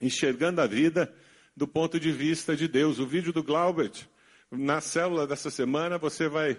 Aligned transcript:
enxergando 0.00 0.60
a 0.60 0.66
vida 0.66 1.12
do 1.56 1.66
ponto 1.66 1.98
de 1.98 2.12
vista 2.12 2.54
de 2.54 2.68
Deus. 2.68 2.98
O 2.98 3.06
vídeo 3.06 3.32
do 3.32 3.42
Glaubert, 3.42 4.06
na 4.50 4.80
célula 4.80 5.26
dessa 5.26 5.50
semana, 5.50 5.96
você 5.98 6.28
vai, 6.28 6.58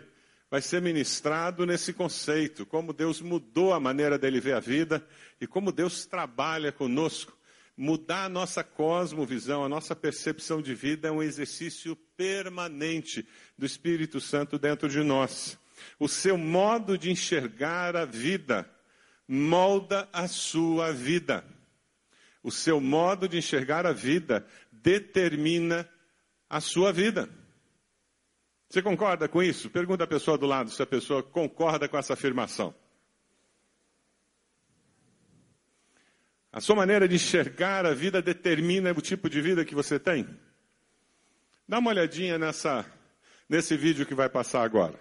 vai 0.50 0.62
ser 0.62 0.82
ministrado 0.82 1.66
nesse 1.66 1.94
conceito, 1.94 2.66
como 2.66 2.92
Deus 2.92 3.22
mudou 3.22 3.74
a 3.74 3.80
maneira 3.80 4.18
dele 4.18 4.40
ver 4.40 4.56
a 4.56 4.60
vida 4.60 5.06
e 5.40 5.46
como 5.46 5.72
Deus 5.72 6.06
trabalha 6.06 6.72
conosco. 6.72 7.38
Mudar 7.80 8.26
a 8.26 8.30
nossa 8.30 8.64
cosmovisão, 8.64 9.64
a 9.64 9.70
nossa 9.70 9.96
percepção 9.96 10.64
de 10.64 10.74
vida 10.74 11.10
é 11.10 11.12
um 11.12 11.22
exercício 11.22 11.96
permanente 12.18 13.28
do 13.56 13.68
Espírito 13.68 14.20
Santo 14.20 14.58
dentro 14.58 14.90
de 14.90 15.04
nós. 15.04 15.60
O 16.00 16.08
seu 16.08 16.40
modo 16.40 16.98
de 16.98 17.12
enxergar 17.12 17.96
a 17.96 18.04
vida 18.04 18.68
molda 19.28 20.10
a 20.12 20.28
sua 20.28 20.92
vida. 20.92 21.46
O 22.48 22.52
seu 22.52 22.80
modo 22.80 23.28
de 23.28 23.38
enxergar 23.38 23.86
a 23.86 23.92
vida 23.92 24.48
determina 24.72 25.86
a 26.50 26.62
sua 26.62 26.94
vida. 26.94 27.28
Você 28.70 28.82
concorda 28.82 29.28
com 29.28 29.44
isso? 29.44 29.70
Pergunta 29.70 30.06
a 30.06 30.08
pessoa 30.08 30.38
do 30.38 30.46
lado 30.46 30.70
se 30.70 30.82
a 30.82 30.86
pessoa 30.86 31.22
concorda 31.22 31.90
com 31.90 31.98
essa 31.98 32.14
afirmação. 32.14 32.74
A 36.50 36.62
sua 36.62 36.78
maneira 36.78 37.06
de 37.06 37.16
enxergar 37.16 37.86
a 37.86 37.94
vida 37.94 38.22
determina 38.22 38.94
o 38.94 39.02
tipo 39.02 39.30
de 39.30 39.42
vida 39.42 39.66
que 39.66 39.76
você 39.76 40.00
tem? 40.00 40.26
Dá 41.68 41.80
uma 41.80 41.90
olhadinha 41.90 42.40
nessa, 42.40 42.90
nesse 43.50 43.76
vídeo 43.76 44.06
que 44.06 44.16
vai 44.16 44.30
passar 44.30 44.64
agora. 44.64 44.98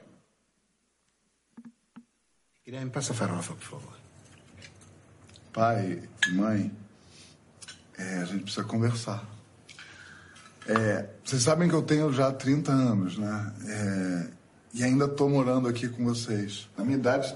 Guilherme, 2.65 2.91
passa 2.91 3.13
a 3.13 3.15
farofa, 3.15 3.55
por 3.55 3.63
favor. 3.63 3.97
Pai, 5.53 6.03
mãe, 6.33 6.86
é, 7.99 8.19
a 8.19 8.25
gente 8.25 8.45
precisa 8.45 8.65
conversar. 8.65 9.25
É, 10.69 11.07
vocês 11.25 11.43
sabem 11.43 11.69
que 11.69 11.75
eu 11.75 11.83
tenho 11.83 12.13
já 12.13 12.33
30 12.33 12.73
anos, 12.73 13.19
né? 13.19 13.53
É, 13.69 14.27
e 14.75 14.85
ainda 14.85 15.05
estou 15.05 15.29
morando 15.29 15.69
aqui 15.69 15.89
com 15.89 16.05
vocês. 16.05 16.69
Na 16.77 16.85
minha 16.85 16.99
idade, 16.99 17.35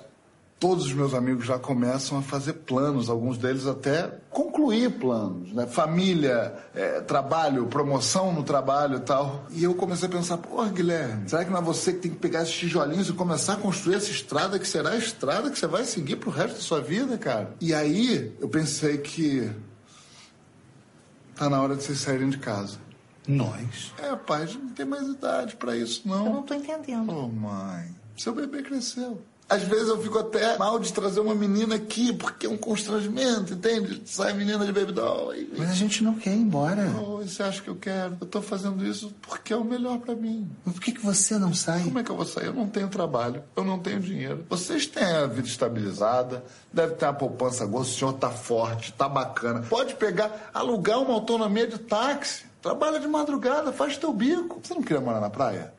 todos 0.58 0.86
os 0.86 0.92
meus 0.92 1.14
amigos 1.14 1.47
já 1.47 1.58
começam 1.58 2.19
a 2.19 2.22
fazer 2.22 2.52
planos, 2.52 3.08
alguns 3.08 3.39
deles 3.39 3.67
até 3.67 4.11
concluir 4.28 4.91
planos, 4.91 5.52
né? 5.55 5.67
Família, 5.67 6.52
é, 6.74 7.00
trabalho, 7.00 7.67
promoção 7.67 8.33
no 8.33 8.42
trabalho 8.42 8.97
e 8.97 9.00
tal. 9.00 9.47
E 9.50 9.64
eu 9.64 9.74
comecei 9.74 10.08
a 10.08 10.11
pensar, 10.11 10.36
pô, 10.36 10.62
Guilherme, 10.67 11.28
será 11.28 11.45
que 11.45 11.50
não 11.50 11.58
é 11.58 11.62
você 11.62 11.92
que 11.92 12.00
tem 12.00 12.11
que 12.11 12.19
pegar 12.19 12.42
esses 12.42 12.55
tijolinhos 12.55 13.08
e 13.08 13.12
começar 13.12 13.55
a 13.55 13.56
construir 13.56 13.95
essa 13.95 14.11
estrada 14.11 14.58
que 14.58 14.67
será 14.67 14.91
a 14.91 14.97
estrada 14.97 15.50
que 15.50 15.58
você 15.58 15.67
vai 15.67 15.84
seguir 15.84 16.17
pro 16.17 16.30
resto 16.30 16.56
da 16.56 16.61
sua 16.61 16.80
vida, 16.80 17.17
cara? 17.17 17.55
E 17.61 17.72
aí 17.72 18.36
eu 18.41 18.48
pensei 18.48 18.98
que 18.98 19.50
tá 21.41 21.48
na 21.48 21.62
hora 21.62 21.74
de 21.74 21.83
vocês 21.83 21.98
saírem 21.98 22.28
de 22.28 22.36
casa. 22.36 22.77
Nós? 23.27 23.94
É, 23.96 24.14
pai, 24.14 24.42
a 24.42 24.46
gente 24.46 24.62
não 24.62 24.74
tem 24.74 24.84
mais 24.84 25.08
idade 25.08 25.56
para 25.56 25.74
isso, 25.74 26.06
não. 26.06 26.27
Eu 26.27 26.33
não 26.34 26.42
tô 26.42 26.52
entendendo. 26.52 27.10
Ô, 27.10 27.28
mãe, 27.28 27.96
seu 28.14 28.34
bebê 28.34 28.62
cresceu. 28.62 29.22
Às 29.50 29.64
vezes 29.64 29.88
eu 29.88 30.00
fico 30.00 30.16
até 30.16 30.56
mal 30.56 30.78
de 30.78 30.92
trazer 30.92 31.18
uma 31.18 31.34
menina 31.34 31.74
aqui, 31.74 32.12
porque 32.12 32.46
é 32.46 32.48
um 32.48 32.56
constrangimento, 32.56 33.54
entende? 33.54 34.00
Sai 34.04 34.32
menina 34.32 34.64
de 34.64 34.70
baby 34.70 34.92
doll. 34.92 35.34
E... 35.34 35.52
Mas 35.58 35.70
a 35.70 35.74
gente 35.74 36.04
não 36.04 36.14
quer 36.14 36.32
ir 36.32 36.38
embora. 36.38 36.88
Oh, 37.02 37.16
você 37.16 37.42
acha 37.42 37.60
que 37.60 37.68
eu 37.68 37.74
quero? 37.74 38.16
Eu 38.20 38.26
tô 38.28 38.40
fazendo 38.40 38.86
isso 38.86 39.12
porque 39.20 39.52
é 39.52 39.56
o 39.56 39.64
melhor 39.64 39.98
para 39.98 40.14
mim. 40.14 40.48
Mas 40.64 40.76
por 40.76 40.82
que, 40.82 40.92
que 40.92 41.04
você 41.04 41.36
não 41.36 41.52
sai? 41.52 41.82
Como 41.82 41.98
é 41.98 42.04
que 42.04 42.10
eu 42.10 42.16
vou 42.16 42.24
sair? 42.24 42.46
Eu 42.46 42.54
não 42.54 42.68
tenho 42.68 42.88
trabalho, 42.88 43.42
eu 43.56 43.64
não 43.64 43.80
tenho 43.80 43.98
dinheiro. 43.98 44.46
Vocês 44.48 44.86
têm 44.86 45.02
a 45.02 45.26
vida 45.26 45.48
estabilizada, 45.48 46.44
deve 46.72 46.94
ter 46.94 47.06
uma 47.06 47.14
poupança 47.14 47.66
boa, 47.66 47.82
o 47.82 47.84
senhor 47.84 48.12
tá 48.12 48.30
forte, 48.30 48.92
tá 48.92 49.08
bacana. 49.08 49.62
Pode 49.68 49.96
pegar, 49.96 50.50
alugar 50.54 51.00
uma 51.00 51.14
autonomia 51.14 51.66
de 51.66 51.78
táxi. 51.78 52.48
Trabalha 52.62 53.00
de 53.00 53.08
madrugada, 53.08 53.72
faz 53.72 53.96
teu 53.96 54.12
bico. 54.12 54.60
Você 54.62 54.74
não 54.74 54.82
queria 54.82 55.00
morar 55.00 55.20
na 55.20 55.30
praia? 55.30 55.72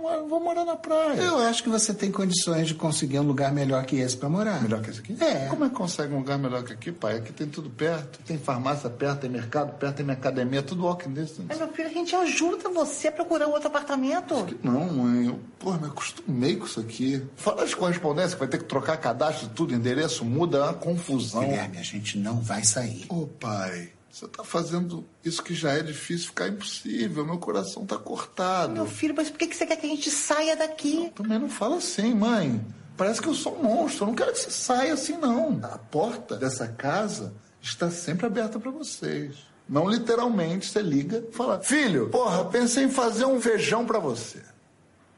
Mora? 0.00 0.22
Vou 0.22 0.40
morar 0.40 0.64
na 0.64 0.76
praia. 0.76 1.20
Eu 1.20 1.38
acho 1.38 1.62
que 1.62 1.68
você 1.68 1.94
tem 1.94 2.10
condições 2.10 2.68
de 2.68 2.74
conseguir 2.74 3.18
um 3.18 3.22
lugar 3.22 3.52
melhor 3.52 3.84
que 3.84 3.96
esse 3.96 4.16
para 4.16 4.28
morar. 4.28 4.62
Melhor 4.62 4.82
que 4.82 4.90
esse 4.90 5.00
aqui? 5.00 5.16
É. 5.20 5.46
Como 5.46 5.64
é 5.64 5.68
que 5.68 5.74
consegue 5.74 6.12
um 6.14 6.18
lugar 6.18 6.38
melhor 6.38 6.62
que 6.64 6.72
aqui, 6.72 6.92
pai? 6.92 7.18
Aqui 7.18 7.32
tem 7.32 7.46
tudo 7.46 7.70
perto. 7.70 8.18
Tem 8.24 8.38
farmácia 8.38 8.90
perto, 8.90 9.20
tem 9.20 9.30
mercado 9.30 9.72
perto, 9.78 9.96
tem 9.96 10.04
minha 10.04 10.16
academia, 10.16 10.62
tudo 10.62 10.84
walking 10.84 11.12
distance. 11.12 11.44
Mas, 11.48 11.58
meu 11.58 11.68
filho, 11.68 11.88
a 11.88 11.92
gente 11.92 12.14
ajuda 12.14 12.68
você 12.68 13.08
a 13.08 13.12
procurar 13.12 13.46
um 13.46 13.52
outro 13.52 13.68
apartamento. 13.68 14.34
Não, 14.62 14.92
mãe. 14.92 15.26
Eu, 15.26 15.40
pô, 15.58 15.72
me 15.72 15.86
acostumei 15.86 16.56
com 16.56 16.66
isso 16.66 16.80
aqui. 16.80 17.24
Fora 17.36 17.62
as 17.62 17.74
correspondências, 17.74 18.34
que 18.34 18.40
vai 18.40 18.48
ter 18.48 18.58
que 18.58 18.64
trocar 18.64 18.96
cadastro, 18.96 19.48
tudo, 19.48 19.74
endereço 19.74 20.24
muda, 20.24 20.58
é 20.58 20.62
uma 20.62 20.74
confusão. 20.74 21.42
Guilherme, 21.42 21.78
a 21.78 21.82
gente 21.82 22.18
não 22.18 22.40
vai 22.40 22.64
sair. 22.64 23.06
Ô, 23.08 23.26
pai, 23.26 23.90
você 24.14 24.28
tá 24.28 24.44
fazendo 24.44 25.04
isso 25.24 25.42
que 25.42 25.52
já 25.52 25.72
é 25.72 25.82
difícil 25.82 26.28
ficar 26.28 26.46
impossível. 26.46 27.26
Meu 27.26 27.36
coração 27.36 27.84
tá 27.84 27.98
cortado. 27.98 28.72
Meu 28.72 28.86
filho, 28.86 29.12
mas 29.16 29.28
por 29.28 29.36
que 29.36 29.52
você 29.52 29.66
quer 29.66 29.76
que 29.76 29.86
a 29.86 29.88
gente 29.88 30.08
saia 30.08 30.54
daqui? 30.54 31.10
Também 31.16 31.36
não 31.36 31.48
fala 31.48 31.78
assim, 31.78 32.14
mãe. 32.14 32.64
Parece 32.96 33.20
que 33.20 33.26
eu 33.26 33.34
sou 33.34 33.58
um 33.58 33.64
monstro. 33.64 34.04
Eu 34.04 34.06
não 34.06 34.14
quero 34.14 34.32
que 34.32 34.38
você 34.38 34.52
saia 34.52 34.94
assim, 34.94 35.16
não. 35.16 35.58
A 35.64 35.78
porta 35.78 36.36
dessa 36.36 36.68
casa 36.68 37.34
está 37.60 37.90
sempre 37.90 38.24
aberta 38.24 38.60
para 38.60 38.70
vocês. 38.70 39.34
Não 39.68 39.90
literalmente, 39.90 40.70
você 40.70 40.80
liga 40.80 41.24
e 41.28 41.32
fala: 41.32 41.60
Filho, 41.60 42.08
porra, 42.10 42.44
pensei 42.44 42.84
em 42.84 42.90
fazer 42.90 43.24
um 43.24 43.40
feijão 43.40 43.84
para 43.84 43.98
você. 43.98 44.40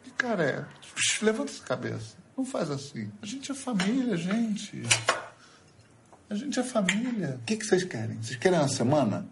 E 0.06 0.10
cara, 0.12 0.42
é. 0.42 0.64
Levanta 1.20 1.52
essa 1.52 1.62
cabeça. 1.62 2.16
Não 2.34 2.46
faz 2.46 2.70
assim. 2.70 3.12
A 3.20 3.26
gente 3.26 3.52
é 3.52 3.54
família, 3.54 4.16
gente. 4.16 4.84
A 6.28 6.34
gente 6.34 6.58
é 6.58 6.62
família. 6.62 7.38
O 7.40 7.44
que, 7.44 7.56
que 7.56 7.64
vocês 7.64 7.84
querem? 7.84 8.20
Vocês 8.20 8.36
querem 8.36 8.58
uma 8.58 8.68
semana? 8.68 9.26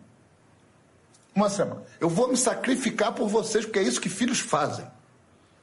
Uma 1.34 1.50
semana. 1.50 1.82
Eu 1.98 2.08
vou 2.08 2.28
me 2.28 2.36
sacrificar 2.36 3.12
por 3.12 3.28
vocês, 3.28 3.64
porque 3.64 3.80
é 3.80 3.82
isso 3.82 4.00
que 4.00 4.08
filhos 4.08 4.38
fazem. 4.38 4.86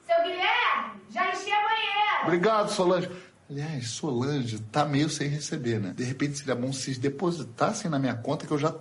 Seu 0.06 0.18
Guilherme, 0.24 1.02
já 1.10 1.32
enchi 1.32 1.52
a 1.52 1.62
banheira. 1.62 2.24
Obrigado, 2.24 2.72
Solange. 2.72 3.10
Aliás, 3.50 3.90
Solange 3.90 4.60
tá 4.72 4.84
meio 4.84 5.10
sem 5.10 5.30
receber, 5.30 5.80
né? 5.80 5.94
De 5.96 6.04
repente 6.04 6.38
seria 6.38 6.56
bom 6.56 6.74
se 6.74 6.84
vocês 6.84 6.98
depositassem 6.98 7.90
na 7.90 7.98
minha 7.98 8.16
conta 8.16 8.46
que 8.46 8.52
eu 8.52 8.60
já 8.60 8.76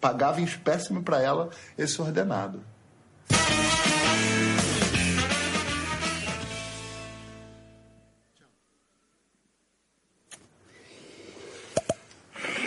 pagava 0.00 0.40
em 0.40 0.44
espécime 0.44 1.02
para 1.02 1.22
ela 1.22 1.48
esse 1.78 2.00
ordenado. 2.02 2.62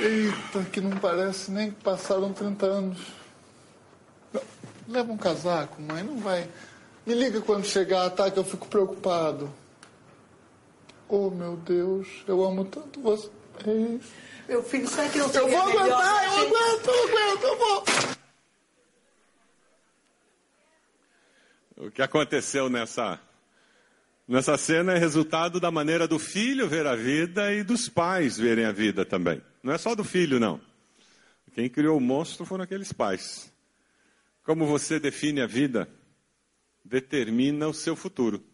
Eita, 0.05 0.63
que 0.71 0.79
não 0.79 0.91
parece 0.97 1.49
nem 1.49 1.71
que 1.71 1.83
passaram 1.83 2.31
30 2.31 2.63
anos. 2.63 2.99
Leva 4.88 5.11
um 5.11 5.17
casaco, 5.17 5.81
mãe, 5.81 6.03
não 6.03 6.19
vai. 6.19 6.47
Me 7.07 7.16
liga 7.16 7.41
quando 7.41 7.66
chegar, 7.66 8.07
tá? 8.11 8.29
Que 8.29 8.38
eu 8.38 8.43
fico 8.43 8.67
preocupado. 8.67 9.51
Oh, 11.09 11.31
meu 11.31 11.57
Deus, 11.57 12.07
eu 12.27 12.43
amo 12.45 12.66
tanto 12.66 13.01
vocês. 13.01 13.31
Meu 14.47 14.61
filho, 14.61 14.88
será 14.88 15.09
que 15.09 15.17
não 15.17 15.31
Eu 15.31 15.49
vou 15.49 15.66
melhor 15.66 15.85
aguentar, 15.85 16.19
a 16.19 16.25
eu 16.25 16.33
aguento, 16.33 16.87
eu 16.87 17.03
aguento, 17.03 17.43
eu 17.43 17.57
vou. 17.57 17.83
O 21.87 21.91
que 21.91 22.03
aconteceu 22.03 22.69
nessa, 22.69 23.19
nessa 24.27 24.55
cena 24.55 24.93
é 24.93 24.99
resultado 24.99 25.59
da 25.59 25.72
maneira 25.72 26.07
do 26.07 26.19
filho 26.19 26.69
ver 26.69 26.85
a 26.85 26.95
vida 26.95 27.51
e 27.51 27.63
dos 27.63 27.89
pais 27.89 28.37
verem 28.37 28.66
a 28.66 28.72
vida 28.72 29.03
também. 29.03 29.41
Não 29.65 29.73
é 29.73 29.79
só 29.79 29.95
do 29.95 30.03
filho, 30.03 30.39
não. 30.39 30.61
Quem 31.55 31.67
criou 31.67 31.97
o 31.97 31.99
monstro 31.99 32.45
foram 32.45 32.63
aqueles 32.63 32.93
pais. 32.93 33.51
Como 34.43 34.63
você 34.67 34.99
define 34.99 35.41
a 35.41 35.47
vida, 35.47 35.89
determina 36.83 37.67
o 37.67 37.73
seu 37.73 37.95
futuro. 37.95 38.45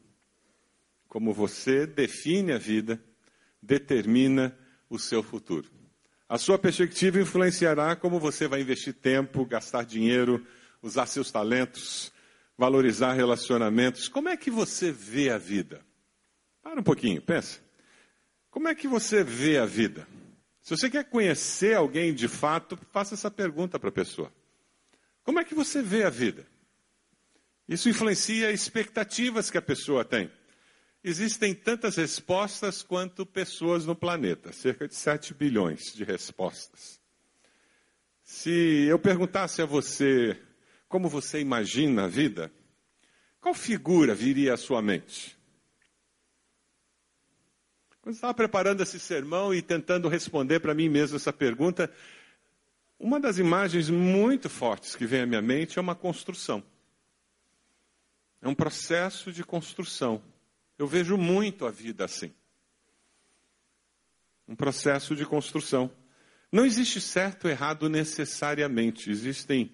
Como 1.09 1.33
você 1.33 1.85
define 1.85 2.53
a 2.53 2.57
vida, 2.57 2.97
determina 3.61 4.57
o 4.89 4.97
seu 4.97 5.21
futuro. 5.21 5.69
A 6.29 6.37
sua 6.37 6.57
perspectiva 6.57 7.19
influenciará 7.19 7.93
como 7.93 8.17
você 8.17 8.47
vai 8.47 8.61
investir 8.61 8.93
tempo, 8.93 9.45
gastar 9.45 9.83
dinheiro, 9.83 10.47
usar 10.81 11.07
seus 11.07 11.29
talentos, 11.29 12.09
valorizar 12.57 13.11
relacionamentos. 13.11 14.07
Como 14.07 14.29
é 14.29 14.37
que 14.37 14.49
você 14.49 14.93
vê 14.93 15.29
a 15.29 15.37
vida? 15.37 15.85
Para 16.63 16.79
um 16.79 16.83
pouquinho, 16.83 17.21
pensa. 17.21 17.59
Como 18.49 18.69
é 18.69 18.73
que 18.73 18.87
você 18.87 19.25
vê 19.25 19.57
a 19.57 19.65
vida? 19.65 20.07
Se 20.61 20.77
você 20.77 20.89
quer 20.89 21.05
conhecer 21.05 21.75
alguém 21.75 22.13
de 22.13 22.27
fato, 22.27 22.77
faça 22.91 23.15
essa 23.15 23.31
pergunta 23.31 23.79
para 23.79 23.89
a 23.89 23.93
pessoa. 23.93 24.31
Como 25.23 25.39
é 25.39 25.43
que 25.43 25.55
você 25.55 25.81
vê 25.81 26.03
a 26.03 26.09
vida? 26.09 26.45
Isso 27.67 27.89
influencia 27.89 28.51
expectativas 28.51 29.49
que 29.49 29.57
a 29.57 29.61
pessoa 29.61 30.05
tem. 30.05 30.31
Existem 31.03 31.55
tantas 31.55 31.95
respostas 31.95 32.83
quanto 32.83 33.25
pessoas 33.25 33.85
no 33.85 33.95
planeta, 33.95 34.51
cerca 34.51 34.87
de 34.87 34.93
7 34.93 35.33
bilhões 35.33 35.93
de 35.93 36.03
respostas. 36.03 37.01
Se 38.23 38.85
eu 38.87 38.99
perguntasse 38.99 39.61
a 39.61 39.65
você 39.65 40.39
como 40.87 41.09
você 41.09 41.39
imagina 41.39 42.03
a 42.03 42.07
vida, 42.07 42.51
qual 43.39 43.55
figura 43.55 44.13
viria 44.13 44.53
à 44.53 44.57
sua 44.57 44.81
mente? 44.81 45.40
Quando 48.01 48.15
estava 48.15 48.33
preparando 48.33 48.81
esse 48.81 48.99
sermão 48.99 49.53
e 49.53 49.61
tentando 49.61 50.09
responder 50.09 50.59
para 50.59 50.73
mim 50.73 50.89
mesmo 50.89 51.17
essa 51.17 51.31
pergunta, 51.31 51.91
uma 52.99 53.19
das 53.19 53.37
imagens 53.37 53.89
muito 53.89 54.49
fortes 54.49 54.95
que 54.95 55.05
vem 55.05 55.21
à 55.21 55.25
minha 55.25 55.41
mente 55.41 55.77
é 55.77 55.81
uma 55.81 55.95
construção. 55.95 56.63
É 58.41 58.47
um 58.47 58.55
processo 58.55 59.31
de 59.31 59.43
construção. 59.43 60.21
Eu 60.77 60.87
vejo 60.87 61.15
muito 61.15 61.65
a 61.65 61.69
vida 61.69 62.05
assim. 62.05 62.33
Um 64.47 64.55
processo 64.55 65.15
de 65.15 65.25
construção. 65.25 65.91
Não 66.51 66.65
existe 66.65 66.99
certo 66.99 67.45
ou 67.45 67.51
errado 67.51 67.87
necessariamente. 67.87 69.11
Existem 69.11 69.71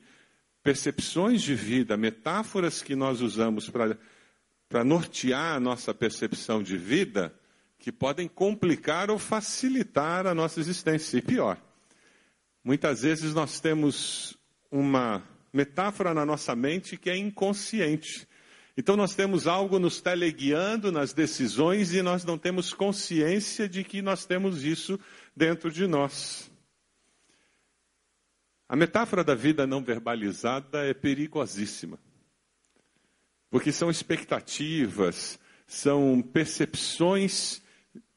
percepções 0.62 1.41
de 1.41 1.56
vida, 1.56 1.95
metáforas 1.95 2.81
que 2.81 2.94
nós 2.94 3.21
usamos 3.21 3.69
para 3.69 4.83
nortear 4.83 5.56
a 5.56 5.59
nossa 5.62 5.94
percepção 5.94 6.62
de 6.62 6.77
vida, 6.77 7.33
que 7.79 7.91
podem 7.91 8.27
complicar 8.27 9.09
ou 9.09 9.19
facilitar 9.19 10.25
a 10.25 10.33
nossa 10.33 10.59
existência. 10.59 11.18
E 11.18 11.21
pior, 11.21 11.62
muitas 12.63 13.01
vezes 13.01 13.33
nós 13.33 13.59
temos 13.59 14.38
uma 14.71 15.24
metáfora 15.53 16.13
na 16.13 16.25
nossa 16.25 16.56
mente 16.56 16.97
que 16.97 17.09
é 17.09 17.18
inconsciente. 17.18 18.27
Então 18.75 18.95
nós 18.95 19.15
temos 19.15 19.47
algo 19.47 19.79
nos 19.79 20.00
teleguiando 20.01 20.91
nas 20.91 21.13
decisões 21.13 21.94
e 21.94 22.01
nós 22.01 22.24
não 22.24 22.38
temos 22.38 22.74
consciência 22.74 23.68
de 23.68 23.83
que 23.83 24.01
nós 24.01 24.25
temos 24.25 24.63
isso 24.63 25.00
dentro 25.35 25.71
de 25.71 25.88
nós. 25.88 26.51
A 28.69 28.75
metáfora 28.75 29.24
da 29.24 29.33
vida 29.33 29.65
não 29.65 29.81
verbalizada 29.81 30.85
é 30.85 30.94
perigosíssima. 30.94 31.97
Porque 33.50 33.71
são 33.71 33.89
expectativas, 33.89 35.39
são 35.65 36.21
percepções 36.21 37.62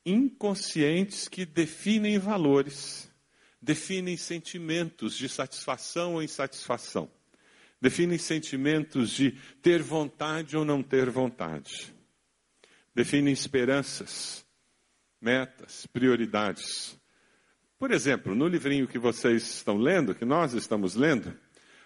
inconscientes 0.05 1.29
que 1.29 1.44
definem 1.44 2.19
valores, 2.19 3.11
definem 3.61 4.17
sentimentos 4.17 5.17
de 5.17 5.29
satisfação 5.29 6.14
ou 6.14 6.23
insatisfação, 6.23 7.11
definem 7.81 8.19
sentimentos 8.19 9.11
de 9.11 9.32
ter 9.62 9.82
vontade 9.82 10.56
ou 10.56 10.64
não 10.64 10.82
ter 10.82 11.11
vontade, 11.11 11.94
definem 12.94 13.32
esperanças, 13.32 14.44
metas, 15.20 15.87
prioridades. 15.87 16.99
Por 17.79 17.91
exemplo, 17.91 18.35
no 18.35 18.49
livrinho 18.49 18.88
que 18.88 18.99
vocês 18.99 19.43
estão 19.43 19.76
lendo, 19.76 20.14
que 20.14 20.25
nós 20.25 20.55
estamos 20.55 20.94
lendo, 20.94 21.37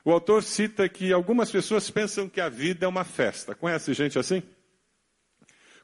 o 0.04 0.12
autor 0.12 0.42
cita 0.42 0.88
que 0.88 1.12
algumas 1.12 1.50
pessoas 1.50 1.90
pensam 1.90 2.28
que 2.28 2.40
a 2.40 2.48
vida 2.48 2.84
é 2.84 2.88
uma 2.88 3.04
festa. 3.04 3.54
Conhece 3.54 3.94
gente 3.94 4.18
assim? 4.18 4.42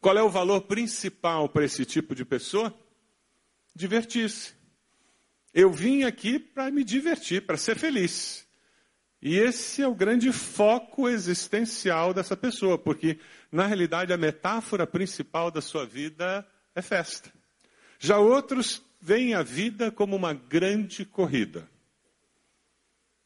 Qual 0.00 0.16
é 0.16 0.22
o 0.22 0.30
valor 0.30 0.62
principal 0.62 1.48
para 1.48 1.64
esse 1.64 1.84
tipo 1.84 2.14
de 2.14 2.24
pessoa? 2.24 2.74
Divertir-se. 3.74 4.54
Eu 5.52 5.70
vim 5.70 6.04
aqui 6.04 6.38
para 6.38 6.70
me 6.70 6.82
divertir, 6.82 7.44
para 7.44 7.56
ser 7.56 7.76
feliz. 7.76 8.46
E 9.20 9.36
esse 9.36 9.82
é 9.82 9.86
o 9.86 9.94
grande 9.94 10.32
foco 10.32 11.06
existencial 11.08 12.14
dessa 12.14 12.34
pessoa, 12.34 12.78
porque, 12.78 13.18
na 13.52 13.66
realidade, 13.66 14.12
a 14.12 14.16
metáfora 14.16 14.86
principal 14.86 15.50
da 15.50 15.60
sua 15.60 15.84
vida 15.84 16.46
é 16.74 16.80
festa. 16.80 17.30
Já 17.98 18.18
outros 18.18 18.82
veem 18.98 19.34
a 19.34 19.42
vida 19.42 19.90
como 19.90 20.16
uma 20.16 20.32
grande 20.32 21.04
corrida. 21.04 21.68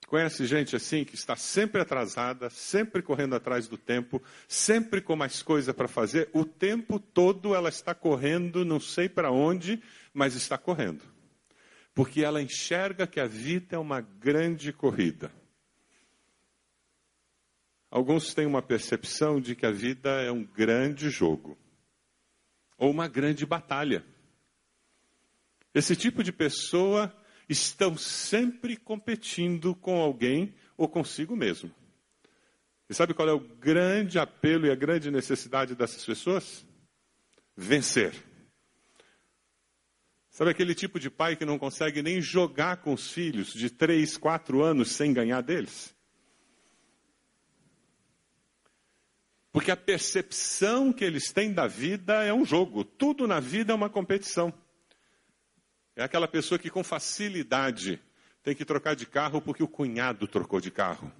Conhece 0.06 0.46
gente 0.46 0.76
assim 0.76 1.04
que 1.04 1.14
está 1.14 1.34
sempre 1.34 1.80
atrasada, 1.80 2.50
sempre 2.50 3.02
correndo 3.02 3.34
atrás 3.34 3.66
do 3.66 3.78
tempo, 3.78 4.22
sempre 4.46 5.00
com 5.00 5.16
mais 5.16 5.42
coisa 5.42 5.72
para 5.72 5.88
fazer, 5.88 6.28
o 6.32 6.44
tempo 6.44 6.98
todo 6.98 7.54
ela 7.54 7.68
está 7.68 7.94
correndo, 7.94 8.64
não 8.64 8.78
sei 8.78 9.08
para 9.08 9.30
onde, 9.30 9.82
mas 10.12 10.34
está 10.34 10.58
correndo. 10.58 11.02
Porque 11.94 12.22
ela 12.22 12.42
enxerga 12.42 13.06
que 13.06 13.18
a 13.18 13.26
vida 13.26 13.76
é 13.76 13.78
uma 13.78 14.00
grande 14.00 14.72
corrida. 14.72 15.32
Alguns 17.90 18.34
têm 18.34 18.44
uma 18.44 18.60
percepção 18.60 19.40
de 19.40 19.54
que 19.54 19.64
a 19.64 19.70
vida 19.70 20.10
é 20.20 20.30
um 20.30 20.44
grande 20.44 21.08
jogo, 21.08 21.56
ou 22.76 22.90
uma 22.90 23.06
grande 23.06 23.46
batalha. 23.46 24.04
Esse 25.72 25.96
tipo 25.96 26.22
de 26.22 26.32
pessoa 26.32 27.14
estão 27.48 27.96
sempre 27.96 28.76
competindo 28.76 29.74
com 29.74 30.00
alguém 30.00 30.54
ou 30.76 30.88
consigo 30.88 31.36
mesmo. 31.36 31.70
E 32.88 32.94
sabe 32.94 33.14
qual 33.14 33.28
é 33.28 33.32
o 33.32 33.40
grande 33.40 34.18
apelo 34.18 34.66
e 34.66 34.70
a 34.70 34.74
grande 34.74 35.10
necessidade 35.10 35.74
dessas 35.74 36.04
pessoas? 36.04 36.66
Vencer. 37.56 38.14
Sabe 40.30 40.50
aquele 40.50 40.74
tipo 40.74 40.98
de 40.98 41.08
pai 41.08 41.36
que 41.36 41.44
não 41.44 41.58
consegue 41.58 42.02
nem 42.02 42.20
jogar 42.20 42.78
com 42.78 42.92
os 42.92 43.10
filhos 43.10 43.52
de 43.52 43.70
3, 43.70 44.16
4 44.16 44.62
anos 44.62 44.90
sem 44.90 45.12
ganhar 45.12 45.40
deles? 45.40 45.94
Porque 49.52 49.70
a 49.70 49.76
percepção 49.76 50.92
que 50.92 51.04
eles 51.04 51.32
têm 51.32 51.52
da 51.52 51.68
vida 51.68 52.24
é 52.24 52.34
um 52.34 52.44
jogo, 52.44 52.84
tudo 52.84 53.28
na 53.28 53.38
vida 53.38 53.72
é 53.72 53.76
uma 53.76 53.88
competição. 53.88 54.52
É 55.96 56.02
aquela 56.02 56.26
pessoa 56.26 56.58
que 56.58 56.70
com 56.70 56.82
facilidade 56.82 58.00
tem 58.42 58.54
que 58.54 58.64
trocar 58.64 58.94
de 58.94 59.06
carro 59.06 59.40
porque 59.40 59.62
o 59.62 59.68
cunhado 59.68 60.26
trocou 60.26 60.60
de 60.60 60.70
carro. 60.70 61.10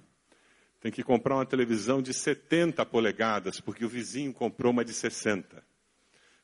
Tem 0.81 0.91
que 0.91 1.03
comprar 1.03 1.35
uma 1.35 1.45
televisão 1.45 2.01
de 2.01 2.13
70 2.13 2.85
polegadas 2.85 3.59
porque 3.59 3.85
o 3.85 3.89
vizinho 3.89 4.33
comprou 4.33 4.71
uma 4.71 4.83
de 4.83 4.93
60. 4.93 5.65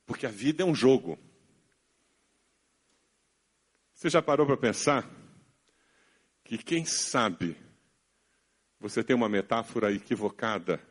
Porque 0.06 0.26
a 0.26 0.30
vida 0.30 0.64
é 0.64 0.66
um 0.66 0.74
jogo. 0.74 1.20
Você 3.94 4.10
já 4.10 4.22
parou 4.22 4.48
para 4.48 4.58
pensar 4.58 5.08
que 6.44 6.58
quem 6.58 6.86
sabe 6.86 7.56
você 8.80 9.04
tem 9.04 9.16
uma 9.16 9.30
metáfora 9.30 9.92
equivocada 9.94 10.82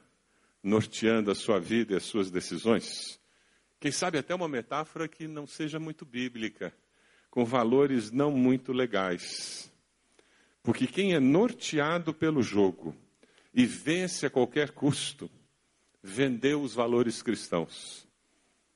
norteando 0.63 1.31
a 1.31 1.35
sua 1.35 1.59
vida 1.59 1.95
e 1.95 1.97
as 1.97 2.05
suas 2.05 2.31
decisões? 2.31 3.19
Quem 3.81 3.91
sabe 3.91 4.19
até 4.19 4.33
uma 4.35 4.47
metáfora 4.47 5.09
que 5.09 5.27
não 5.27 5.47
seja 5.47 5.81
muito 5.81 6.05
bíblica 6.05 6.73
com 7.31 7.45
valores 7.45 8.11
não 8.11 8.31
muito 8.33 8.73
legais. 8.73 9.73
Porque 10.63 10.87
quem 10.87 11.15
é 11.15 11.21
norteado 11.21 12.13
pelo 12.13 12.43
jogo 12.43 12.95
e 13.55 13.65
vence 13.65 14.27
a 14.27 14.31
qualquer 14.31 14.73
custo, 14.73 15.31
vendeu 16.03 16.61
os 16.61 16.75
valores 16.75 17.23
cristãos. 17.23 18.07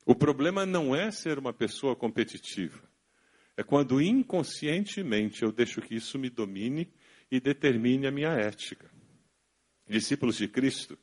O 0.06 0.14
problema 0.14 0.64
não 0.64 0.94
é 0.94 1.10
ser 1.10 1.38
uma 1.38 1.52
pessoa 1.52 1.96
competitiva. 1.96 2.82
É 3.56 3.62
quando 3.62 4.00
inconscientemente 4.00 5.42
eu 5.42 5.52
deixo 5.52 5.80
que 5.80 5.94
isso 5.94 6.18
me 6.18 6.28
domine 6.28 6.92
e 7.30 7.40
determine 7.40 8.06
a 8.06 8.10
minha 8.10 8.32
ética. 8.32 8.90
Discípulos 9.88 10.36
de 10.36 10.48
Cristo 10.48 10.98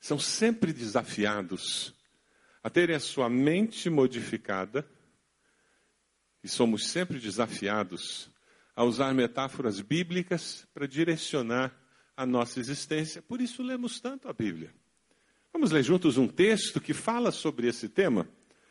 são 0.00 0.18
sempre 0.18 0.72
desafiados 0.72 1.94
a 2.62 2.70
terem 2.70 2.96
a 2.96 3.00
sua 3.00 3.28
mente 3.28 3.88
modificada 3.88 4.88
e 6.44 6.48
somos 6.48 6.88
sempre 6.88 7.18
desafiados 7.18 8.28
a 8.76 8.84
usar 8.84 9.14
metáforas 9.14 9.80
bíblicas 9.80 10.66
para 10.74 10.86
direcionar 10.86 11.74
a 12.14 12.26
nossa 12.26 12.60
existência. 12.60 13.22
Por 13.22 13.40
isso 13.40 13.62
lemos 13.62 13.98
tanto 13.98 14.28
a 14.28 14.32
Bíblia. 14.34 14.70
Vamos 15.50 15.70
ler 15.70 15.82
juntos 15.82 16.18
um 16.18 16.28
texto 16.28 16.82
que 16.82 16.92
fala 16.92 17.30
sobre 17.30 17.66
esse 17.66 17.88
tema? 17.88 18.28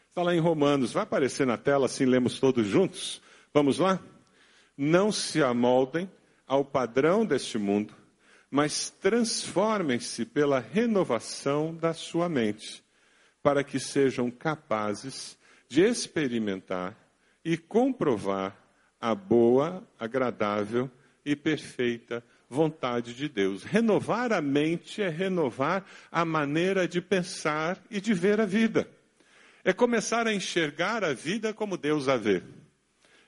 Está 0.09 0.21
lá 0.21 0.35
em 0.35 0.39
Romanos, 0.39 0.93
vai 0.93 1.01
aparecer 1.01 1.47
na 1.47 1.57
tela 1.57 1.87
assim 1.87 2.05
lemos 2.05 2.39
todos 2.39 2.67
juntos. 2.67 3.19
Vamos 3.51 3.79
lá? 3.79 3.99
Não 4.77 5.11
se 5.11 5.41
amoldem 5.41 6.09
ao 6.45 6.63
padrão 6.63 7.25
deste 7.25 7.57
mundo, 7.57 7.95
mas 8.51 8.91
transformem-se 8.91 10.25
pela 10.25 10.59
renovação 10.59 11.73
da 11.73 11.93
sua 11.93 12.29
mente, 12.29 12.83
para 13.41 13.63
que 13.63 13.79
sejam 13.79 14.29
capazes 14.29 15.37
de 15.67 15.81
experimentar 15.81 17.02
e 17.43 17.57
comprovar 17.57 18.57
a 18.99 19.13
boa, 19.13 19.85
agradável 19.99 20.89
e 21.25 21.35
perfeita 21.35 22.23
vontade 22.49 23.13
de 23.13 23.27
Deus. 23.27 23.63
Renovar 23.63 24.31
a 24.31 24.41
mente 24.41 25.01
é 25.01 25.09
renovar 25.09 25.85
a 26.11 26.23
maneira 26.23 26.87
de 26.87 27.01
pensar 27.01 27.81
e 27.89 27.99
de 27.99 28.13
ver 28.13 28.39
a 28.39 28.45
vida. 28.45 28.87
É 29.63 29.73
começar 29.73 30.27
a 30.27 30.33
enxergar 30.33 31.03
a 31.03 31.13
vida 31.13 31.53
como 31.53 31.77
Deus 31.77 32.07
a 32.07 32.15
vê. 32.15 32.43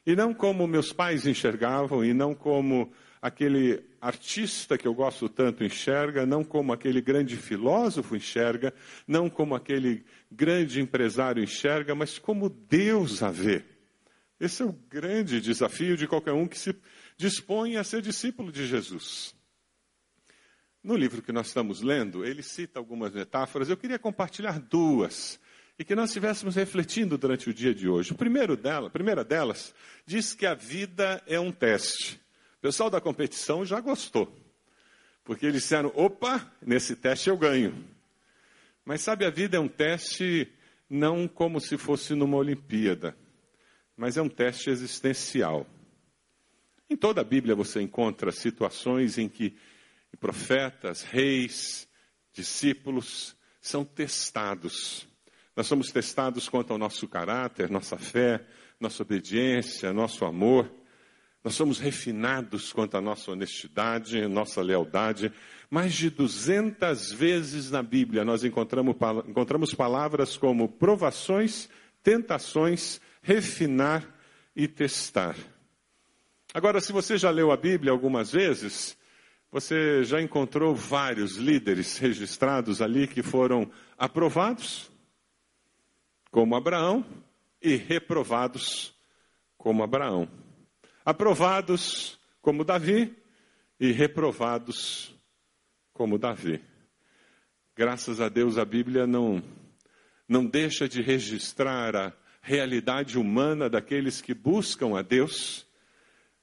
E 0.05 0.15
não 0.15 0.33
como 0.33 0.67
meus 0.67 0.93
pais 0.93 1.25
enxergavam, 1.25 2.05
e 2.05 2.13
não 2.13 2.35
como 2.35 2.91
aquele 3.21 3.83
artista 3.99 4.77
que 4.77 4.87
eu 4.87 4.93
gosto 4.93 5.27
tanto 5.27 5.63
enxerga, 5.63 6.27
não 6.27 6.43
como 6.43 6.71
aquele 6.71 7.01
grande 7.01 7.35
filósofo 7.35 8.15
enxerga, 8.15 8.71
não 9.07 9.29
como 9.29 9.55
aquele 9.55 10.05
grande 10.31 10.79
empresário 10.79 11.43
enxerga, 11.43 11.95
mas 11.95 12.19
como 12.19 12.49
Deus 12.49 13.23
a 13.23 13.31
vê. 13.31 13.63
Esse 14.39 14.63
é 14.63 14.65
o 14.65 14.73
grande 14.73 15.39
desafio 15.39 15.95
de 15.95 16.07
qualquer 16.07 16.33
um 16.33 16.47
que 16.47 16.57
se 16.57 16.75
dispõe 17.17 17.77
a 17.77 17.83
ser 17.83 18.01
discípulo 18.01 18.51
de 18.51 18.67
Jesus. 18.67 19.33
No 20.83 20.95
livro 20.95 21.21
que 21.21 21.31
nós 21.31 21.47
estamos 21.47 21.81
lendo, 21.81 22.25
ele 22.25 22.43
cita 22.43 22.77
algumas 22.77 23.13
metáforas. 23.13 23.69
Eu 23.69 23.77
queria 23.77 23.97
compartilhar 23.97 24.59
duas 24.59 25.39
e 25.79 25.83
que 25.83 25.95
nós 25.95 26.09
estivéssemos 26.09 26.55
refletindo 26.55 27.17
durante 27.17 27.49
o 27.49 27.53
dia 27.53 27.73
de 27.73 27.87
hoje. 27.87 28.11
O 28.11 28.15
primeiro 28.15 28.55
dela, 28.55 28.87
a 28.87 28.91
primeira 28.91 29.23
delas 29.23 29.73
diz 30.05 30.33
que 30.33 30.45
a 30.45 30.53
vida 30.53 31.23
é 31.25 31.39
um 31.39 31.51
teste. 31.51 32.19
pessoal 32.61 32.89
da 32.89 33.01
competição 33.01 33.65
já 33.65 33.79
gostou, 33.79 34.31
porque 35.23 35.45
eles 35.45 35.63
disseram: 35.63 35.91
opa, 35.95 36.51
nesse 36.61 36.95
teste 36.95 37.29
eu 37.29 37.37
ganho. 37.37 37.83
Mas 38.85 39.01
sabe, 39.01 39.25
a 39.25 39.29
vida 39.29 39.57
é 39.57 39.59
um 39.59 39.67
teste 39.67 40.47
não 40.87 41.27
como 41.27 41.59
se 41.59 41.77
fosse 41.77 42.13
numa 42.13 42.37
Olimpíada, 42.37 43.17
mas 43.95 44.17
é 44.17 44.21
um 44.21 44.29
teste 44.29 44.69
existencial. 44.69 45.65
Em 46.89 46.95
toda 46.95 47.21
a 47.21 47.23
Bíblia 47.23 47.55
você 47.55 47.81
encontra 47.81 48.31
situações 48.31 49.17
em 49.17 49.27
que 49.27 49.55
profetas, 50.19 51.03
reis, 51.03 51.87
discípulos 52.33 53.35
são 53.61 53.83
testados. 53.83 55.07
Nós 55.55 55.67
somos 55.67 55.91
testados 55.91 56.49
quanto 56.49 56.71
ao 56.71 56.77
nosso 56.77 57.07
caráter, 57.07 57.69
nossa 57.69 57.97
fé, 57.97 58.45
nossa 58.79 59.03
obediência, 59.03 59.93
nosso 59.93 60.25
amor. 60.25 60.71
Nós 61.43 61.55
somos 61.55 61.79
refinados 61.79 62.73
quanto 62.73 62.97
à 62.97 63.01
nossa 63.01 63.31
honestidade, 63.31 64.27
nossa 64.27 64.61
lealdade. 64.61 65.31
Mais 65.69 65.93
de 65.93 66.09
200 66.09 67.11
vezes 67.11 67.71
na 67.71 67.81
Bíblia 67.81 68.25
nós 68.25 68.43
encontramos, 68.43 68.95
encontramos 69.27 69.73
palavras 69.73 70.37
como 70.37 70.67
provações, 70.67 71.69
tentações, 72.03 72.99
refinar 73.25 74.07
e 74.55 74.67
testar. 74.67 75.35
Agora, 76.53 76.79
se 76.79 76.93
você 76.93 77.17
já 77.17 77.31
leu 77.31 77.51
a 77.51 77.57
Bíblia 77.57 77.91
algumas 77.91 78.31
vezes, 78.31 78.95
você 79.51 80.03
já 80.03 80.21
encontrou 80.21 80.75
vários 80.75 81.35
líderes 81.35 81.97
registrados 81.97 82.83
ali 82.83 83.07
que 83.07 83.23
foram 83.23 83.69
aprovados, 83.97 84.91
como 86.29 86.55
Abraão, 86.55 87.03
e 87.61 87.75
reprovados, 87.75 88.93
como 89.57 89.81
Abraão. 89.81 90.29
Aprovados, 91.03 92.19
como 92.41 92.63
Davi, 92.63 93.15
e 93.79 93.91
reprovados, 93.91 95.15
como 95.91 96.19
Davi. 96.19 96.63
Graças 97.75 98.21
a 98.21 98.29
Deus 98.29 98.57
a 98.59 98.65
Bíblia 98.65 99.07
não, 99.07 99.41
não 100.27 100.45
deixa 100.45 100.87
de 100.87 101.01
registrar 101.01 101.95
a 101.95 102.24
realidade 102.45 103.17
humana 103.17 103.67
daqueles 103.67 104.21
que 104.21 104.35
buscam 104.35 104.95
a 104.95 105.01
Deus, 105.01 105.65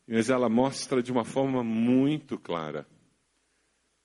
mas 0.06 0.28
ela 0.28 0.48
mostra 0.48 1.00
de 1.00 1.12
uma 1.12 1.24
forma 1.24 1.62
muito 1.62 2.36
clara 2.36 2.84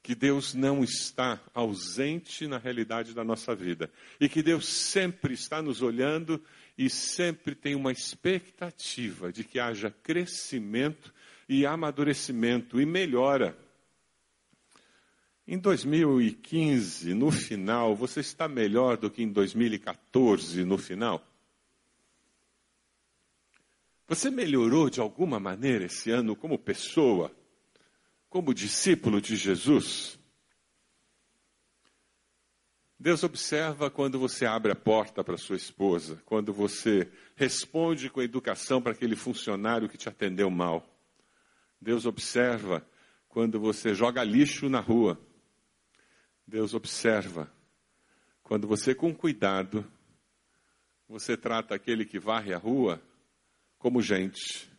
que 0.03 0.13
Deus 0.13 0.53
não 0.53 0.83
está 0.83 1.41
ausente 1.55 2.47
na 2.47 2.59
realidade 2.59 3.15
da 3.15 3.23
nossa 3.23 3.55
vida 3.55 3.91
e 4.21 4.29
que 4.29 4.43
Deus 4.43 4.67
sempre 4.67 5.33
está 5.33 5.59
nos 5.59 5.81
olhando 5.81 6.41
e 6.77 6.87
sempre 6.87 7.55
tem 7.55 7.75
uma 7.75 7.91
expectativa 7.91 9.33
de 9.33 9.43
que 9.43 9.59
haja 9.59 9.89
crescimento 9.89 11.11
e 11.49 11.65
amadurecimento 11.65 12.79
e 12.79 12.85
melhora. 12.85 13.57
Em 15.47 15.57
2015, 15.57 17.15
no 17.15 17.31
final, 17.31 17.95
você 17.95 18.19
está 18.19 18.47
melhor 18.47 18.97
do 18.97 19.09
que 19.09 19.23
em 19.23 19.31
2014, 19.31 20.63
no 20.63 20.77
final? 20.77 21.26
Você 24.07 24.29
melhorou 24.29 24.89
de 24.89 24.99
alguma 24.99 25.39
maneira 25.39 25.85
esse 25.85 26.09
ano 26.09 26.35
como 26.35 26.57
pessoa? 26.57 27.31
como 28.29 28.53
discípulo 28.53 29.21
de 29.21 29.35
Jesus, 29.35 30.19
Deus 32.99 33.23
observa 33.23 33.89
quando 33.89 34.19
você 34.19 34.45
abre 34.45 34.71
a 34.71 34.75
porta 34.75 35.23
para 35.23 35.37
sua 35.37 35.55
esposa, 35.55 36.21
quando 36.25 36.51
você 36.51 37.11
responde 37.35 38.09
com 38.09 38.21
educação 38.21 38.81
para 38.81 38.91
aquele 38.91 39.15
funcionário 39.15 39.87
que 39.87 39.97
te 39.97 40.09
atendeu 40.09 40.49
mal. 40.49 40.85
Deus 41.79 42.05
observa 42.05 42.87
quando 43.29 43.59
você 43.59 43.93
joga 43.93 44.23
lixo 44.23 44.67
na 44.67 44.79
rua. 44.79 45.19
Deus 46.45 46.73
observa 46.73 47.51
quando 48.41 48.67
você, 48.67 48.95
com 48.95 49.13
cuidado, 49.13 49.85
você 51.07 51.37
trata 51.37 51.75
aquele 51.75 52.03
que 52.03 52.17
varre 52.17 52.53
a 52.53 52.57
rua 52.57 53.01
como 53.77 54.01
gente. 54.01 54.69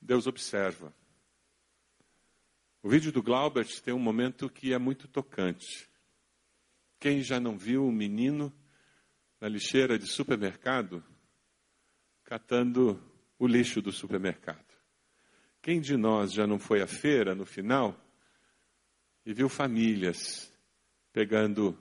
Deus 0.00 0.26
observa. 0.26 0.94
O 2.82 2.88
vídeo 2.88 3.12
do 3.12 3.22
Glaubert 3.22 3.80
tem 3.82 3.92
um 3.92 3.98
momento 3.98 4.48
que 4.48 4.72
é 4.72 4.78
muito 4.78 5.08
tocante. 5.08 5.88
Quem 6.98 7.22
já 7.22 7.38
não 7.38 7.58
viu 7.58 7.84
um 7.84 7.92
menino 7.92 8.52
na 9.40 9.48
lixeira 9.48 9.98
de 9.98 10.06
supermercado 10.06 11.04
catando 12.24 13.00
o 13.38 13.46
lixo 13.46 13.82
do 13.82 13.92
supermercado? 13.92 14.66
Quem 15.60 15.80
de 15.80 15.96
nós 15.96 16.32
já 16.32 16.46
não 16.46 16.58
foi 16.58 16.80
à 16.80 16.86
feira 16.86 17.34
no 17.34 17.44
final 17.44 17.94
e 19.26 19.34
viu 19.34 19.48
famílias 19.48 20.52
pegando 21.12 21.78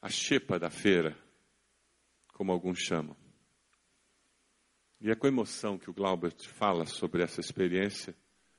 a 0.00 0.08
xepa 0.08 0.58
da 0.58 0.70
feira, 0.70 1.16
como 2.32 2.52
alguns 2.52 2.78
chamam? 2.78 3.27
E 5.00 5.10
é 5.10 5.14
com 5.14 5.26
emoção 5.26 5.78
que 5.78 5.88
o 5.88 5.92
Glaubert 5.94 6.48
fala 6.48 6.84
sobre 6.84 7.22
essa 7.22 7.40
experiência 7.40 8.16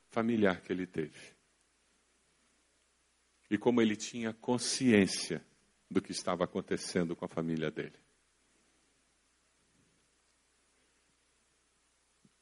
familiar 0.08 0.62
que 0.62 0.72
ele 0.72 0.86
teve. 0.86 1.34
E 3.50 3.58
como 3.58 3.82
ele 3.82 3.96
tinha 3.96 4.32
consciência 4.32 5.44
do 5.90 6.00
que 6.00 6.12
estava 6.12 6.44
acontecendo 6.44 7.14
com 7.14 7.24
a 7.24 7.28
família 7.28 7.70
dele. 7.70 7.98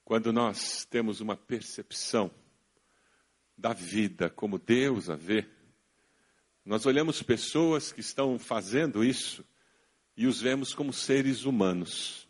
Quando 0.05 0.33
nós 0.33 0.85
temos 0.85 1.21
uma 1.21 1.37
percepção 1.37 2.31
da 3.57 3.73
vida 3.73 4.31
como 4.31 4.59
Deus 4.59 5.11
a 5.11 5.17
vê, 5.17 5.49
nós 6.65 6.87
olhamos 6.87 7.23
pessoas 7.23 7.91
que 7.91 8.01
estão 8.01 8.39
fazendo 8.39 9.03
isso 9.03 9.45
e 10.17 10.27
os 10.27 10.41
vemos 10.41 10.73
como 10.73 10.93
seres 10.93 11.45
humanos 11.45 12.28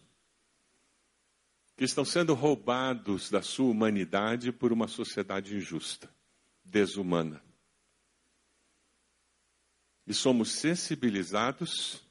que 1.79 1.85
estão 1.85 2.05
sendo 2.05 2.35
roubados 2.35 3.31
da 3.31 3.41
sua 3.41 3.71
humanidade 3.71 4.51
por 4.51 4.73
uma 4.73 4.89
sociedade 4.89 5.55
injusta, 5.55 6.13
desumana. 6.65 7.41
E 10.05 10.13
somos 10.13 10.51
sensibilizados 10.51 12.03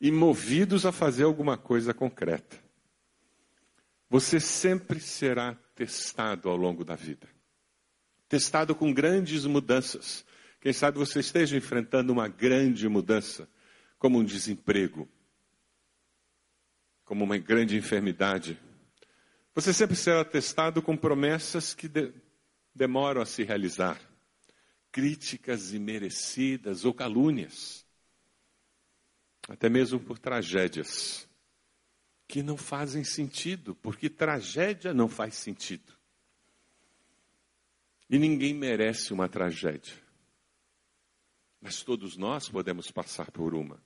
e 0.00 0.10
movidos 0.10 0.84
a 0.84 0.90
fazer 0.90 1.22
alguma 1.22 1.56
coisa 1.56 1.94
concreta. 1.94 2.60
Você 4.10 4.40
sempre 4.40 4.98
será 4.98 5.54
testado 5.76 6.48
ao 6.48 6.56
longo 6.56 6.84
da 6.84 6.96
vida. 6.96 7.28
Testado 8.28 8.74
com 8.74 8.92
grandes 8.92 9.44
mudanças. 9.44 10.26
Quem 10.60 10.72
sabe 10.72 10.98
você 10.98 11.20
esteja 11.20 11.56
enfrentando 11.56 12.12
uma 12.12 12.26
grande 12.26 12.88
mudança, 12.88 13.48
como 14.00 14.18
um 14.18 14.24
desemprego, 14.24 15.08
como 17.04 17.22
uma 17.22 17.38
grande 17.38 17.76
enfermidade, 17.76 18.58
você 19.56 19.72
sempre 19.72 19.96
será 19.96 20.22
testado 20.22 20.82
com 20.82 20.94
promessas 20.94 21.72
que 21.72 21.88
de, 21.88 22.12
demoram 22.74 23.22
a 23.22 23.26
se 23.26 23.42
realizar, 23.42 23.98
críticas 24.92 25.72
imerecidas 25.72 26.84
ou 26.84 26.92
calúnias, 26.92 27.86
até 29.48 29.70
mesmo 29.70 29.98
por 29.98 30.18
tragédias 30.18 31.26
que 32.28 32.42
não 32.42 32.58
fazem 32.58 33.02
sentido, 33.02 33.74
porque 33.76 34.10
tragédia 34.10 34.92
não 34.92 35.08
faz 35.08 35.36
sentido. 35.36 35.90
E 38.10 38.18
ninguém 38.18 38.52
merece 38.52 39.10
uma 39.14 39.26
tragédia. 39.26 39.94
Mas 41.62 41.82
todos 41.82 42.14
nós 42.14 42.46
podemos 42.46 42.90
passar 42.90 43.30
por 43.30 43.54
uma. 43.54 43.82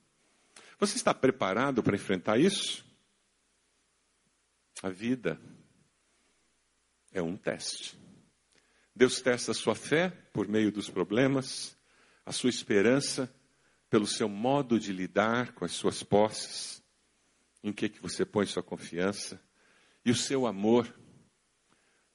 Você 0.77 0.97
está 0.97 1.13
preparado 1.13 1.81
para 1.81 1.95
enfrentar 1.95 2.37
isso? 2.37 2.85
A 4.83 4.89
vida 4.89 5.39
é 7.11 7.21
um 7.21 7.35
teste. 7.35 7.97
Deus 8.95 9.21
testa 9.21 9.51
a 9.51 9.55
sua 9.55 9.75
fé 9.75 10.09
por 10.31 10.47
meio 10.47 10.71
dos 10.71 10.89
problemas, 10.89 11.77
a 12.25 12.31
sua 12.31 12.49
esperança 12.49 13.33
pelo 13.89 14.07
seu 14.07 14.29
modo 14.29 14.79
de 14.79 14.93
lidar 14.93 15.53
com 15.53 15.65
as 15.65 15.73
suas 15.73 16.01
posses, 16.01 16.81
em 17.61 17.73
que, 17.73 17.89
que 17.89 18.01
você 18.01 18.25
põe 18.25 18.45
sua 18.45 18.63
confiança, 18.63 19.41
e 20.05 20.11
o 20.11 20.15
seu 20.15 20.47
amor 20.47 20.93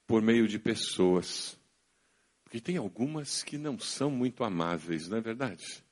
por 0.06 0.22
meio 0.22 0.48
de 0.48 0.58
pessoas. 0.58 1.58
Porque 2.42 2.60
tem 2.60 2.78
algumas 2.78 3.42
que 3.42 3.58
não 3.58 3.78
são 3.78 4.10
muito 4.10 4.42
amáveis, 4.42 5.08
não 5.08 5.18
é 5.18 5.20
verdade? 5.20 5.84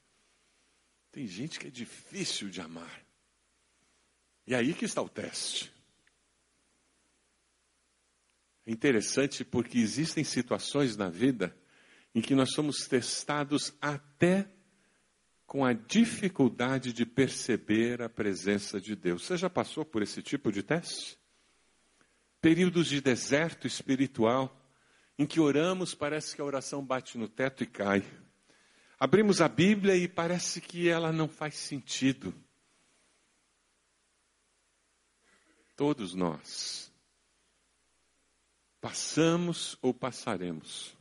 Tem 1.13 1.27
gente 1.27 1.59
que 1.59 1.67
é 1.67 1.71
difícil 1.71 2.49
de 2.49 2.61
amar. 2.61 3.05
E 4.47 4.55
aí 4.55 4.73
que 4.73 4.85
está 4.85 5.03
o 5.03 5.09
teste. 5.09 5.74
É 8.67 8.73
interessante 8.73 9.45
porque 9.45 9.79
existem 9.79 10.25
situações 10.25 10.97
na 10.97 11.09
vida 11.09 11.57
em 12.15 12.21
que 12.21 12.35
nós 12.35 12.53
somos 12.53 12.87
testados 12.87 13.73
até 13.81 14.49
com 15.47 15.65
a 15.65 15.73
dificuldade 15.73 16.93
de 16.93 17.05
perceber 17.05 18.01
a 18.01 18.09
presença 18.09 18.81
de 18.81 18.97
Deus. 18.97 19.25
Você 19.25 19.37
já 19.37 19.51
passou 19.51 19.85
por 19.85 20.03
esse 20.03 20.23
tipo 20.23 20.51
de 20.51 20.63
teste? 20.63 21.19
períodos 22.45 22.89
de 22.89 23.01
deserto 23.01 23.67
espiritual, 23.67 24.55
em 25.19 25.25
que 25.25 25.41
oramos, 25.41 25.95
parece 25.95 26.37
que 26.37 26.43
a 26.43 26.45
oração 26.45 26.85
bate 26.85 27.17
no 27.17 27.27
teto 27.27 27.65
e 27.65 27.67
cai. 27.67 28.05
Abrimos 29.01 29.41
a 29.41 29.49
Bíblia 29.49 29.97
e 29.97 30.07
parece 30.07 30.61
que 30.61 30.87
ela 30.87 31.11
não 31.11 31.27
faz 31.27 31.55
sentido. 31.55 32.35
Todos 35.75 36.13
nós 36.13 36.93
passamos 38.85 39.79
ou 39.81 39.95
passaremos 39.95 40.95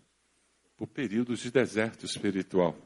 por 0.77 0.87
períodos 0.87 1.41
de 1.41 1.51
deserto 1.51 2.05
espiritual. 2.05 2.77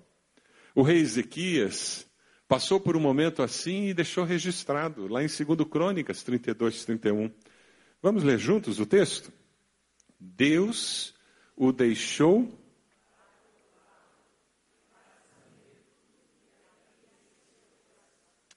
O 0.74 0.82
rei 0.82 0.98
Ezequias 0.98 2.10
passou 2.48 2.80
por 2.80 2.98
um 2.98 3.00
momento 3.00 3.44
assim 3.44 3.90
e 3.90 3.94
deixou 3.94 4.24
registrado, 4.24 5.08
lá 5.08 5.22
em 5.22 5.28
2 5.28 5.70
Crônicas 5.70 6.24
32, 6.24 6.84
31. 6.84 7.32
Vamos 8.02 8.24
ler 8.24 8.40
juntos 8.40 8.80
o 8.80 8.88
texto? 8.88 9.32
Deus 10.20 11.14
o 11.56 11.72
deixou 11.72 12.52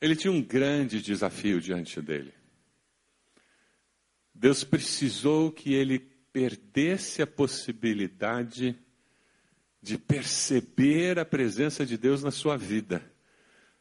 Ele 0.00 0.16
tinha 0.16 0.32
um 0.32 0.40
grande 0.40 1.02
desafio 1.02 1.60
diante 1.60 2.00
dele. 2.00 2.32
Deus 4.34 4.64
precisou 4.64 5.52
que 5.52 5.74
ele 5.74 6.09
perdesse 6.32 7.22
a 7.22 7.26
possibilidade 7.26 8.78
de 9.82 9.96
perceber 9.96 11.18
a 11.18 11.24
presença 11.24 11.86
de 11.86 11.96
Deus 11.96 12.22
na 12.22 12.30
sua 12.30 12.56
vida, 12.56 13.02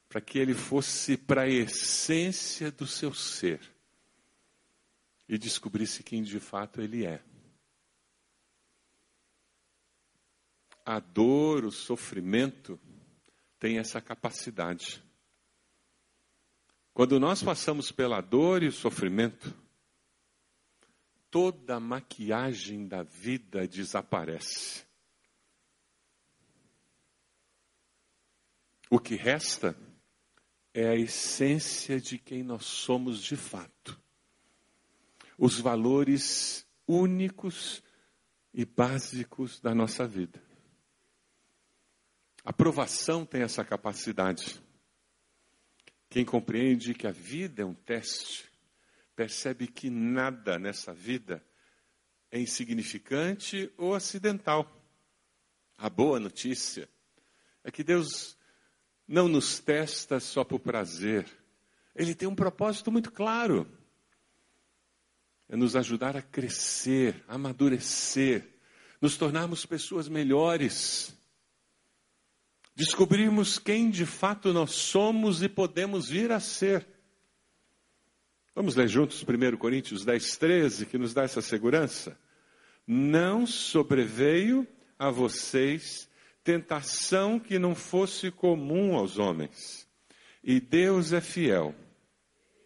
para 0.08 0.22
que 0.22 0.40
ele 0.40 0.54
fosse 0.54 1.18
para 1.18 1.44
a 1.44 1.50
essência 1.50 2.72
do 2.72 2.88
seu 2.88 3.14
ser 3.14 3.60
e 5.28 5.38
descobrisse 5.38 6.02
quem 6.02 6.24
de 6.24 6.40
fato 6.40 6.82
ele 6.82 7.06
é. 7.06 7.22
A 10.84 11.00
dor, 11.00 11.66
o 11.66 11.72
sofrimento 11.72 12.80
tem 13.60 13.78
essa 13.78 14.02
capacidade. 14.02 15.04
Quando 16.94 17.20
nós 17.20 17.44
passamos 17.44 17.92
pela 17.92 18.22
dor 18.22 18.64
e 18.64 18.68
o 18.68 18.72
sofrimento, 18.72 19.56
toda 21.30 21.76
a 21.76 21.80
maquiagem 21.80 22.88
da 22.88 23.04
vida 23.04 23.68
desaparece. 23.68 24.86
O 28.90 29.00
que 29.00 29.16
resta 29.16 29.76
é 30.74 30.88
a 30.88 30.96
essência 30.96 32.00
de 32.00 32.18
quem 32.18 32.42
nós 32.42 32.66
somos 32.66 33.22
de 33.22 33.36
fato. 33.36 34.00
Os 35.38 35.60
valores 35.60 36.66
únicos 36.88 37.84
e 38.54 38.66
básicos 38.66 39.60
da 39.60 39.76
nossa 39.76 40.08
vida. 40.08 40.42
A 42.44 42.52
provação 42.52 43.26
tem 43.26 43.44
essa 43.44 43.64
capacidade. 43.64 44.60
Quem 46.10 46.26
compreende 46.26 46.96
que 46.96 47.06
a 47.06 47.12
vida 47.12 47.62
é 47.62 47.66
um 47.66 47.76
teste, 47.76 48.49
percebe 49.20 49.68
que 49.68 49.90
nada 49.90 50.58
nessa 50.58 50.94
vida 50.94 51.44
é 52.32 52.40
insignificante 52.40 53.70
ou 53.78 53.94
acidental. 53.94 54.82
A 55.78 55.90
boa 55.90 56.22
notícia 56.22 56.88
é 57.62 57.70
que 57.70 57.84
Deus 57.84 58.38
não 59.06 59.28
nos 59.28 59.60
testa 59.60 60.22
só 60.22 60.46
por 60.46 60.62
prazer. 60.62 61.26
Ele 61.94 62.16
tem 62.16 62.30
um 62.30 62.36
propósito 62.36 62.94
muito 62.94 63.12
claro. 63.12 63.70
É 65.50 65.58
nos 65.58 65.76
ajudar 65.76 66.16
a 66.16 66.22
crescer, 66.22 67.22
a 67.28 67.36
amadurecer, 67.36 68.48
nos 69.02 69.18
tornarmos 69.18 69.66
pessoas 69.66 70.08
melhores. 70.08 71.14
Descobrirmos 72.74 73.60
quem 73.60 73.90
de 73.90 74.06
fato 74.06 74.54
nós 74.54 74.72
somos 74.72 75.44
e 75.44 75.50
podemos 75.50 76.08
vir 76.08 76.32
a 76.32 76.40
ser. 76.40 76.99
Vamos 78.56 78.76
ler 78.76 78.88
juntos 78.88 79.24
1 79.24 79.58
Coríntios 79.58 80.04
10, 80.04 80.38
13, 80.38 80.86
que 80.88 80.98
nos 80.98 81.14
dá 81.14 81.24
essa 81.24 81.42
segurança? 81.42 82.18
Não 82.86 83.46
sobreveio 83.46 84.68
a 84.98 85.12
vocês 85.12 86.10
tentação 86.44 87.40
que 87.40 87.60
não 87.60 87.76
fosse 87.76 88.32
comum 88.32 88.96
aos 88.96 89.20
homens. 89.20 89.88
E 90.44 90.60
Deus 90.60 91.14
é 91.14 91.22
fiel. 91.22 91.76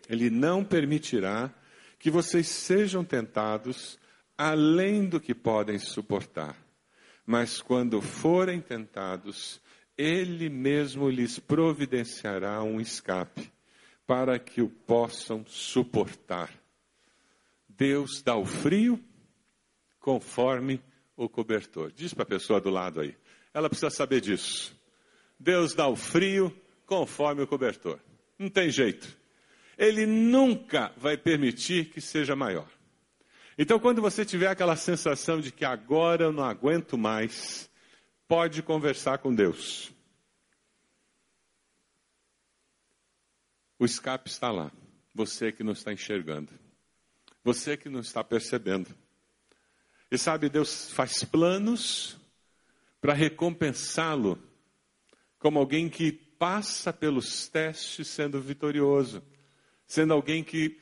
Ele 0.10 0.30
não 0.30 0.64
permitirá 0.64 1.54
que 2.00 2.10
vocês 2.10 2.48
sejam 2.48 3.04
tentados 3.04 4.00
além 4.38 5.06
do 5.06 5.20
que 5.20 5.36
podem 5.36 5.78
suportar. 5.78 6.56
Mas 7.26 7.62
quando 7.62 8.02
forem 8.02 8.62
tentados, 8.62 9.62
Ele 9.98 10.50
mesmo 10.50 11.10
lhes 11.10 11.40
providenciará 11.40 12.64
um 12.64 12.80
escape 12.80 13.52
para 14.06 14.38
que 14.40 14.62
o 14.62 14.70
possam 14.70 15.46
suportar. 15.48 16.52
Deus 17.68 18.22
dá 18.22 18.36
o 18.36 18.46
frio 18.46 19.04
conforme 20.00 20.82
o 21.16 21.30
cobertor. 21.30 21.92
Diz 21.92 22.14
para 22.14 22.24
a 22.24 22.28
pessoa 22.28 22.60
do 22.60 22.70
lado 22.70 23.02
aí. 23.02 23.16
Ela 23.54 23.70
precisa 23.70 23.90
saber 23.90 24.22
disso. 24.22 24.76
Deus 25.40 25.74
dá 25.74 25.88
o 25.88 25.96
frio 25.96 26.56
conforme 26.86 27.42
o 27.42 27.48
cobertor. 27.48 28.00
Não 28.38 28.50
tem 28.50 28.70
jeito. 28.70 29.08
Ele 29.78 30.06
nunca 30.06 30.92
vai 30.98 31.18
permitir 31.18 31.86
que 31.86 32.02
seja 32.02 32.36
maior. 32.36 32.68
Então, 33.58 33.80
quando 33.80 34.02
você 34.02 34.26
tiver 34.26 34.48
aquela 34.48 34.76
sensação 34.76 35.40
de 35.40 35.52
que 35.52 35.64
agora 35.64 36.26
eu 36.26 36.32
não 36.32 36.44
aguento 36.44 36.98
mais, 36.98 37.70
pode 38.28 38.64
conversar 38.64 39.20
com 39.20 39.34
Deus. 39.34 39.93
O 43.84 43.86
escape 43.86 44.30
está 44.30 44.50
lá. 44.50 44.72
Você 45.14 45.52
que 45.52 45.62
não 45.62 45.74
está 45.74 45.92
enxergando. 45.92 46.54
Você 47.44 47.76
que 47.76 47.90
não 47.90 48.00
está 48.00 48.24
percebendo. 48.24 48.88
E 50.10 50.18
sabe, 50.18 50.48
Deus 50.48 50.90
faz 50.94 51.26
planos 51.26 52.16
para 53.02 53.12
recompensá-lo 53.12 54.42
como 55.38 55.60
alguém 55.60 55.90
que 55.90 56.14
passa 56.14 56.94
pelos 56.94 57.50
testes 57.50 58.08
sendo 58.08 58.40
vitorioso, 58.40 59.22
sendo 59.86 60.14
alguém 60.14 60.46
que 60.46 60.80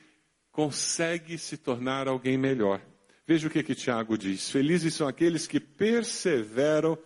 consegue 0.52 1.36
se 1.38 1.56
tornar 1.56 2.06
alguém 2.06 2.38
melhor. 2.38 2.80
Veja 3.26 3.48
o 3.48 3.50
que, 3.50 3.64
que 3.64 3.74
Tiago 3.74 4.16
diz: 4.16 4.48
Felizes 4.48 4.94
são 4.94 5.08
aqueles 5.08 5.48
que 5.48 5.58
perseveram 5.58 6.96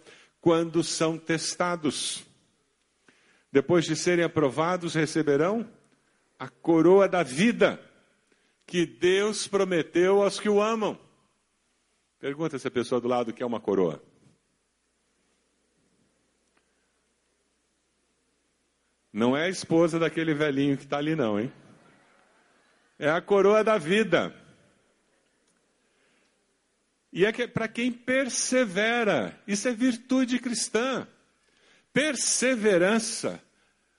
quando 0.42 0.84
são 0.84 1.16
testados. 1.16 2.22
Depois 3.50 3.86
de 3.86 3.96
serem 3.96 4.26
aprovados, 4.26 4.92
receberão 4.92 5.66
a 6.38 6.48
coroa 6.48 7.08
da 7.08 7.22
vida 7.22 7.80
que 8.66 8.84
Deus 8.84 9.46
prometeu 9.46 10.22
aos 10.22 10.40
que 10.40 10.48
o 10.48 10.60
amam. 10.60 10.98
Pergunta 12.18 12.58
se 12.58 12.66
a 12.66 12.70
pessoa 12.70 13.00
do 13.00 13.08
lado 13.08 13.32
quer 13.32 13.44
uma 13.44 13.60
coroa. 13.60 14.02
Não 19.12 19.36
é 19.36 19.44
a 19.44 19.48
esposa 19.48 19.98
daquele 19.98 20.34
velhinho 20.34 20.76
que 20.76 20.84
está 20.84 20.98
ali, 20.98 21.14
não, 21.14 21.40
hein? 21.40 21.50
É 22.98 23.08
a 23.08 23.20
coroa 23.20 23.64
da 23.64 23.78
vida. 23.78 24.34
E 27.12 27.24
é 27.24 27.32
que, 27.32 27.48
para 27.48 27.66
quem 27.66 27.90
persevera, 27.90 29.40
isso 29.46 29.68
é 29.68 29.72
virtude 29.72 30.38
cristã. 30.38 31.08
Perseverança 31.92 33.42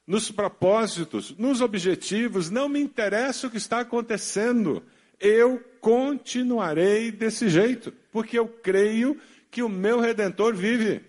nos 0.08 0.32
propósitos, 0.32 1.36
nos 1.38 1.60
objetivos, 1.60 2.50
não 2.50 2.70
me 2.70 2.80
interessa 2.80 3.46
o 3.48 3.52
que 3.52 3.58
está 3.58 3.82
acontecendo, 3.82 4.82
eu 5.20 5.60
continuarei 5.82 7.12
desse 7.12 7.50
jeito, 7.50 7.92
porque 8.10 8.40
eu 8.40 8.48
creio 8.48 9.20
que 9.52 9.62
o 9.62 9.68
meu 9.68 10.00
redentor 10.00 10.56
vive. 10.56 11.04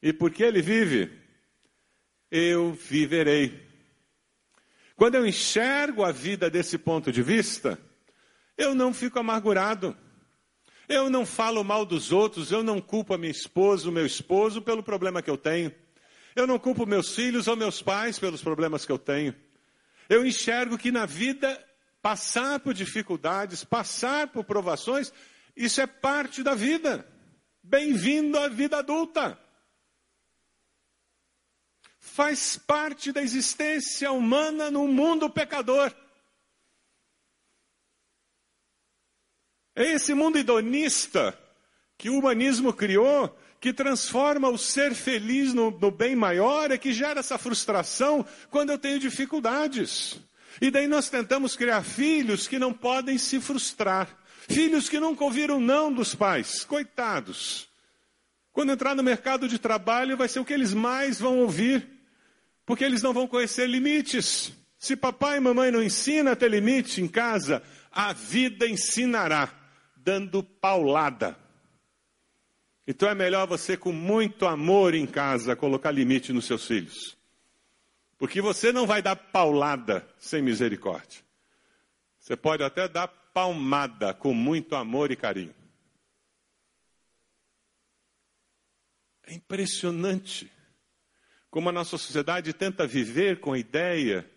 E 0.00 0.12
porque 0.12 0.44
ele 0.44 0.62
vive, 0.62 1.10
eu 2.30 2.72
viverei. 2.72 3.60
Quando 4.94 5.16
eu 5.16 5.26
enxergo 5.26 6.04
a 6.04 6.12
vida 6.12 6.48
desse 6.48 6.78
ponto 6.78 7.10
de 7.10 7.22
vista, 7.22 7.78
eu 8.56 8.72
não 8.74 8.94
fico 8.94 9.18
amargurado. 9.18 9.96
Eu 10.88 11.08
não 11.08 11.24
falo 11.24 11.64
mal 11.64 11.84
dos 11.84 12.12
outros, 12.12 12.52
eu 12.52 12.62
não 12.62 12.80
culpo 12.80 13.14
a 13.14 13.18
minha 13.18 13.30
esposa, 13.30 13.88
o 13.88 13.92
meu 13.92 14.04
esposo 14.04 14.60
pelo 14.62 14.82
problema 14.82 15.22
que 15.22 15.30
eu 15.30 15.36
tenho. 15.36 15.72
Eu 16.34 16.46
não 16.46 16.58
culpo 16.58 16.86
meus 16.86 17.14
filhos 17.14 17.46
ou 17.46 17.56
meus 17.56 17.82
pais 17.82 18.18
pelos 18.18 18.42
problemas 18.42 18.84
que 18.84 18.92
eu 18.92 18.98
tenho. 18.98 19.34
Eu 20.08 20.24
enxergo 20.24 20.78
que 20.78 20.90
na 20.90 21.06
vida 21.06 21.62
passar 22.00 22.60
por 22.60 22.74
dificuldades, 22.74 23.64
passar 23.64 24.28
por 24.28 24.44
provações, 24.44 25.12
isso 25.56 25.80
é 25.80 25.86
parte 25.86 26.42
da 26.42 26.54
vida. 26.54 27.06
Bem-vindo 27.62 28.38
à 28.38 28.48
vida 28.48 28.78
adulta 28.78 29.38
faz 32.02 32.58
parte 32.58 33.12
da 33.12 33.22
existência 33.22 34.10
humana 34.10 34.72
no 34.72 34.88
mundo 34.88 35.30
pecador. 35.30 35.94
É 39.74 39.84
esse 39.92 40.12
mundo 40.12 40.36
hedonista 40.36 41.38
que 42.02 42.10
o 42.10 42.18
humanismo 42.18 42.72
criou, 42.72 43.32
que 43.60 43.72
transforma 43.72 44.48
o 44.48 44.58
ser 44.58 44.92
feliz 44.92 45.54
no, 45.54 45.70
no 45.70 45.88
bem 45.88 46.16
maior, 46.16 46.72
é 46.72 46.76
que 46.76 46.92
gera 46.92 47.20
essa 47.20 47.38
frustração 47.38 48.26
quando 48.50 48.70
eu 48.70 48.76
tenho 48.76 48.98
dificuldades. 48.98 50.18
E 50.60 50.68
daí 50.68 50.88
nós 50.88 51.08
tentamos 51.08 51.54
criar 51.54 51.84
filhos 51.84 52.48
que 52.48 52.58
não 52.58 52.72
podem 52.72 53.16
se 53.18 53.40
frustrar. 53.40 54.18
Filhos 54.48 54.88
que 54.88 54.98
nunca 54.98 55.22
ouviram 55.22 55.60
não 55.60 55.92
dos 55.92 56.12
pais. 56.12 56.64
Coitados. 56.64 57.68
Quando 58.52 58.72
entrar 58.72 58.96
no 58.96 59.02
mercado 59.04 59.46
de 59.46 59.60
trabalho, 59.60 60.16
vai 60.16 60.26
ser 60.26 60.40
o 60.40 60.44
que 60.44 60.52
eles 60.52 60.74
mais 60.74 61.20
vão 61.20 61.38
ouvir. 61.38 61.88
Porque 62.66 62.82
eles 62.82 63.00
não 63.00 63.12
vão 63.12 63.28
conhecer 63.28 63.68
limites. 63.68 64.52
Se 64.76 64.96
papai 64.96 65.36
e 65.36 65.40
mamãe 65.40 65.70
não 65.70 65.80
ensinam 65.80 66.32
a 66.32 66.36
ter 66.36 66.50
limite 66.50 67.00
em 67.00 67.06
casa, 67.06 67.62
a 67.92 68.12
vida 68.12 68.66
ensinará, 68.66 69.48
dando 69.96 70.42
paulada. 70.42 71.40
Então 72.86 73.08
é 73.08 73.14
melhor 73.14 73.46
você, 73.46 73.76
com 73.76 73.92
muito 73.92 74.46
amor 74.46 74.94
em 74.94 75.06
casa, 75.06 75.54
colocar 75.54 75.90
limite 75.90 76.32
nos 76.32 76.46
seus 76.46 76.66
filhos. 76.66 77.16
Porque 78.18 78.40
você 78.40 78.72
não 78.72 78.86
vai 78.86 79.02
dar 79.02 79.16
paulada 79.16 80.08
sem 80.18 80.42
misericórdia. 80.42 81.20
Você 82.18 82.36
pode 82.36 82.62
até 82.62 82.88
dar 82.88 83.08
palmada 83.08 84.14
com 84.14 84.32
muito 84.32 84.76
amor 84.76 85.10
e 85.10 85.16
carinho. 85.16 85.54
É 89.24 89.34
impressionante 89.34 90.50
como 91.50 91.68
a 91.68 91.72
nossa 91.72 91.98
sociedade 91.98 92.52
tenta 92.52 92.86
viver 92.86 93.40
com 93.40 93.52
a 93.52 93.58
ideia 93.58 94.28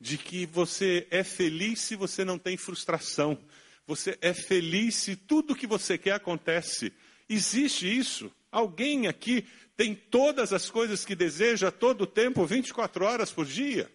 de 0.00 0.16
que 0.16 0.46
você 0.46 1.06
é 1.10 1.24
feliz 1.24 1.80
se 1.80 1.96
você 1.96 2.24
não 2.24 2.38
tem 2.38 2.56
frustração. 2.56 3.38
Você 3.86 4.18
é 4.20 4.32
feliz 4.32 4.94
se 4.94 5.16
tudo 5.16 5.56
que 5.56 5.66
você 5.66 5.98
quer 5.98 6.12
acontece. 6.12 6.92
Existe 7.28 7.86
isso? 7.86 8.32
Alguém 8.50 9.06
aqui 9.06 9.46
tem 9.76 9.94
todas 9.94 10.52
as 10.52 10.70
coisas 10.70 11.04
que 11.04 11.14
deseja 11.14 11.70
todo 11.70 12.02
o 12.02 12.06
tempo, 12.06 12.46
24 12.46 13.04
horas 13.04 13.30
por 13.30 13.44
dia? 13.44 13.90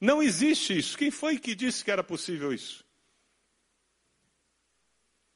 Não 0.00 0.22
existe 0.22 0.76
isso. 0.76 0.98
Quem 0.98 1.10
foi 1.10 1.38
que 1.38 1.54
disse 1.54 1.82
que 1.82 1.90
era 1.90 2.04
possível 2.04 2.52
isso? 2.52 2.84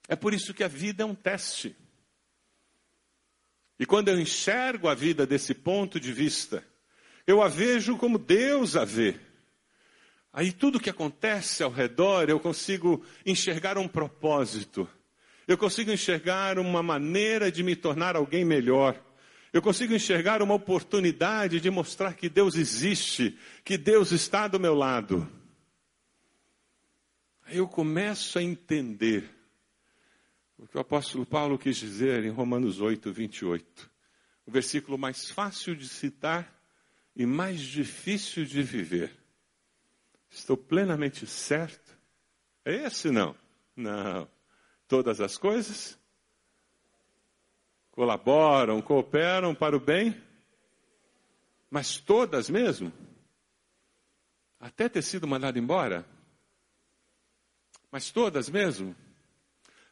É 0.06 0.16
por 0.16 0.34
isso 0.34 0.54
que 0.54 0.64
a 0.64 0.68
vida 0.68 1.02
é 1.02 1.06
um 1.06 1.14
teste. 1.14 1.74
E 3.78 3.86
quando 3.86 4.08
eu 4.08 4.18
enxergo 4.18 4.88
a 4.88 4.94
vida 4.94 5.26
desse 5.26 5.54
ponto 5.54 6.00
de 6.00 6.12
vista, 6.12 6.66
eu 7.26 7.42
a 7.42 7.48
vejo 7.48 7.96
como 7.96 8.18
Deus 8.18 8.74
a 8.74 8.84
vê. 8.84 9.18
Aí 10.32 10.52
tudo 10.52 10.80
que 10.80 10.90
acontece 10.90 11.62
ao 11.62 11.70
redor, 11.70 12.28
eu 12.28 12.40
consigo 12.40 13.04
enxergar 13.24 13.78
um 13.78 13.88
propósito. 13.88 14.88
Eu 15.48 15.56
consigo 15.56 15.90
enxergar 15.90 16.58
uma 16.58 16.82
maneira 16.82 17.50
de 17.50 17.62
me 17.62 17.74
tornar 17.74 18.14
alguém 18.14 18.44
melhor. 18.44 19.02
Eu 19.50 19.62
consigo 19.62 19.94
enxergar 19.94 20.42
uma 20.42 20.52
oportunidade 20.52 21.58
de 21.58 21.70
mostrar 21.70 22.12
que 22.12 22.28
Deus 22.28 22.54
existe, 22.54 23.34
que 23.64 23.78
Deus 23.78 24.12
está 24.12 24.46
do 24.46 24.60
meu 24.60 24.74
lado. 24.74 25.26
Aí 27.46 27.56
eu 27.56 27.66
começo 27.66 28.38
a 28.38 28.42
entender 28.42 29.24
o 30.58 30.66
que 30.66 30.76
o 30.76 30.80
apóstolo 30.80 31.24
Paulo 31.24 31.58
quis 31.58 31.78
dizer 31.78 32.26
em 32.26 32.30
Romanos 32.30 32.82
8, 32.82 33.10
28. 33.10 33.90
O 34.44 34.50
versículo 34.50 34.98
mais 34.98 35.30
fácil 35.30 35.74
de 35.74 35.88
citar 35.88 36.60
e 37.16 37.24
mais 37.24 37.58
difícil 37.58 38.44
de 38.44 38.62
viver. 38.62 39.10
Estou 40.28 40.58
plenamente 40.58 41.26
certo? 41.26 41.96
É 42.66 42.84
esse 42.84 43.10
não? 43.10 43.34
Não. 43.74 44.28
Todas 44.88 45.20
as 45.20 45.36
coisas 45.36 45.98
colaboram, 47.92 48.80
cooperam 48.80 49.54
para 49.54 49.76
o 49.76 49.80
bem, 49.80 50.16
mas 51.70 51.98
todas 51.98 52.48
mesmo? 52.48 52.92
Até 54.58 54.88
ter 54.88 55.02
sido 55.02 55.26
mandado 55.26 55.58
embora? 55.58 56.06
Mas 57.90 58.10
todas 58.10 58.48
mesmo? 58.48 58.96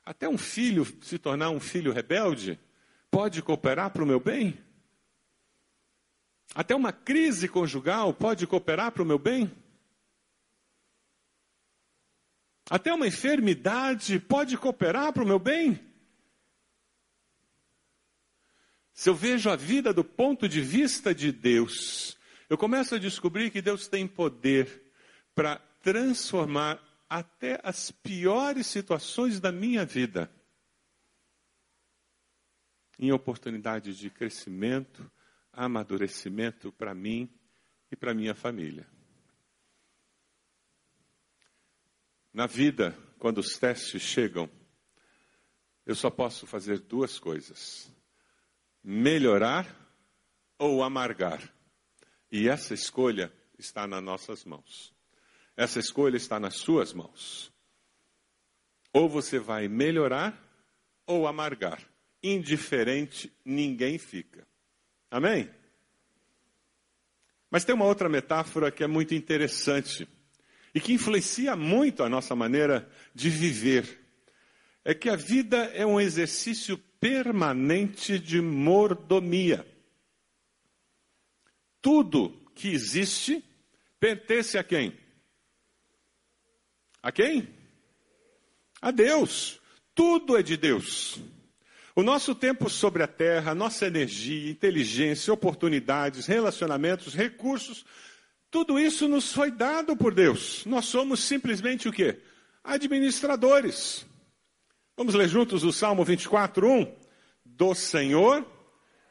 Até 0.05 0.29
um 0.29 0.39
filho 0.39 0.87
se 1.03 1.19
tornar 1.19 1.51
um 1.51 1.61
filho 1.61 1.93
rebelde 1.93 2.59
pode 3.11 3.43
cooperar 3.43 3.91
para 3.91 4.03
o 4.03 4.07
meu 4.07 4.21
bem? 4.21 4.59
Até 6.55 6.75
uma 6.75 6.93
crise 6.93 7.49
conjugal 7.49 8.15
pode 8.15 8.47
cooperar 8.47 8.93
para 8.93 9.03
o 9.03 9.07
meu 9.07 9.19
bem? 9.19 9.51
Até 12.69 12.93
uma 12.93 13.07
enfermidade 13.07 14.19
pode 14.19 14.57
cooperar 14.57 15.13
para 15.13 15.23
o 15.23 15.27
meu 15.27 15.39
bem? 15.39 15.81
Se 18.93 19.09
eu 19.09 19.15
vejo 19.15 19.51
a 19.51 19.57
vida 19.57 19.93
do 19.93 20.03
ponto 20.03 20.49
de 20.49 20.61
vista 20.61 21.15
de 21.15 21.31
Deus, 21.31 22.17
eu 22.49 22.57
começo 22.57 22.95
a 22.95 22.99
descobrir 22.99 23.51
que 23.51 23.63
Deus 23.63 23.87
tem 23.87 24.07
poder 24.09 24.93
para 25.35 25.59
transformar 25.83 26.83
até 27.09 27.61
as 27.63 27.91
piores 27.91 28.67
situações 28.67 29.39
da 29.39 29.53
minha 29.53 29.85
vida 29.85 30.31
em 32.99 33.13
oportunidades 33.13 33.99
de 33.99 34.11
crescimento, 34.11 35.09
amadurecimento 35.53 36.73
para 36.73 36.95
mim 36.95 37.31
e 37.91 37.97
para 37.97 38.15
minha 38.15 38.35
família. 38.35 38.96
Na 42.37 42.47
vida, 42.47 42.95
quando 43.19 43.39
os 43.39 43.57
testes 43.59 44.03
chegam, 44.03 44.47
eu 45.87 45.95
só 45.95 46.11
posso 46.11 46.47
fazer 46.47 46.81
duas 46.81 47.19
coisas: 47.19 47.91
melhorar 48.85 49.67
ou 50.59 50.83
amargar. 50.83 51.51
E 52.31 52.47
essa 52.47 52.75
escolha 52.75 53.33
está 53.59 53.87
nas 53.87 54.03
nossas 54.03 54.45
mãos. 54.45 54.93
Essa 55.57 55.79
escolha 55.79 56.19
está 56.19 56.39
nas 56.39 56.57
suas 56.57 56.93
mãos. 56.93 57.51
Ou 58.93 59.09
você 59.09 59.39
vai 59.39 59.67
melhorar 59.67 60.39
ou 61.07 61.27
amargar. 61.27 61.83
Indiferente, 62.23 63.35
ninguém 63.47 63.97
fica. 63.97 64.47
Amém? 65.11 65.51
Mas 67.51 67.65
tem 67.65 67.75
uma 67.75 67.87
outra 67.87 68.11
metáfora 68.11 68.71
que 68.71 68.85
é 68.85 68.87
muito 68.87 69.15
interessante 69.15 70.07
e 70.77 70.81
que 70.81 70.93
influencia 70.93 71.57
muito 71.57 72.03
a 72.03 72.09
nossa 72.09 72.37
maneira 72.37 72.87
de 73.15 73.31
viver. 73.31 73.99
É 74.85 74.93
que 74.93 75.09
a 75.09 75.17
vida 75.17 75.57
é 75.73 75.87
um 75.87 75.99
exercício 75.99 76.77
permanente 77.01 78.19
de 78.19 78.43
mordomia. 78.43 79.67
Tudo 81.81 82.29
que 82.55 82.69
existe 82.69 83.43
pertence 83.99 84.59
a 84.59 84.63
quem? 84.63 84.95
A 87.03 87.11
quem? 87.11 87.49
A 88.83 88.91
Deus. 88.91 89.59
Tudo 89.95 90.37
é 90.37 90.43
de 90.43 90.59
Deus. 90.59 91.19
O 91.95 92.03
nosso 92.03 92.35
tempo 92.35 92.69
sobre 92.69 93.03
a 93.03 93.07
terra, 93.07 93.55
nossa 93.55 93.87
energia, 93.87 94.51
inteligência, 94.51 95.33
oportunidades, 95.33 96.27
relacionamentos, 96.27 97.15
recursos, 97.15 97.83
tudo 98.57 98.79
isso 98.79 99.07
nos 99.07 99.35
foi 99.35 99.51
dado 99.51 99.95
por 99.95 100.15
Deus. 100.15 100.65
Nós 100.65 100.87
somos 100.87 101.21
simplesmente 101.21 101.91
o 101.91 101.93
quê? 101.93 102.23
Administradores. 102.65 104.07
Vamos 104.97 105.15
ler 105.15 105.29
juntos 105.29 105.63
o 105.63 105.71
Salmo 105.71 106.03
24, 106.03 106.67
1? 106.67 106.97
Do 107.45 107.75
Senhor 107.75 108.47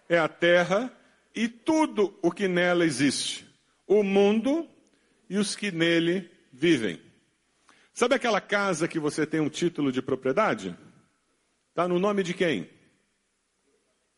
é 0.09 0.17
a 0.17 0.27
terra 0.27 0.91
e 1.35 1.47
tudo 1.47 2.17
o 2.23 2.31
que 2.31 2.47
nela 2.47 2.83
existe, 2.83 3.47
o 3.85 4.01
mundo 4.01 4.67
e 5.29 5.37
os 5.37 5.55
que 5.55 5.71
nele 5.71 6.27
vivem. 6.51 6.99
Sabe 7.93 8.15
aquela 8.15 8.41
casa 8.41 8.87
que 8.87 8.99
você 8.99 9.27
tem 9.27 9.41
um 9.41 9.49
título 9.49 9.91
de 9.91 10.01
propriedade? 10.01 10.75
Está 11.69 11.87
no 11.87 11.99
nome 11.99 12.23
de 12.23 12.33
quem? 12.33 12.67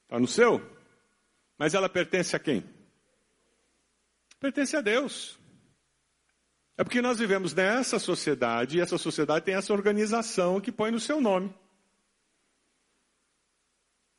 Está 0.03 0.21
no 0.21 0.27
seu? 0.27 0.61
Mas 1.57 1.73
ela 1.73 1.89
pertence 1.89 2.33
a 2.33 2.39
quem? 2.39 2.76
Pertence 4.39 4.75
a 4.75 4.81
Deus. 4.81 5.39
É 6.77 6.83
porque 6.83 7.01
nós 7.01 7.17
vivemos 7.17 7.53
nessa 7.53 7.97
sociedade 7.97 8.77
e 8.77 8.81
essa 8.81 8.97
sociedade 8.97 9.45
tem 9.45 9.55
essa 9.55 9.73
organização 9.73 10.61
que 10.61 10.71
põe 10.71 10.91
no 10.91 10.99
seu 10.99 11.19
nome. 11.19 11.53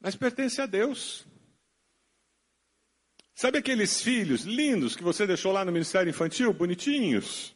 Mas 0.01 0.17
pertence 0.17 0.61
a 0.61 0.67
Deus. 0.67 1.25
Sabe 3.33 3.59
aqueles 3.59 4.03
filhos 4.03 4.43
lindos 4.43 4.97
que 4.97 5.05
você 5.05 5.25
deixou 5.25 5.53
lá 5.53 5.65
no 5.65 5.71
Ministério 5.71 6.11
Infantil, 6.11 6.53
bonitinhos? 6.53 7.55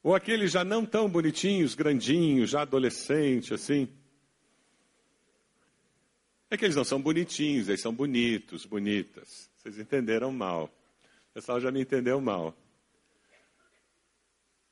Ou 0.00 0.14
aqueles 0.14 0.52
já 0.52 0.62
não 0.62 0.86
tão 0.86 1.08
bonitinhos, 1.08 1.74
grandinhos, 1.74 2.50
já 2.50 2.62
adolescente, 2.62 3.52
assim. 3.52 3.88
É 6.48 6.56
que 6.56 6.64
eles 6.64 6.76
não 6.76 6.84
são 6.84 7.00
bonitinhos, 7.00 7.68
eles 7.68 7.80
são 7.80 7.92
bonitos, 7.92 8.64
bonitas. 8.64 9.50
Vocês 9.56 9.78
entenderam 9.78 10.30
mal. 10.30 10.70
O 11.34 11.40
pessoal 11.40 11.60
já 11.60 11.70
me 11.70 11.80
entendeu 11.80 12.20
mal. 12.20 12.56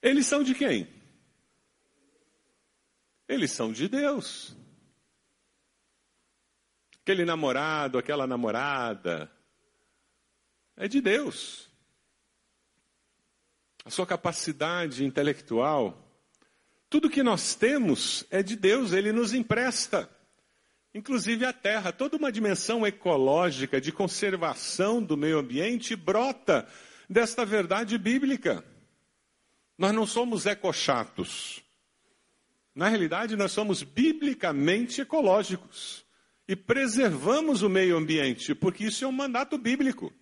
Eles 0.01 0.27
são 0.27 0.43
de 0.43 0.55
quem? 0.55 1.03
eles 3.33 3.51
são 3.51 3.73
de 3.73 3.89
Deus. 3.89 4.55
Aquele 7.03 7.25
namorado, 7.25 7.99
aquela 7.99 8.27
namorada, 8.27 9.31
é 10.77 10.87
de 10.87 11.01
Deus. 11.01 11.69
A 13.85 13.91
sua 13.91 14.07
capacidade 14.07 15.05
intelectual, 15.05 15.99
tudo 16.89 17.11
que 17.11 17.23
nós 17.23 17.55
temos 17.55 18.25
é 18.31 18.43
de 18.43 18.55
Deus, 18.55 18.93
Ele 18.93 19.11
nos 19.11 19.33
empresta. 19.33 20.09
Inclusive 20.95 21.47
a 21.47 21.53
terra, 21.53 21.91
toda 21.91 22.17
uma 22.17 22.31
dimensão 22.31 22.87
ecológica 22.87 23.81
de 23.81 23.91
conservação 23.91 25.03
do 25.03 25.17
meio 25.17 25.39
ambiente 25.39 25.97
brota 25.97 26.69
desta 27.09 27.47
verdade 27.47 27.97
bíblica. 27.97 28.63
Nós 29.79 29.95
não 29.95 30.07
somos 30.07 30.45
ecochatos. 30.45 31.63
Na 32.75 32.89
realidade, 32.89 33.37
nós 33.37 33.53
somos 33.53 33.83
biblicamente 33.83 35.01
ecológicos 35.01 36.05
e 36.47 36.55
preservamos 36.55 37.63
o 37.63 37.69
meio 37.69 37.97
ambiente, 37.97 38.55
porque 38.55 38.85
isso 38.85 39.05
é 39.05 39.09
um 39.09 39.13
mandato 39.13 39.57
bíblico. 39.57 40.13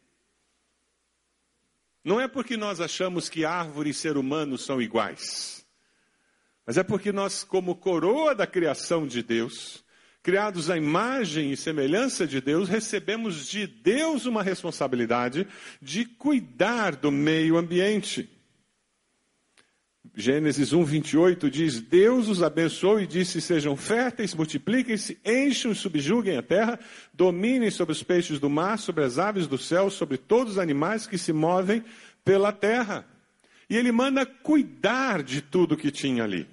Não 2.05 2.21
é 2.21 2.29
porque 2.29 2.57
nós 2.57 2.81
achamos 2.81 3.29
que 3.29 3.45
árvore 3.45 3.91
e 3.91 3.95
ser 3.95 4.17
humano 4.17 4.57
são 4.57 4.81
iguais, 4.81 5.67
mas 6.65 6.79
é 6.79 6.83
porque 6.83 7.13
nós, 7.13 7.45
como 7.45 7.77
coroa 7.77 8.35
da 8.35 8.47
criação 8.47 9.07
de 9.07 9.23
Deus, 9.23 9.85
criados 10.23 10.69
à 10.71 10.77
imagem 10.77 11.53
e 11.53 11.57
semelhança 11.57 12.27
de 12.27 12.41
Deus, 12.41 12.69
recebemos 12.69 13.47
de 13.47 13.67
Deus 13.67 14.27
uma 14.27 14.43
responsabilidade 14.43 15.47
de 15.81 16.05
cuidar 16.05 16.97
do 16.97 17.11
meio 17.11 17.57
ambiente. 17.57 18.29
Gênesis 20.15 20.73
1, 20.73 20.85
28 20.85 21.51
diz: 21.51 21.81
Deus 21.81 22.29
os 22.29 22.43
abençoou 22.43 23.01
e 23.01 23.07
disse: 23.07 23.41
Sejam 23.41 23.77
férteis, 23.77 24.35
multipliquem-se, 24.35 25.19
encham 25.25 25.73
e 25.73 25.75
subjuguem 25.75 26.37
a 26.37 26.43
terra, 26.43 26.79
dominem 27.13 27.71
sobre 27.71 27.93
os 27.93 28.03
peixes 28.03 28.39
do 28.41 28.51
mar, 28.51 28.79
sobre 28.79 29.05
as 29.05 29.19
aves 29.19 29.47
do 29.47 29.57
céu, 29.57 29.89
sobre 29.89 30.17
todos 30.17 30.55
os 30.55 30.59
animais 30.59 31.07
que 31.07 31.17
se 31.17 31.33
movem 31.33 31.85
pela 32.25 32.53
terra. 32.53 33.07
E 33.69 33.77
ele 33.77 33.93
manda 33.93 34.27
cuidar 34.27 35.23
de 35.23 35.41
tudo 35.41 35.77
que 35.77 35.91
tinha 35.91 36.25
ali. 36.25 36.47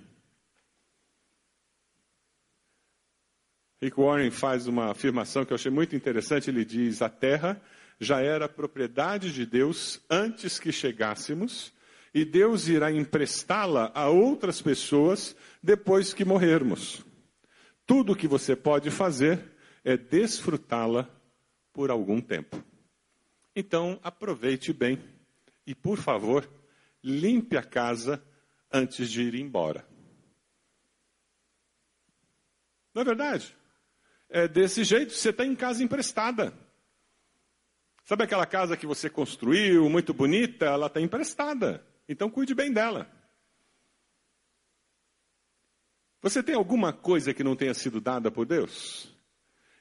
Rick 3.82 4.00
Warren 4.00 4.32
faz 4.32 4.66
uma 4.66 4.92
afirmação 4.92 5.46
que 5.46 5.54
eu 5.54 5.56
achei 5.56 5.72
muito 5.72 5.96
interessante. 5.96 6.50
Ele 6.50 6.66
diz: 6.66 7.02
A 7.02 7.10
terra 7.10 7.62
já 8.00 8.20
era 8.22 8.50
propriedade 8.50 9.32
de 9.32 9.46
Deus 9.46 10.02
antes 10.10 10.60
que 10.60 10.72
chegássemos, 10.72 11.72
e 12.13 12.26
Deus 12.26 12.68
irá 12.68 12.92
emprestá-la 12.92 13.92
a 13.94 14.10
outras 14.10 14.62
pessoas 14.62 15.36
depois 15.62 16.13
que 16.13 16.26
morrermos. 16.26 17.04
Tudo 17.86 18.13
o 18.13 18.16
que 18.16 18.28
você 18.28 18.56
pode 18.56 18.90
fazer 18.90 19.40
é 19.84 19.96
desfrutá-la 19.96 21.10
por 21.72 21.92
algum 21.92 22.20
tempo. 22.20 22.62
Então, 23.56 24.00
aproveite 24.04 24.74
bem 24.74 25.00
e, 25.66 25.74
por 25.74 25.98
favor, 25.98 26.48
limpe 27.04 27.56
a 27.58 27.63
casa 27.63 28.24
antes 28.72 29.10
de 29.10 29.22
ir 29.22 29.36
embora. 29.36 29.86
Não 32.94 33.02
é 33.02 33.06
verdade? 33.06 33.57
É 34.30 34.48
desse 34.48 34.84
jeito, 34.84 35.13
você 35.13 35.30
está 35.30 35.46
em 35.46 35.56
casa 35.56 35.84
emprestada. 35.84 36.54
Sabe 38.04 38.24
aquela 38.24 38.46
casa 38.46 38.78
que 38.78 38.86
você 38.86 39.10
construiu, 39.10 39.90
muito 39.90 40.13
bonita, 40.13 40.66
ela 40.66 40.88
está 40.88 41.02
emprestada. 41.02 41.86
Então 42.08 42.30
cuide 42.30 42.56
bem 42.56 42.72
dela. 42.72 43.12
Você 46.22 46.42
tem 46.42 46.56
alguma 46.56 46.92
coisa 46.92 47.34
que 47.34 47.44
não 47.44 47.56
tenha 47.56 47.74
sido 47.74 48.02
dada 48.02 48.32
por 48.32 48.46
Deus? 48.46 49.13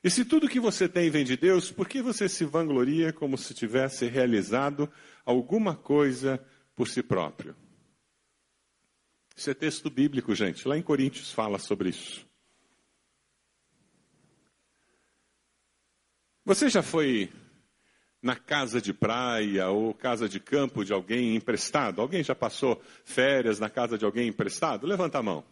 E 0.02 0.10
se 0.10 0.24
tudo 0.24 0.48
que 0.48 0.60
você 0.60 0.88
tem 0.88 1.10
vem 1.10 1.24
de 1.24 1.36
Deus, 1.36 1.70
por 1.70 1.88
que 1.88 2.02
você 2.02 2.28
se 2.28 2.44
vangloria 2.44 3.12
como 3.12 3.38
se 3.38 3.54
tivesse 3.54 4.06
realizado 4.06 4.90
alguma 5.24 5.74
coisa 5.74 6.44
por 6.74 6.88
si 6.88 7.02
próprio? 7.02 7.56
Isso 9.36 9.50
é 9.50 9.54
texto 9.54 9.90
bíblico, 9.90 10.34
gente. 10.34 10.66
Lá 10.66 10.76
em 10.76 10.82
Coríntios 10.82 11.32
fala 11.32 11.58
sobre 11.58 11.90
isso. 11.90 12.25
Você 16.46 16.68
já 16.68 16.80
foi 16.80 17.28
na 18.22 18.36
casa 18.36 18.80
de 18.80 18.92
praia 18.92 19.68
ou 19.68 19.92
casa 19.92 20.28
de 20.28 20.38
campo 20.38 20.84
de 20.84 20.92
alguém 20.92 21.34
emprestado? 21.34 22.00
Alguém 22.00 22.22
já 22.22 22.36
passou 22.36 22.80
férias 23.04 23.58
na 23.58 23.68
casa 23.68 23.98
de 23.98 24.04
alguém 24.04 24.28
emprestado? 24.28 24.86
Levanta 24.86 25.18
a 25.18 25.22
mão. 25.24 25.44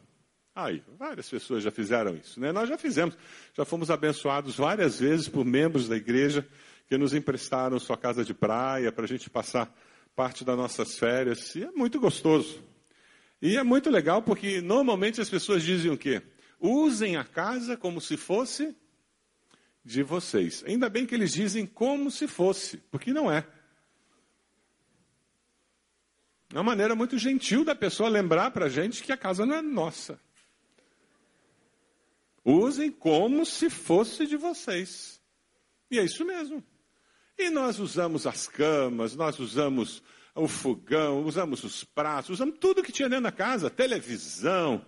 Aí, 0.55 0.85
várias 0.97 1.29
pessoas 1.29 1.65
já 1.65 1.73
fizeram 1.73 2.15
isso, 2.15 2.39
né? 2.39 2.53
Nós 2.53 2.69
já 2.69 2.79
fizemos, 2.79 3.19
já 3.53 3.65
fomos 3.65 3.91
abençoados 3.91 4.57
várias 4.57 5.01
vezes 5.01 5.27
por 5.27 5.45
membros 5.45 5.89
da 5.89 5.97
igreja 5.97 6.47
que 6.87 6.97
nos 6.97 7.13
emprestaram 7.13 7.77
sua 7.81 7.97
casa 7.97 8.25
de 8.25 8.33
praia 8.33 8.93
para 8.93 9.03
a 9.03 9.09
gente 9.09 9.29
passar 9.29 9.77
parte 10.15 10.45
das 10.45 10.57
nossas 10.57 10.97
férias. 10.97 11.57
E 11.57 11.65
é 11.65 11.73
muito 11.73 11.99
gostoso. 11.99 12.63
E 13.43 13.57
é 13.57 13.65
muito 13.65 13.91
legal 13.91 14.23
porque 14.23 14.61
normalmente 14.61 15.21
as 15.21 15.29
pessoas 15.29 15.65
dizem 15.65 15.91
o 15.91 15.99
quê? 15.99 16.23
Usem 16.61 17.17
a 17.17 17.25
casa 17.25 17.77
como 17.77 18.01
se 18.01 18.17
fosse 18.17 18.77
de 19.85 20.03
vocês. 20.03 20.65
Ainda 20.67 20.89
bem 20.89 21.05
que 21.05 21.15
eles 21.15 21.33
dizem 21.33 21.67
como 21.67 22.11
se 22.11 22.27
fosse, 22.27 22.79
porque 22.91 23.13
não 23.13 23.31
é. 23.31 23.47
É 26.53 26.57
uma 26.57 26.63
maneira 26.63 26.95
muito 26.95 27.19
gentil 27.19 27.65
da 27.65 27.75
pessoa 27.75 28.09
lembrar 28.09 28.53
para 28.53 28.67
a 28.67 28.69
gente 28.69 29.03
que 29.03 29.13
a 29.13 29.17
casa 29.17 29.45
não 29.45 29.57
é 29.57 29.63
nossa. 29.63 30.19
Usem 32.45 32.91
como 32.91 33.45
se 33.45 33.69
fosse 33.69 34.27
de 34.27 34.37
vocês. 34.37 35.21
E 35.91 35.99
é 35.99 36.05
isso 36.05 36.25
mesmo. 36.25 36.63
E 37.37 37.51
nós 37.51 37.79
usamos 37.79 38.27
as 38.27 38.47
camas, 38.47 39.17
nós 39.17 39.39
usamos 39.39 40.03
o 40.35 40.47
fogão, 40.47 41.25
usamos 41.25 41.65
os 41.65 41.85
pratos, 41.85 42.31
usamos 42.31 42.59
tudo 42.59 42.83
que 42.83 42.93
tinha 42.93 43.09
dentro 43.09 43.25
da 43.25 43.33
casa, 43.33 43.69
televisão. 43.69 44.85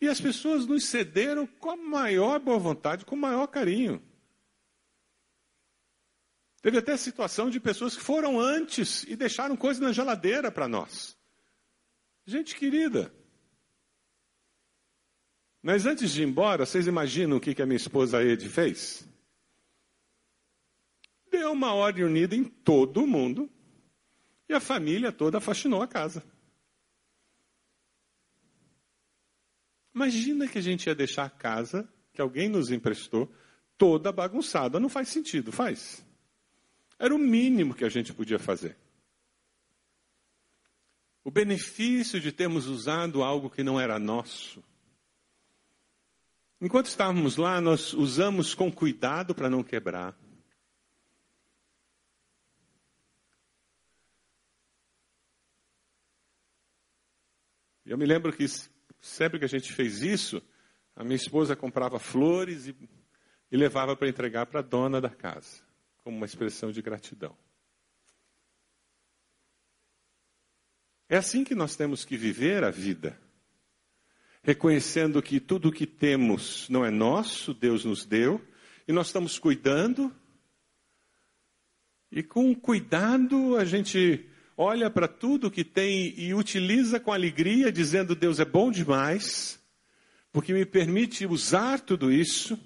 E 0.00 0.08
as 0.08 0.20
pessoas 0.20 0.66
nos 0.66 0.84
cederam 0.86 1.46
com 1.46 1.70
a 1.70 1.76
maior 1.76 2.38
boa 2.40 2.58
vontade, 2.58 3.04
com 3.04 3.14
o 3.14 3.18
maior 3.18 3.46
carinho. 3.46 4.02
Teve 6.66 6.78
até 6.78 6.96
situação 6.96 7.48
de 7.48 7.60
pessoas 7.60 7.94
que 7.94 8.02
foram 8.02 8.40
antes 8.40 9.04
e 9.04 9.14
deixaram 9.14 9.56
coisa 9.56 9.80
na 9.80 9.92
geladeira 9.92 10.50
para 10.50 10.66
nós. 10.66 11.16
Gente 12.26 12.56
querida. 12.56 13.14
Mas 15.62 15.86
antes 15.86 16.10
de 16.10 16.22
ir 16.22 16.26
embora, 16.26 16.66
vocês 16.66 16.88
imaginam 16.88 17.36
o 17.36 17.40
que, 17.40 17.54
que 17.54 17.62
a 17.62 17.66
minha 17.66 17.76
esposa 17.76 18.20
Ed 18.20 18.48
fez? 18.48 19.08
Deu 21.30 21.52
uma 21.52 21.72
ordem 21.72 22.04
unida 22.04 22.34
em 22.34 22.42
todo 22.42 23.06
mundo 23.06 23.48
e 24.48 24.52
a 24.52 24.58
família 24.58 25.12
toda 25.12 25.40
faxinou 25.40 25.82
a 25.82 25.86
casa. 25.86 26.20
Imagina 29.94 30.48
que 30.48 30.58
a 30.58 30.62
gente 30.62 30.88
ia 30.88 30.96
deixar 30.96 31.26
a 31.26 31.30
casa 31.30 31.88
que 32.12 32.20
alguém 32.20 32.48
nos 32.48 32.72
emprestou 32.72 33.32
toda 33.78 34.10
bagunçada. 34.10 34.80
Não 34.80 34.88
faz 34.88 35.10
sentido, 35.10 35.52
faz? 35.52 36.04
Era 36.98 37.14
o 37.14 37.18
mínimo 37.18 37.74
que 37.74 37.84
a 37.84 37.88
gente 37.88 38.12
podia 38.12 38.38
fazer. 38.38 38.76
O 41.22 41.30
benefício 41.30 42.20
de 42.20 42.32
termos 42.32 42.66
usado 42.66 43.22
algo 43.22 43.50
que 43.50 43.62
não 43.62 43.78
era 43.78 43.98
nosso. 43.98 44.62
Enquanto 46.60 46.86
estávamos 46.86 47.36
lá, 47.36 47.60
nós 47.60 47.92
usamos 47.92 48.54
com 48.54 48.72
cuidado 48.72 49.34
para 49.34 49.50
não 49.50 49.62
quebrar. 49.62 50.16
Eu 57.84 57.98
me 57.98 58.06
lembro 58.06 58.32
que 58.32 58.46
sempre 58.98 59.38
que 59.38 59.44
a 59.44 59.48
gente 59.48 59.72
fez 59.72 60.00
isso, 60.00 60.42
a 60.94 61.04
minha 61.04 61.16
esposa 61.16 61.54
comprava 61.54 61.98
flores 61.98 62.66
e, 62.68 62.76
e 63.52 63.56
levava 63.56 63.94
para 63.94 64.08
entregar 64.08 64.46
para 64.46 64.60
a 64.60 64.62
dona 64.62 65.00
da 65.00 65.10
casa 65.10 65.65
como 66.06 66.18
uma 66.18 66.26
expressão 66.26 66.70
de 66.70 66.80
gratidão. 66.80 67.36
É 71.08 71.16
assim 71.16 71.42
que 71.42 71.52
nós 71.52 71.74
temos 71.74 72.04
que 72.04 72.16
viver 72.16 72.62
a 72.62 72.70
vida, 72.70 73.20
reconhecendo 74.40 75.20
que 75.20 75.40
tudo 75.40 75.68
o 75.68 75.72
que 75.72 75.84
temos 75.84 76.68
não 76.68 76.84
é 76.84 76.92
nosso, 76.92 77.52
Deus 77.52 77.84
nos 77.84 78.06
deu, 78.06 78.40
e 78.86 78.92
nós 78.92 79.08
estamos 79.08 79.36
cuidando, 79.36 80.14
e 82.08 82.22
com 82.22 82.54
cuidado 82.54 83.56
a 83.56 83.64
gente 83.64 84.30
olha 84.56 84.88
para 84.88 85.08
tudo 85.08 85.50
que 85.50 85.64
tem 85.64 86.16
e 86.16 86.32
utiliza 86.32 87.00
com 87.00 87.12
alegria, 87.12 87.72
dizendo: 87.72 88.14
Deus 88.14 88.38
é 88.38 88.44
bom 88.44 88.70
demais, 88.70 89.60
porque 90.30 90.52
me 90.52 90.64
permite 90.64 91.26
usar 91.26 91.80
tudo 91.80 92.12
isso 92.12 92.56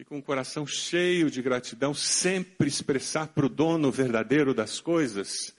e 0.00 0.04
com 0.04 0.16
o 0.16 0.22
coração 0.22 0.66
cheio 0.66 1.30
de 1.30 1.42
gratidão, 1.42 1.92
sempre 1.92 2.68
expressar 2.68 3.28
para 3.28 3.44
o 3.44 3.50
dono 3.50 3.92
verdadeiro 3.92 4.54
das 4.54 4.80
coisas 4.80 5.54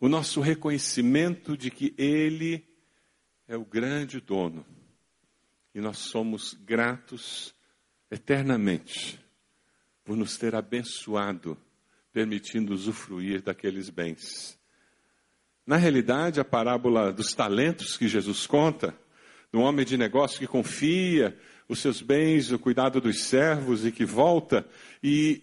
o 0.00 0.08
nosso 0.08 0.40
reconhecimento 0.40 1.56
de 1.56 1.70
que 1.70 1.94
Ele 1.96 2.66
é 3.46 3.56
o 3.56 3.64
grande 3.64 4.20
dono 4.20 4.66
E 5.72 5.80
nós 5.80 5.98
somos 5.98 6.54
gratos 6.54 7.54
eternamente 8.10 9.24
por 10.04 10.16
nos 10.16 10.36
ter 10.36 10.56
abençoado, 10.56 11.56
permitindo 12.12 12.74
usufruir 12.74 13.42
daqueles 13.42 13.88
bens. 13.88 14.58
Na 15.64 15.76
realidade, 15.76 16.40
a 16.40 16.44
parábola 16.44 17.12
dos 17.12 17.32
talentos 17.32 17.96
que 17.96 18.08
Jesus 18.08 18.44
conta, 18.44 18.92
um 19.54 19.60
homem 19.60 19.86
de 19.86 19.96
negócio 19.96 20.40
que 20.40 20.48
confia 20.48 21.38
os 21.68 21.80
seus 21.80 22.02
bens, 22.02 22.50
o 22.50 22.58
cuidado 22.58 23.00
dos 23.00 23.22
servos 23.22 23.84
e 23.86 23.92
que 23.92 24.04
volta, 24.04 24.66
e 25.02 25.42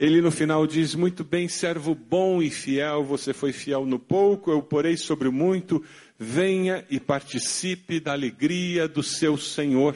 ele 0.00 0.22
no 0.22 0.30
final 0.30 0.66
diz: 0.66 0.94
Muito 0.94 1.22
bem, 1.22 1.46
servo 1.46 1.94
bom 1.94 2.40
e 2.40 2.50
fiel, 2.50 3.04
você 3.04 3.34
foi 3.34 3.52
fiel 3.52 3.84
no 3.84 3.98
pouco, 3.98 4.50
eu 4.50 4.62
porei 4.62 4.96
sobre 4.96 5.28
o 5.28 5.32
muito, 5.32 5.84
venha 6.18 6.86
e 6.88 6.98
participe 6.98 8.00
da 8.00 8.12
alegria 8.12 8.88
do 8.88 9.02
seu 9.02 9.36
Senhor. 9.36 9.94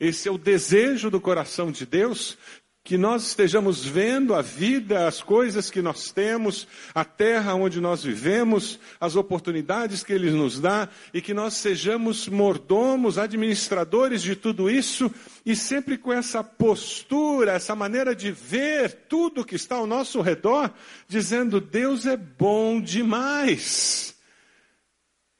Esse 0.00 0.28
é 0.28 0.32
o 0.32 0.36
desejo 0.36 1.08
do 1.08 1.20
coração 1.20 1.70
de 1.70 1.86
Deus, 1.86 2.36
que 2.84 2.98
nós 2.98 3.28
estejamos 3.28 3.84
vendo 3.84 4.34
a 4.34 4.42
vida, 4.42 5.06
as 5.06 5.22
coisas 5.22 5.70
que 5.70 5.80
nós 5.80 6.10
temos, 6.10 6.66
a 6.92 7.04
terra 7.04 7.54
onde 7.54 7.80
nós 7.80 8.02
vivemos, 8.02 8.78
as 9.00 9.14
oportunidades 9.14 10.02
que 10.02 10.12
Ele 10.12 10.30
nos 10.32 10.58
dá, 10.58 10.88
e 11.14 11.20
que 11.20 11.32
nós 11.32 11.54
sejamos 11.54 12.28
mordomos, 12.28 13.18
administradores 13.18 14.20
de 14.20 14.34
tudo 14.34 14.68
isso, 14.68 15.12
e 15.46 15.54
sempre 15.54 15.96
com 15.96 16.12
essa 16.12 16.42
postura, 16.42 17.52
essa 17.52 17.76
maneira 17.76 18.16
de 18.16 18.32
ver 18.32 18.92
tudo 19.08 19.44
que 19.44 19.54
está 19.54 19.76
ao 19.76 19.86
nosso 19.86 20.20
redor, 20.20 20.72
dizendo: 21.06 21.60
Deus 21.60 22.04
é 22.04 22.16
bom 22.16 22.80
demais. 22.80 24.11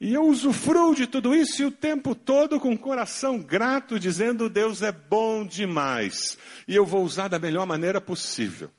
E 0.03 0.13
eu 0.13 0.25
usufruo 0.25 0.93
de 0.93 1.07
tudo 1.07 1.33
isso 1.33 1.61
e 1.61 1.65
o 1.65 1.71
tempo 1.71 2.13
todo 2.13 2.59
com 2.59 2.73
o 2.73 2.77
coração 2.77 3.39
grato, 3.39 3.97
dizendo: 3.97 4.49
Deus 4.49 4.81
é 4.81 4.91
bom 4.91 5.47
demais. 5.47 6.37
E 6.67 6.75
eu 6.75 6.85
vou 6.85 7.05
usar 7.05 7.29
da 7.29 7.39
melhor 7.39 7.65
maneira 7.65 8.01
possível. 8.01 8.69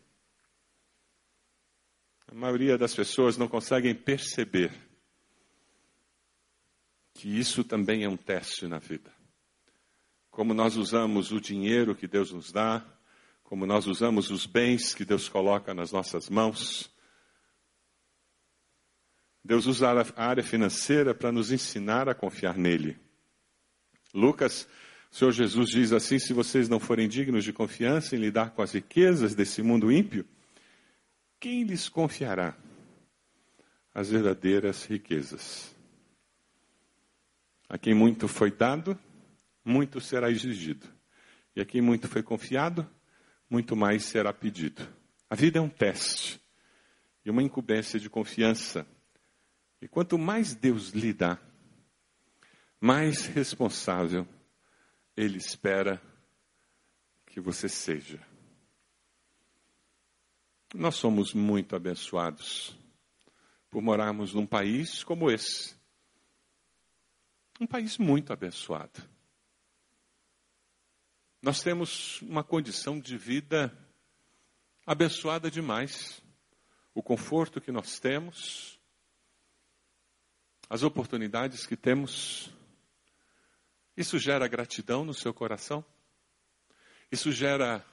A 2.30 2.34
maioria 2.34 2.76
das 2.76 2.94
pessoas 2.94 3.38
não 3.38 3.48
conseguem 3.48 3.94
perceber 3.94 4.70
que 7.14 7.26
isso 7.26 7.64
também 7.64 8.04
é 8.04 8.08
um 8.08 8.18
teste 8.18 8.66
na 8.66 8.78
vida. 8.78 9.10
Como 10.30 10.52
nós 10.52 10.76
usamos 10.76 11.32
o 11.32 11.40
dinheiro 11.40 11.94
que 11.94 12.06
Deus 12.06 12.32
nos 12.32 12.52
dá, 12.52 12.84
como 13.42 13.64
nós 13.64 13.86
usamos 13.86 14.30
os 14.30 14.44
bens 14.44 14.94
que 14.94 15.06
Deus 15.06 15.26
coloca 15.26 15.72
nas 15.72 15.90
nossas 15.90 16.28
mãos 16.28 16.93
Deus 19.44 19.66
usa 19.66 19.90
a 20.16 20.24
área 20.26 20.42
financeira 20.42 21.14
para 21.14 21.30
nos 21.30 21.52
ensinar 21.52 22.08
a 22.08 22.14
confiar 22.14 22.56
nele. 22.56 22.96
Lucas, 24.14 24.66
o 25.12 25.16
Senhor 25.16 25.32
Jesus 25.32 25.68
diz 25.68 25.92
assim: 25.92 26.18
se 26.18 26.32
vocês 26.32 26.66
não 26.66 26.80
forem 26.80 27.06
dignos 27.06 27.44
de 27.44 27.52
confiança 27.52 28.16
em 28.16 28.18
lidar 28.18 28.52
com 28.52 28.62
as 28.62 28.72
riquezas 28.72 29.34
desse 29.34 29.60
mundo 29.60 29.92
ímpio, 29.92 30.24
quem 31.38 31.62
lhes 31.64 31.90
confiará 31.90 32.56
as 33.92 34.10
verdadeiras 34.10 34.84
riquezas? 34.86 35.74
A 37.68 37.76
quem 37.76 37.92
muito 37.92 38.26
foi 38.28 38.50
dado, 38.50 38.98
muito 39.62 40.00
será 40.00 40.30
exigido. 40.30 40.86
E 41.54 41.60
a 41.60 41.66
quem 41.66 41.82
muito 41.82 42.08
foi 42.08 42.22
confiado, 42.22 42.88
muito 43.50 43.76
mais 43.76 44.04
será 44.04 44.32
pedido. 44.32 44.86
A 45.28 45.34
vida 45.34 45.58
é 45.58 45.62
um 45.62 45.68
teste 45.68 46.40
e 47.24 47.30
uma 47.30 47.42
incumbência 47.42 48.00
de 48.00 48.08
confiança 48.08 48.86
e 49.84 49.88
quanto 49.88 50.16
mais 50.16 50.54
Deus 50.54 50.92
lhe 50.92 51.12
dá, 51.12 51.38
mais 52.80 53.26
responsável 53.26 54.26
Ele 55.14 55.36
espera 55.36 56.00
que 57.26 57.38
você 57.38 57.68
seja. 57.68 58.18
Nós 60.74 60.94
somos 60.94 61.34
muito 61.34 61.76
abençoados 61.76 62.74
por 63.68 63.82
morarmos 63.82 64.32
num 64.32 64.46
país 64.46 65.04
como 65.04 65.30
esse. 65.30 65.76
Um 67.60 67.66
país 67.66 67.98
muito 67.98 68.32
abençoado. 68.32 69.06
Nós 71.42 71.62
temos 71.62 72.22
uma 72.22 72.42
condição 72.42 72.98
de 72.98 73.18
vida 73.18 73.70
abençoada 74.86 75.50
demais. 75.50 76.22
O 76.94 77.02
conforto 77.02 77.60
que 77.60 77.70
nós 77.70 78.00
temos, 78.00 78.73
as 80.68 80.82
oportunidades 80.82 81.66
que 81.66 81.76
temos. 81.76 82.50
Isso 83.96 84.18
gera 84.18 84.48
gratidão 84.48 85.04
no 85.04 85.14
seu 85.14 85.32
coração? 85.32 85.84
Isso 87.10 87.30
gera 87.30 87.84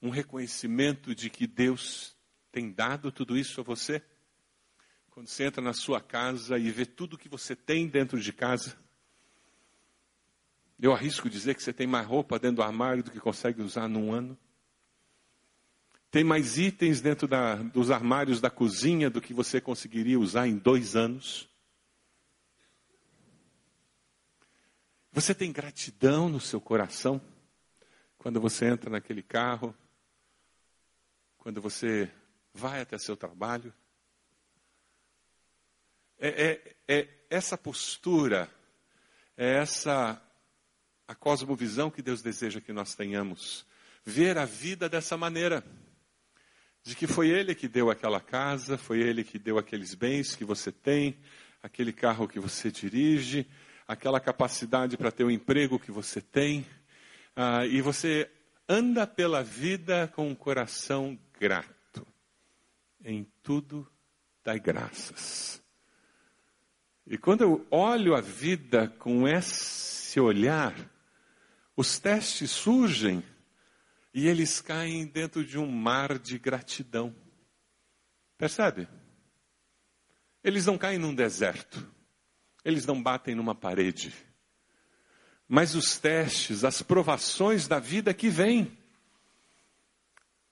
um 0.00 0.10
reconhecimento 0.10 1.14
de 1.14 1.30
que 1.30 1.46
Deus 1.46 2.14
tem 2.50 2.70
dado 2.70 3.10
tudo 3.10 3.36
isso 3.36 3.60
a 3.60 3.64
você? 3.64 4.02
Quando 5.10 5.28
você 5.28 5.44
entra 5.44 5.62
na 5.62 5.72
sua 5.72 6.00
casa 6.00 6.58
e 6.58 6.70
vê 6.70 6.84
tudo 6.84 7.18
que 7.18 7.28
você 7.28 7.54
tem 7.54 7.86
dentro 7.86 8.20
de 8.20 8.32
casa, 8.32 8.76
eu 10.80 10.92
arrisco 10.92 11.30
dizer 11.30 11.54
que 11.54 11.62
você 11.62 11.72
tem 11.72 11.86
mais 11.86 12.06
roupa 12.06 12.38
dentro 12.38 12.56
do 12.56 12.62
armário 12.62 13.04
do 13.04 13.10
que 13.10 13.20
consegue 13.20 13.62
usar 13.62 13.88
num 13.88 14.12
ano. 14.12 14.36
Tem 16.10 16.24
mais 16.24 16.58
itens 16.58 17.00
dentro 17.00 17.28
da, 17.28 17.54
dos 17.54 17.90
armários 17.90 18.40
da 18.40 18.50
cozinha 18.50 19.08
do 19.08 19.20
que 19.20 19.32
você 19.32 19.60
conseguiria 19.60 20.18
usar 20.18 20.48
em 20.48 20.56
dois 20.56 20.96
anos. 20.96 21.48
Você 25.14 25.34
tem 25.34 25.52
gratidão 25.52 26.26
no 26.26 26.40
seu 26.40 26.58
coração 26.58 27.20
quando 28.16 28.40
você 28.40 28.64
entra 28.64 28.88
naquele 28.88 29.22
carro, 29.22 29.76
quando 31.36 31.60
você 31.60 32.10
vai 32.54 32.80
até 32.80 32.96
seu 32.96 33.14
trabalho? 33.14 33.74
É, 36.18 36.28
é, 36.28 36.76
é 36.88 37.08
essa 37.28 37.58
postura, 37.58 38.50
é 39.36 39.58
essa 39.58 40.18
a 41.06 41.14
cosmovisão 41.14 41.90
que 41.90 42.00
Deus 42.00 42.22
deseja 42.22 42.58
que 42.58 42.72
nós 42.72 42.94
tenhamos. 42.94 43.66
Ver 44.02 44.38
a 44.38 44.46
vida 44.46 44.88
dessa 44.88 45.14
maneira. 45.14 45.62
De 46.82 46.96
que 46.96 47.06
foi 47.06 47.28
Ele 47.28 47.54
que 47.54 47.68
deu 47.68 47.90
aquela 47.90 48.18
casa, 48.18 48.78
foi 48.78 49.02
Ele 49.02 49.22
que 49.22 49.38
deu 49.38 49.58
aqueles 49.58 49.94
bens 49.94 50.34
que 50.34 50.44
você 50.44 50.72
tem, 50.72 51.18
aquele 51.62 51.92
carro 51.92 52.26
que 52.26 52.40
você 52.40 52.70
dirige, 52.70 53.46
aquela 53.92 54.20
capacidade 54.20 54.96
para 54.96 55.12
ter 55.12 55.24
o 55.24 55.30
emprego 55.30 55.78
que 55.78 55.90
você 55.90 56.20
tem, 56.20 56.66
uh, 57.36 57.64
e 57.70 57.80
você 57.80 58.30
anda 58.68 59.06
pela 59.06 59.42
vida 59.42 60.08
com 60.14 60.28
um 60.28 60.34
coração 60.34 61.18
grato. 61.38 62.06
Em 63.04 63.26
tudo 63.42 63.90
dai 64.44 64.58
graças. 64.58 65.62
E 67.06 67.18
quando 67.18 67.42
eu 67.42 67.66
olho 67.70 68.14
a 68.14 68.20
vida 68.20 68.88
com 68.98 69.26
esse 69.26 70.20
olhar, 70.20 70.74
os 71.76 71.98
testes 71.98 72.50
surgem 72.50 73.22
e 74.14 74.28
eles 74.28 74.60
caem 74.60 75.06
dentro 75.06 75.44
de 75.44 75.58
um 75.58 75.70
mar 75.70 76.18
de 76.18 76.38
gratidão. 76.38 77.14
Percebe? 78.38 78.88
Eles 80.44 80.66
não 80.66 80.76
caem 80.76 80.98
num 80.98 81.14
deserto. 81.14 81.86
Eles 82.64 82.86
não 82.86 83.02
batem 83.02 83.34
numa 83.34 83.54
parede. 83.54 84.14
Mas 85.48 85.74
os 85.74 85.98
testes, 85.98 86.64
as 86.64 86.80
provações 86.80 87.68
da 87.68 87.78
vida 87.78 88.14
que 88.14 88.28
vêm, 88.28 88.76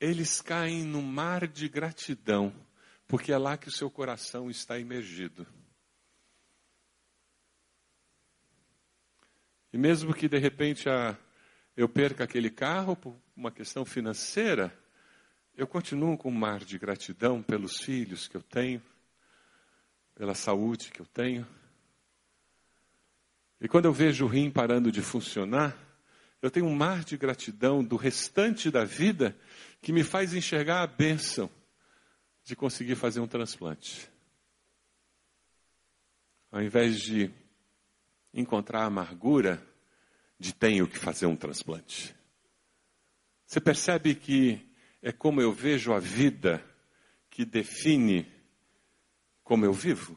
eles 0.00 0.40
caem 0.40 0.84
no 0.84 1.02
mar 1.02 1.46
de 1.46 1.68
gratidão, 1.68 2.54
porque 3.06 3.32
é 3.32 3.38
lá 3.38 3.56
que 3.56 3.68
o 3.68 3.72
seu 3.72 3.90
coração 3.90 4.50
está 4.50 4.78
imergido. 4.78 5.46
E 9.72 9.78
mesmo 9.78 10.12
que 10.12 10.28
de 10.28 10.38
repente 10.38 10.86
eu 11.76 11.88
perca 11.88 12.24
aquele 12.24 12.50
carro 12.50 12.96
por 12.96 13.16
uma 13.36 13.50
questão 13.50 13.84
financeira, 13.84 14.76
eu 15.56 15.66
continuo 15.66 16.16
com 16.16 16.30
um 16.30 16.34
mar 16.34 16.64
de 16.64 16.78
gratidão 16.78 17.42
pelos 17.42 17.80
filhos 17.80 18.26
que 18.26 18.36
eu 18.36 18.42
tenho, 18.42 18.82
pela 20.14 20.34
saúde 20.34 20.90
que 20.90 21.00
eu 21.00 21.06
tenho. 21.06 21.46
E 23.60 23.68
quando 23.68 23.84
eu 23.84 23.92
vejo 23.92 24.24
o 24.24 24.28
rim 24.28 24.50
parando 24.50 24.90
de 24.90 25.02
funcionar, 25.02 25.76
eu 26.40 26.50
tenho 26.50 26.66
um 26.66 26.74
mar 26.74 27.04
de 27.04 27.16
gratidão 27.16 27.84
do 27.84 27.96
restante 27.96 28.70
da 28.70 28.84
vida 28.84 29.36
que 29.82 29.92
me 29.92 30.02
faz 30.02 30.32
enxergar 30.32 30.82
a 30.82 30.86
bênção 30.86 31.50
de 32.42 32.56
conseguir 32.56 32.96
fazer 32.96 33.20
um 33.20 33.26
transplante. 33.26 34.10
Ao 36.50 36.62
invés 36.62 37.00
de 37.00 37.30
encontrar 38.32 38.82
a 38.82 38.86
amargura 38.86 39.62
de 40.38 40.54
tenho 40.54 40.88
que 40.88 40.98
fazer 40.98 41.26
um 41.26 41.36
transplante. 41.36 42.14
Você 43.46 43.60
percebe 43.60 44.14
que 44.14 44.66
é 45.02 45.12
como 45.12 45.42
eu 45.42 45.52
vejo 45.52 45.92
a 45.92 45.98
vida 45.98 46.64
que 47.28 47.44
define 47.44 48.26
como 49.44 49.64
eu 49.64 49.72
vivo? 49.72 50.16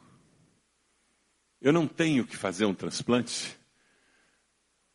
Eu 1.64 1.72
não 1.72 1.88
tenho 1.88 2.26
que 2.26 2.36
fazer 2.36 2.66
um 2.66 2.74
transplante, 2.74 3.58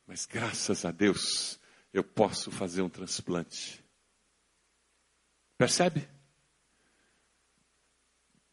Mas 0.05 0.27
graças 0.27 0.85
a 0.85 0.91
Deus, 0.91 1.59
eu 1.91 2.03
posso 2.03 2.51
fazer 2.51 2.83
um 2.83 2.89
transplante. 2.89 3.83
Percebe? 5.57 6.07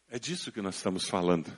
É 0.07 0.17
disso 0.17 0.51
que 0.51 0.63
nós 0.63 0.77
estamos 0.77 1.07
falando. 1.07 1.55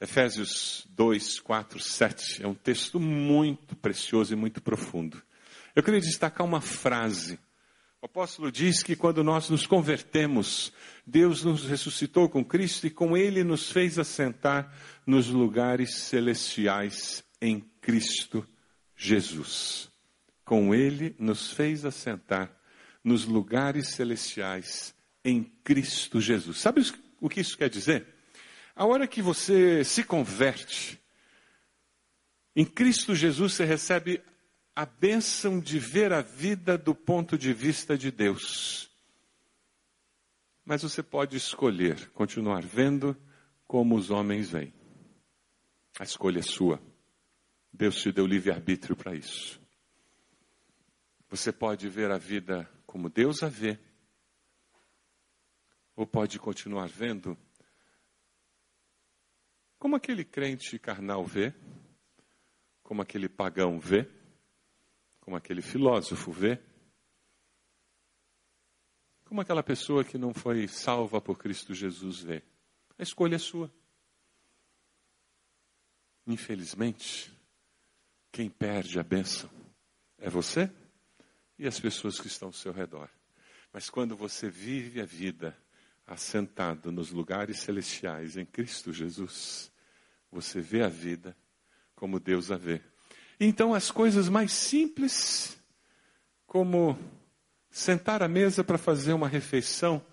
Efésios 0.00 0.84
2, 0.90 1.38
4, 1.38 1.78
7 1.78 2.42
é 2.42 2.48
um 2.48 2.54
texto 2.54 2.98
muito 2.98 3.76
precioso 3.76 4.32
e 4.32 4.36
muito 4.36 4.60
profundo. 4.60 5.22
Eu 5.72 5.84
queria 5.84 6.00
destacar 6.00 6.44
uma 6.44 6.60
frase. 6.60 7.38
O 8.00 8.06
apóstolo 8.06 8.52
diz 8.52 8.82
que 8.82 8.94
quando 8.94 9.24
nós 9.24 9.48
nos 9.48 9.66
convertemos, 9.66 10.72
Deus 11.06 11.42
nos 11.42 11.64
ressuscitou 11.64 12.28
com 12.28 12.44
Cristo 12.44 12.86
e 12.86 12.90
com 12.90 13.16
Ele 13.16 13.42
nos 13.42 13.72
fez 13.72 13.98
assentar 13.98 14.72
nos 15.06 15.28
lugares 15.28 15.94
celestiais 15.94 17.24
em 17.40 17.60
Cristo 17.80 18.46
Jesus. 18.94 19.90
Com 20.44 20.74
Ele 20.74 21.16
nos 21.18 21.52
fez 21.52 21.84
assentar 21.84 22.54
nos 23.02 23.24
lugares 23.24 23.88
celestiais 23.88 24.94
em 25.24 25.42
Cristo 25.64 26.20
Jesus. 26.20 26.58
Sabe 26.58 26.82
o 27.20 27.28
que 27.28 27.40
isso 27.40 27.56
quer 27.56 27.70
dizer? 27.70 28.06
A 28.74 28.84
hora 28.84 29.06
que 29.06 29.22
você 29.22 29.82
se 29.82 30.04
converte, 30.04 31.00
em 32.54 32.64
Cristo 32.64 33.14
Jesus 33.14 33.54
você 33.54 33.64
recebe 33.64 34.22
a 34.76 34.84
bênção 34.84 35.58
de 35.58 35.78
ver 35.78 36.12
a 36.12 36.20
vida 36.20 36.76
do 36.76 36.94
ponto 36.94 37.38
de 37.38 37.54
vista 37.54 37.96
de 37.96 38.10
Deus. 38.10 38.90
Mas 40.66 40.82
você 40.82 41.02
pode 41.02 41.34
escolher 41.34 42.10
continuar 42.10 42.60
vendo 42.60 43.16
como 43.66 43.96
os 43.96 44.10
homens 44.10 44.50
veem. 44.50 44.74
A 45.98 46.04
escolha 46.04 46.40
é 46.40 46.42
sua. 46.42 46.78
Deus 47.72 47.96
te 47.96 48.12
deu 48.12 48.26
livre-arbítrio 48.26 48.94
para 48.94 49.14
isso. 49.14 49.58
Você 51.30 51.50
pode 51.50 51.88
ver 51.88 52.10
a 52.10 52.18
vida 52.18 52.70
como 52.86 53.08
Deus 53.08 53.42
a 53.42 53.48
vê, 53.48 53.78
ou 55.96 56.06
pode 56.06 56.38
continuar 56.38 56.88
vendo 56.88 57.36
como 59.78 59.96
aquele 59.96 60.24
crente 60.24 60.78
carnal 60.78 61.24
vê, 61.24 61.54
como 62.82 63.00
aquele 63.00 63.28
pagão 63.28 63.80
vê, 63.80 64.15
como 65.26 65.36
aquele 65.36 65.60
filósofo 65.60 66.30
vê, 66.30 66.56
como 69.24 69.40
aquela 69.40 69.60
pessoa 69.60 70.04
que 70.04 70.16
não 70.16 70.32
foi 70.32 70.68
salva 70.68 71.20
por 71.20 71.36
Cristo 71.36 71.74
Jesus 71.74 72.20
vê. 72.20 72.44
A 72.96 73.02
escolha 73.02 73.34
é 73.34 73.38
sua. 73.38 73.68
Infelizmente, 76.28 77.36
quem 78.30 78.48
perde 78.48 79.00
a 79.00 79.02
bênção 79.02 79.50
é 80.16 80.30
você 80.30 80.70
e 81.58 81.66
as 81.66 81.80
pessoas 81.80 82.20
que 82.20 82.28
estão 82.28 82.50
ao 82.50 82.52
seu 82.52 82.72
redor. 82.72 83.10
Mas 83.72 83.90
quando 83.90 84.16
você 84.16 84.48
vive 84.48 85.00
a 85.00 85.04
vida 85.04 85.58
assentado 86.06 86.92
nos 86.92 87.10
lugares 87.10 87.58
celestiais 87.58 88.36
em 88.36 88.46
Cristo 88.46 88.92
Jesus, 88.92 89.72
você 90.30 90.60
vê 90.60 90.84
a 90.84 90.88
vida 90.88 91.36
como 91.96 92.20
Deus 92.20 92.52
a 92.52 92.56
vê. 92.56 92.80
Então, 93.38 93.74
as 93.74 93.90
coisas 93.90 94.28
mais 94.28 94.52
simples, 94.52 95.56
como 96.46 96.98
sentar 97.70 98.22
à 98.22 98.28
mesa 98.28 98.64
para 98.64 98.78
fazer 98.78 99.12
uma 99.12 99.28
refeição, 99.28 100.04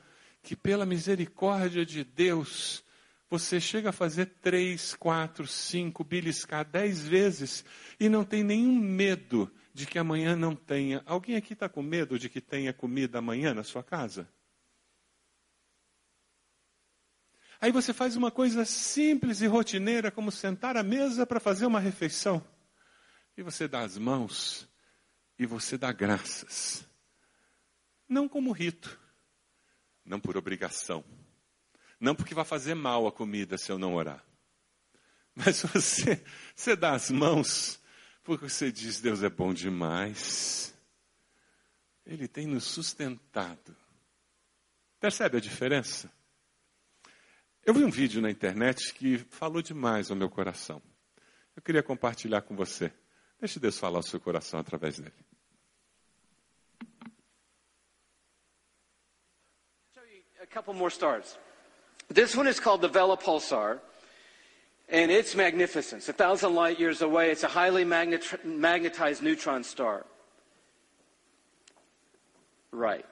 que 0.42 0.56
pela 0.56 0.86
misericórdia 0.86 1.86
de 1.86 2.04
Deus, 2.04 2.84
você 3.30 3.62
chega 3.62 3.90
a 3.90 3.94
fazer 3.94 4.26
três, 4.42 4.94
quatro, 4.94 5.48
cinco, 5.48 6.04
beliscar 6.04 6.66
dez 6.66 7.00
vezes 7.08 7.64
e 8.00 8.10
não 8.10 8.26
tem 8.26 8.44
nenhum 8.44 8.78
medo 8.78 9.50
de 9.74 9.88
que 9.88 9.98
amanhã 9.98 10.36
não 10.36 10.56
tenha. 10.56 11.02
Alguém 11.06 11.38
aqui 11.38 11.54
está 11.54 11.70
com 11.70 11.82
medo 11.82 12.20
de 12.20 12.28
que 12.28 12.42
tenha 12.42 12.74
comida 12.74 13.20
amanhã 13.20 13.54
na 13.54 13.64
sua 13.64 13.82
casa? 13.82 14.28
Aí 17.62 17.72
você 17.72 17.94
faz 17.94 18.18
uma 18.18 18.30
coisa 18.30 18.66
simples 18.66 19.42
e 19.42 19.48
rotineira, 19.48 20.12
como 20.12 20.30
sentar 20.30 20.76
à 20.76 20.84
mesa 20.84 21.26
para 21.26 21.40
fazer 21.40 21.66
uma 21.66 21.80
refeição. 21.80 22.44
E 23.36 23.42
você 23.42 23.68
dá 23.68 23.82
as 23.82 23.98
mãos 23.98 24.68
e 25.38 25.46
você 25.46 25.78
dá 25.78 25.92
graças. 25.92 26.86
Não 28.08 28.30
como 28.30 28.52
rito, 28.52 29.00
não 30.06 30.20
por 30.20 30.38
obrigação, 30.38 31.04
não 32.00 32.14
porque 32.14 32.36
vai 32.36 32.46
fazer 32.46 32.76
mal 32.76 33.08
a 33.08 33.12
comida 33.12 33.58
se 33.58 33.72
eu 33.72 33.80
não 33.80 33.96
orar. 33.96 34.24
Mas 35.34 35.62
você, 35.64 36.24
você 36.56 36.76
dá 36.76 36.94
as 36.94 37.10
mãos 37.10 37.80
porque 38.24 38.48
você 38.48 38.72
diz: 38.72 39.02
Deus 39.02 39.24
é 39.24 39.30
bom 39.30 39.54
demais. 39.54 40.74
Ele 42.06 42.28
tem 42.28 42.46
nos 42.46 42.66
sustentado. 42.66 43.76
Percebe 45.00 45.38
a 45.38 45.42
diferença? 45.42 46.12
Eu 47.66 47.74
vi 47.74 47.84
um 47.84 47.90
vídeo 47.90 48.22
na 48.22 48.30
internet 48.30 48.94
que 48.94 49.18
falou 49.18 49.62
demais 49.62 50.12
ao 50.12 50.18
meu 50.18 50.30
coração. 50.30 50.82
Eu 51.56 51.62
queria 51.62 51.82
compartilhar 51.82 52.42
com 52.42 52.56
você. 52.56 52.94
Deixe 53.44 53.60
Deus 53.60 53.78
falar 53.78 53.98
ao 53.98 54.04
seu 54.04 54.22
coração 54.22 54.58
através 54.58 54.98
dele. 54.98 55.12
A 60.42 60.46
couple 60.46 60.74
more 60.74 60.90
stars. 60.90 61.38
This 62.08 62.38
one 62.38 62.48
is 62.48 62.58
called 62.58 62.80
the 62.80 62.88
Vela 62.88 63.18
Pulsar, 63.18 63.82
and 64.88 65.12
it's 65.12 65.36
magnificent. 65.36 66.04
It's 66.04 66.08
a 66.08 66.14
thousand 66.14 66.56
light 66.56 66.80
years 66.80 67.02
away. 67.02 67.32
It's 67.32 67.44
a 67.44 67.50
highly 67.50 67.84
magnet- 67.84 68.46
magnetized 68.46 69.22
neutron 69.22 69.66
star. 69.66 70.06
Right. 72.72 73.06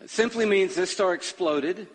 It 0.00 0.08
simply 0.08 0.46
means 0.46 0.74
this 0.74 0.90
star 0.90 1.12
exploded 1.12 1.88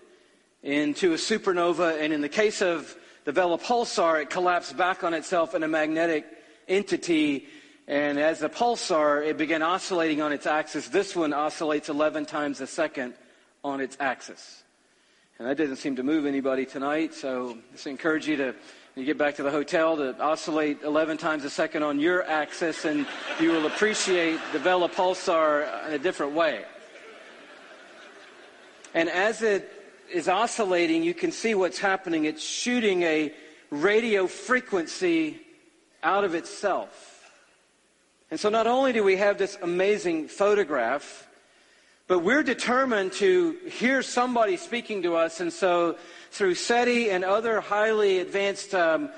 into 0.62 1.14
a 1.14 1.18
supernova, 1.18 2.00
and 2.00 2.14
in 2.14 2.22
the 2.22 2.30
case 2.30 2.62
of 2.62 2.95
the 3.28 3.34
Vela 3.34 3.58
pulsar, 3.58 4.22
it 4.22 4.30
collapsed 4.30 4.78
back 4.78 5.04
on 5.04 5.14
itself 5.14 5.54
in 5.54 5.62
a 5.62 5.68
magnetic 5.68 6.26
entity. 6.70 7.46
And 7.86 8.18
as 8.18 8.42
a 8.42 8.48
pulsar, 8.48 9.28
it 9.28 9.38
began 9.38 9.62
oscillating 9.62 10.22
on 10.22 10.32
its 10.32 10.46
axis. 10.46 10.88
This 10.88 11.14
one 11.14 11.34
oscillates 11.34 11.90
11 11.90 12.26
times 12.26 12.62
a 12.62 12.68
second 12.68 13.16
on 13.66 13.82
its 13.82 13.98
axis. 14.00 14.64
And 15.38 15.46
that 15.46 15.58
doesn't 15.58 15.76
seem 15.76 15.98
to 15.98 16.04
move 16.04 16.26
anybody 16.26 16.66
tonight, 16.66 17.14
so 17.14 17.58
I 17.58 17.74
just 17.74 17.88
encourage 17.88 18.30
you 18.30 18.38
to, 18.38 18.56
you 18.96 19.04
get 19.04 19.18
back 19.18 19.36
to 19.36 19.44
the 19.44 19.52
hotel, 19.52 19.98
to 19.98 20.18
oscillate 20.22 20.84
11 20.84 21.18
times 21.18 21.44
a 21.44 21.50
second 21.50 21.84
on 21.84 22.00
your 22.00 22.24
axis, 22.24 22.86
and 22.86 23.06
you 23.42 23.52
will 23.52 23.66
appreciate 23.66 24.40
the 24.54 24.60
Vela 24.60 24.88
pulsar 24.88 25.86
in 25.88 25.96
a 25.96 26.00
different 26.00 26.32
way. 26.32 26.64
And 28.94 29.10
as 29.10 29.42
it 29.42 29.77
is 30.12 30.28
oscillating, 30.28 31.03
you 31.03 31.14
can 31.14 31.32
see 31.32 31.55
what's 31.55 31.80
happening. 31.80 32.26
It's 32.26 32.43
shooting 32.43 33.03
a 33.03 33.34
radio 33.70 34.28
frequency 34.28 35.41
out 36.03 36.24
of 36.24 36.36
itself. 36.36 37.32
And 38.30 38.39
so 38.39 38.49
not 38.49 38.68
only 38.68 38.93
do 38.93 39.03
we 39.03 39.18
have 39.18 39.38
this 39.38 39.58
amazing 39.62 40.28
photograph, 40.28 41.28
but 42.08 42.20
we're 42.20 42.43
determined 42.43 43.14
to 43.14 43.58
hear 43.70 44.01
somebody 44.01 44.58
speaking 44.58 45.03
to 45.03 45.16
us. 45.16 45.39
And 45.41 45.51
so 45.51 45.97
through 46.32 46.55
SETI 46.55 47.10
and 47.10 47.26
other 47.26 47.60
highly 47.60 48.20
advanced 48.20 48.74
um, 48.74 49.10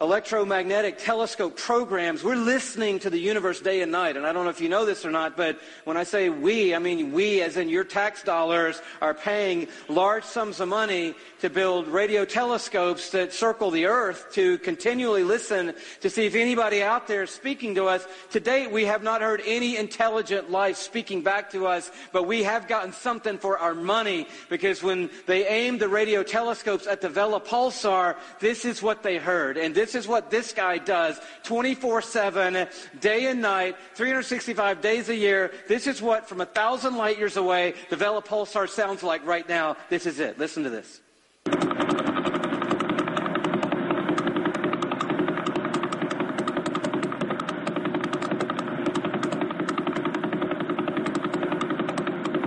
electromagnetic 0.00 0.98
telescope 0.98 1.56
programs, 1.56 2.24
we're 2.24 2.34
listening 2.34 2.98
to 2.98 3.08
the 3.08 3.18
universe 3.18 3.60
day 3.60 3.80
and 3.80 3.92
night. 3.92 4.16
And 4.16 4.26
I 4.26 4.32
don't 4.32 4.42
know 4.42 4.50
if 4.50 4.60
you 4.60 4.68
know 4.68 4.84
this 4.84 5.04
or 5.04 5.10
not, 5.12 5.36
but 5.36 5.60
when 5.84 5.96
I 5.96 6.02
say 6.02 6.28
we, 6.28 6.74
I 6.74 6.80
mean 6.80 7.12
we, 7.12 7.40
as 7.42 7.56
in 7.56 7.68
your 7.68 7.84
tax 7.84 8.24
dollars, 8.24 8.82
are 9.00 9.14
paying 9.14 9.68
large 9.88 10.24
sums 10.24 10.58
of 10.58 10.68
money 10.68 11.14
to 11.40 11.48
build 11.48 11.86
radio 11.86 12.24
telescopes 12.24 13.10
that 13.10 13.32
circle 13.32 13.70
the 13.70 13.86
earth 13.86 14.26
to 14.32 14.58
continually 14.58 15.22
listen 15.22 15.72
to 16.00 16.10
see 16.10 16.26
if 16.26 16.34
anybody 16.34 16.82
out 16.82 17.06
there 17.06 17.22
is 17.22 17.30
speaking 17.30 17.76
to 17.76 17.84
us. 17.84 18.04
To 18.32 18.40
date, 18.40 18.72
we 18.72 18.86
have 18.86 19.04
not 19.04 19.22
heard 19.22 19.42
any 19.46 19.76
intelligent 19.76 20.50
life 20.50 20.76
speaking 20.76 21.22
back 21.22 21.50
to 21.52 21.68
us, 21.68 21.92
but 22.12 22.24
we 22.24 22.42
have 22.42 22.66
gotten 22.66 22.92
something 22.92 23.38
for 23.38 23.58
our 23.58 23.74
money 23.74 24.26
because 24.48 24.82
when 24.82 25.08
they 25.26 25.46
aimed 25.46 25.78
the 25.78 25.88
radio 25.88 26.24
telescopes 26.24 26.88
at 26.88 27.00
the 27.00 27.08
Vela 27.08 27.40
pulsar, 27.40 28.16
this 28.40 28.64
is 28.64 28.82
what 28.82 29.04
they 29.04 29.18
heard. 29.18 29.56
And 29.56 29.72
this 29.72 29.83
is 29.92 30.08
what 30.08 30.30
this 30.30 30.52
guy 30.52 30.78
does 30.78 31.20
24 31.42 32.00
7, 32.00 32.68
day 33.00 33.26
and 33.26 33.42
night, 33.42 33.76
365 33.94 34.80
days 34.80 35.08
a 35.10 35.14
year. 35.14 35.52
This 35.68 35.86
is 35.86 36.00
what, 36.00 36.28
from 36.28 36.40
a 36.40 36.46
thousand 36.46 36.96
light 36.96 37.18
years 37.18 37.36
away, 37.36 37.74
the 37.90 37.96
Vela 37.96 38.22
pulsar 38.22 38.68
sounds 38.68 39.02
like 39.02 39.26
right 39.26 39.48
now. 39.48 39.76
This 39.90 40.06
is 40.06 40.20
it. 40.20 40.38
Listen 40.38 40.62
to 40.62 40.70
this. 40.70 41.00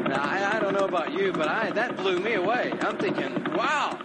Now, 0.08 0.24
I, 0.24 0.56
I 0.56 0.60
don't 0.60 0.74
know 0.74 0.86
about 0.86 1.12
you, 1.12 1.32
but 1.34 1.48
I, 1.48 1.72
that 1.72 1.96
blew 1.98 2.20
me 2.20 2.34
away. 2.34 2.72
I'm 2.82 2.98
thinking, 2.98 3.44
wow, 3.54 4.00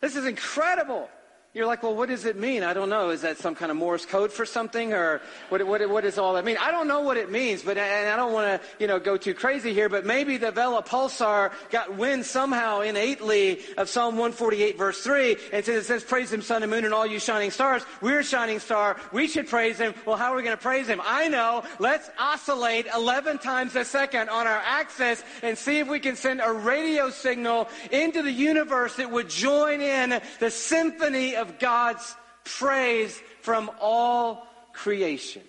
this 0.00 0.16
is 0.16 0.24
incredible. 0.24 1.10
You're 1.52 1.66
like, 1.66 1.82
well, 1.82 1.96
what 1.96 2.08
does 2.08 2.26
it 2.26 2.36
mean? 2.36 2.62
I 2.62 2.72
don't 2.72 2.88
know. 2.88 3.10
Is 3.10 3.22
that 3.22 3.36
some 3.36 3.56
kind 3.56 3.72
of 3.72 3.76
Morse 3.76 4.06
code 4.06 4.32
for 4.32 4.46
something, 4.46 4.92
or 4.92 5.20
what? 5.48 5.66
What, 5.66 5.90
what 5.90 6.04
does 6.04 6.16
all 6.16 6.34
that 6.34 6.44
mean? 6.44 6.56
I 6.60 6.70
don't 6.70 6.86
know 6.86 7.00
what 7.00 7.16
it 7.16 7.28
means, 7.28 7.62
but 7.62 7.76
and 7.76 8.08
I 8.08 8.14
don't 8.14 8.32
want 8.32 8.62
to, 8.62 8.68
you 8.78 8.86
know, 8.86 9.00
go 9.00 9.16
too 9.16 9.34
crazy 9.34 9.74
here. 9.74 9.88
But 9.88 10.06
maybe 10.06 10.36
the 10.36 10.52
Vela 10.52 10.80
Pulsar 10.80 11.50
got 11.70 11.96
wind 11.96 12.24
somehow 12.24 12.82
innately 12.82 13.62
of 13.76 13.88
Psalm 13.88 14.14
148, 14.14 14.78
verse 14.78 15.02
three, 15.02 15.38
and 15.52 15.64
since 15.64 15.82
it 15.82 15.84
says, 15.86 16.04
"Praise 16.04 16.32
Him, 16.32 16.40
sun 16.40 16.62
and 16.62 16.70
moon, 16.70 16.84
and 16.84 16.94
all 16.94 17.04
you 17.04 17.18
shining 17.18 17.50
stars." 17.50 17.82
We're 18.00 18.20
a 18.20 18.24
shining 18.24 18.60
star. 18.60 18.96
We 19.12 19.26
should 19.26 19.48
praise 19.48 19.76
Him. 19.76 19.92
Well, 20.06 20.16
how 20.16 20.32
are 20.32 20.36
we 20.36 20.44
going 20.44 20.56
to 20.56 20.62
praise 20.62 20.86
Him? 20.86 21.02
I 21.04 21.26
know. 21.26 21.64
Let's 21.80 22.10
oscillate 22.16 22.86
11 22.94 23.38
times 23.38 23.74
a 23.74 23.84
second 23.84 24.28
on 24.28 24.46
our 24.46 24.62
axis 24.64 25.24
and 25.42 25.58
see 25.58 25.80
if 25.80 25.88
we 25.88 25.98
can 25.98 26.14
send 26.14 26.40
a 26.44 26.52
radio 26.52 27.10
signal 27.10 27.68
into 27.90 28.22
the 28.22 28.30
universe 28.30 28.94
that 28.96 29.10
would 29.10 29.28
join 29.28 29.80
in 29.80 30.20
the 30.38 30.50
symphony 30.50 31.39
of 31.40 31.58
God's 31.58 32.14
praise 32.44 33.20
from 33.40 33.70
all 33.80 34.46
creation. 34.72 35.42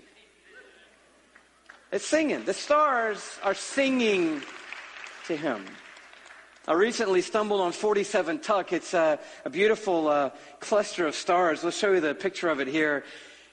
It's 1.92 2.06
singing. 2.06 2.46
The 2.46 2.54
stars 2.54 3.38
are 3.44 3.54
singing 3.54 4.42
to 5.28 5.36
Him. 5.36 5.66
I 6.68 6.74
recently 6.74 7.22
stumbled 7.22 7.60
on 7.60 7.72
47 7.72 8.40
Tuc. 8.40 8.72
It's 8.72 8.94
a, 8.94 9.20
a 9.44 9.50
beautiful 9.50 10.08
uh, 10.08 10.30
cluster 10.60 11.06
of 11.06 11.16
stars. 11.16 11.64
Let's 11.64 11.78
show 11.78 11.92
you 11.92 12.00
the 12.00 12.16
picture 12.16 12.50
of 12.50 12.60
it 12.60 12.68
here. 12.68 13.04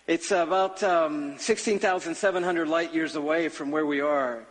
It's 0.06 0.30
about 0.30 0.82
um, 0.82 1.36
16,700 1.38 2.68
light 2.68 2.94
years 2.94 3.16
away 3.16 3.48
from 3.48 3.70
where 3.70 3.86
we 3.86 4.00
are. 4.00 4.46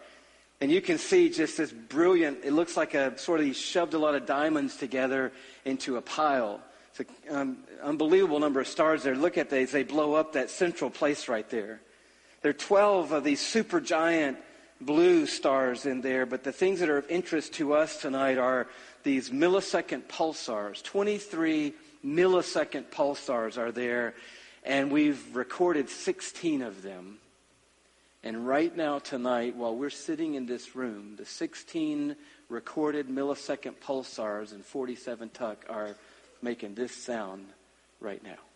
And 0.60 0.72
you 0.72 0.82
can 0.82 0.98
see 0.98 1.30
just 1.30 1.58
this 1.58 1.72
brilliant, 1.72 2.40
it 2.44 2.52
looks 2.52 2.76
like 2.76 2.94
a 2.94 3.18
sort 3.18 3.42
of, 3.42 3.56
shoved 3.56 3.94
a 3.94 4.00
lot 4.00 4.16
of 4.16 4.26
diamonds 4.26 4.76
together 4.76 5.32
into 5.64 5.98
a 5.98 6.02
pile. 6.02 6.60
It's 7.00 7.10
an 7.30 7.36
um, 7.36 7.58
unbelievable 7.84 8.40
number 8.40 8.60
of 8.60 8.68
stars 8.68 9.04
there. 9.04 9.16
Look 9.16 9.38
at 9.38 9.50
these. 9.50 9.72
They 9.72 9.84
blow 9.84 10.14
up 10.14 10.34
that 10.34 10.50
central 10.50 10.90
place 10.90 11.28
right 11.28 11.48
there. 11.50 11.82
There 12.42 12.50
are 12.50 12.54
12 12.54 13.12
of 13.12 13.24
these 13.24 13.42
supergiant 13.42 14.38
blue 14.82 15.26
stars 15.26 15.86
in 15.86 16.02
there, 16.02 16.26
but 16.26 16.44
the 16.44 16.52
things 16.52 16.80
that 16.80 16.90
are 16.90 16.98
of 16.98 17.10
interest 17.10 17.54
to 17.54 17.74
us 17.74 17.98
tonight 18.02 18.38
are 18.38 18.68
these 19.04 19.30
millisecond 19.30 20.04
pulsars. 20.04 20.84
23 20.84 21.74
millisecond 22.06 22.86
pulsars 22.86 23.58
are 23.58 23.72
there, 23.72 24.14
and 24.64 24.92
we've 24.92 25.36
recorded 25.36 25.90
16 25.90 26.62
of 26.62 26.82
them. 26.82 27.18
And 28.24 28.48
right 28.48 28.76
now, 28.76 29.00
tonight, 29.00 29.56
while 29.56 29.76
we're 29.76 29.90
sitting 29.90 30.36
in 30.36 30.46
this 30.48 30.76
room, 30.76 31.16
the 31.18 31.26
16 31.26 32.16
recorded 32.50 33.08
millisecond 33.08 33.76
pulsars 33.84 34.54
in 34.54 34.64
47 34.64 35.30
tuc 35.30 35.58
are 35.70 35.96
making 36.42 36.76
this 36.76 36.96
sound 36.96 37.48
right 38.00 38.24
now. 38.24 38.47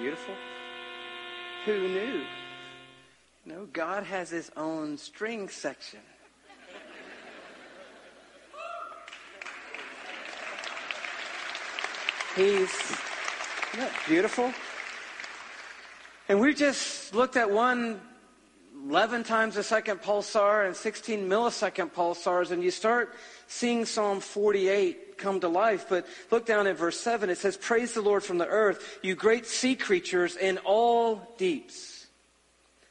Beautiful? 0.00 0.34
Who 1.66 1.88
knew? 1.88 2.22
No, 3.44 3.66
God 3.70 4.04
has 4.04 4.30
his 4.30 4.50
own 4.56 4.96
string 4.96 5.50
section. 5.50 6.00
He's 12.34 12.70
beautiful? 14.08 14.54
And 16.30 16.40
we 16.40 16.54
just 16.54 17.14
looked 17.14 17.36
at 17.36 17.50
one 17.50 18.00
11 18.88 19.24
times 19.24 19.58
a 19.58 19.62
second 19.62 20.00
pulsar 20.00 20.66
and 20.66 20.74
16 20.74 21.28
millisecond 21.28 21.92
pulsars, 21.92 22.52
and 22.52 22.62
you 22.62 22.70
start 22.70 23.14
seeing 23.48 23.84
Psalm 23.84 24.20
48 24.20 25.09
come 25.20 25.40
to 25.40 25.48
life. 25.48 25.86
But 25.88 26.06
look 26.30 26.46
down 26.46 26.66
at 26.66 26.76
verse 26.76 26.98
7. 26.98 27.30
It 27.30 27.38
says, 27.38 27.56
Praise 27.56 27.94
the 27.94 28.02
Lord 28.02 28.24
from 28.24 28.38
the 28.38 28.48
earth, 28.48 28.98
you 29.02 29.14
great 29.14 29.46
sea 29.46 29.76
creatures 29.76 30.36
in 30.36 30.58
all 30.58 31.34
deeps. 31.38 32.00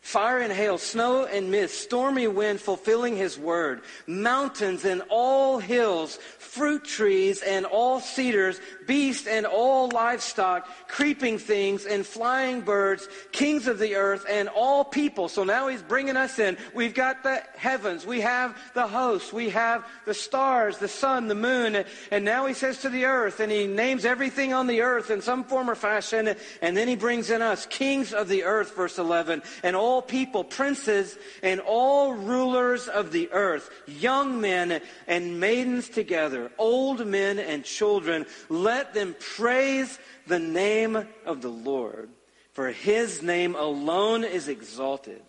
Fire 0.01 0.39
and 0.39 0.51
hail, 0.51 0.77
snow 0.77 1.25
and 1.25 1.51
mist, 1.51 1.81
stormy 1.81 2.27
wind 2.27 2.59
fulfilling 2.59 3.15
his 3.15 3.37
word, 3.37 3.81
mountains 4.07 4.83
and 4.83 5.03
all 5.09 5.59
hills, 5.59 6.15
fruit 6.39 6.83
trees 6.83 7.43
and 7.43 7.65
all 7.65 7.99
cedars, 7.99 8.59
beasts 8.89 9.27
and 9.27 9.45
all 9.45 9.87
livestock, 9.89 10.67
creeping 10.87 11.37
things 11.37 11.85
and 11.85 12.03
flying 12.03 12.61
birds, 12.61 13.07
kings 13.31 13.67
of 13.67 13.77
the 13.77 13.95
earth 13.95 14.25
and 14.27 14.49
all 14.49 14.83
people. 14.83 15.29
So 15.29 15.43
now 15.43 15.67
he's 15.67 15.83
bringing 15.83 16.17
us 16.17 16.39
in. 16.39 16.57
We've 16.73 16.95
got 16.95 17.21
the 17.21 17.43
heavens, 17.55 18.03
we 18.03 18.21
have 18.21 18.57
the 18.73 18.87
hosts, 18.87 19.31
we 19.31 19.51
have 19.51 19.85
the 20.05 20.15
stars, 20.15 20.79
the 20.79 20.87
sun, 20.87 21.27
the 21.27 21.35
moon, 21.35 21.85
and 22.09 22.25
now 22.25 22.47
he 22.47 22.55
says 22.55 22.79
to 22.79 22.89
the 22.89 23.05
earth, 23.05 23.39
and 23.39 23.51
he 23.51 23.67
names 23.67 24.05
everything 24.05 24.53
on 24.53 24.65
the 24.65 24.81
earth 24.81 25.11
in 25.11 25.21
some 25.21 25.43
form 25.43 25.69
or 25.69 25.75
fashion, 25.75 26.35
and 26.63 26.75
then 26.75 26.87
he 26.87 26.95
brings 26.95 27.29
in 27.29 27.43
us, 27.43 27.67
kings 27.67 28.11
of 28.11 28.27
the 28.27 28.43
earth, 28.43 28.75
verse 28.75 28.97
11, 28.97 29.43
and 29.61 29.75
all 29.75 30.01
people, 30.01 30.43
princes, 30.43 31.15
and 31.43 31.59
all 31.59 32.13
rulers 32.13 32.87
of 32.87 33.11
the 33.11 33.31
earth, 33.33 33.69
young 33.85 34.41
men 34.41 34.81
and 35.05 35.39
maidens 35.39 35.89
together, 35.89 36.49
old 36.57 37.05
men 37.05 37.37
and 37.37 37.63
children, 37.63 38.25
let 38.49 38.78
them 38.93 39.15
praise 39.35 39.99
the 40.27 40.39
name 40.39 41.07
of 41.25 41.41
the 41.41 41.49
Lord. 41.49 42.09
For 42.53 42.69
his 42.69 43.21
name 43.21 43.55
alone 43.55 44.23
is 44.23 44.47
exalted. 44.47 45.21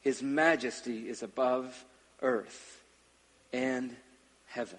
His 0.00 0.22
majesty 0.22 1.08
is 1.08 1.22
above 1.22 1.84
earth 2.20 2.82
and 3.52 3.94
heaven. 4.46 4.78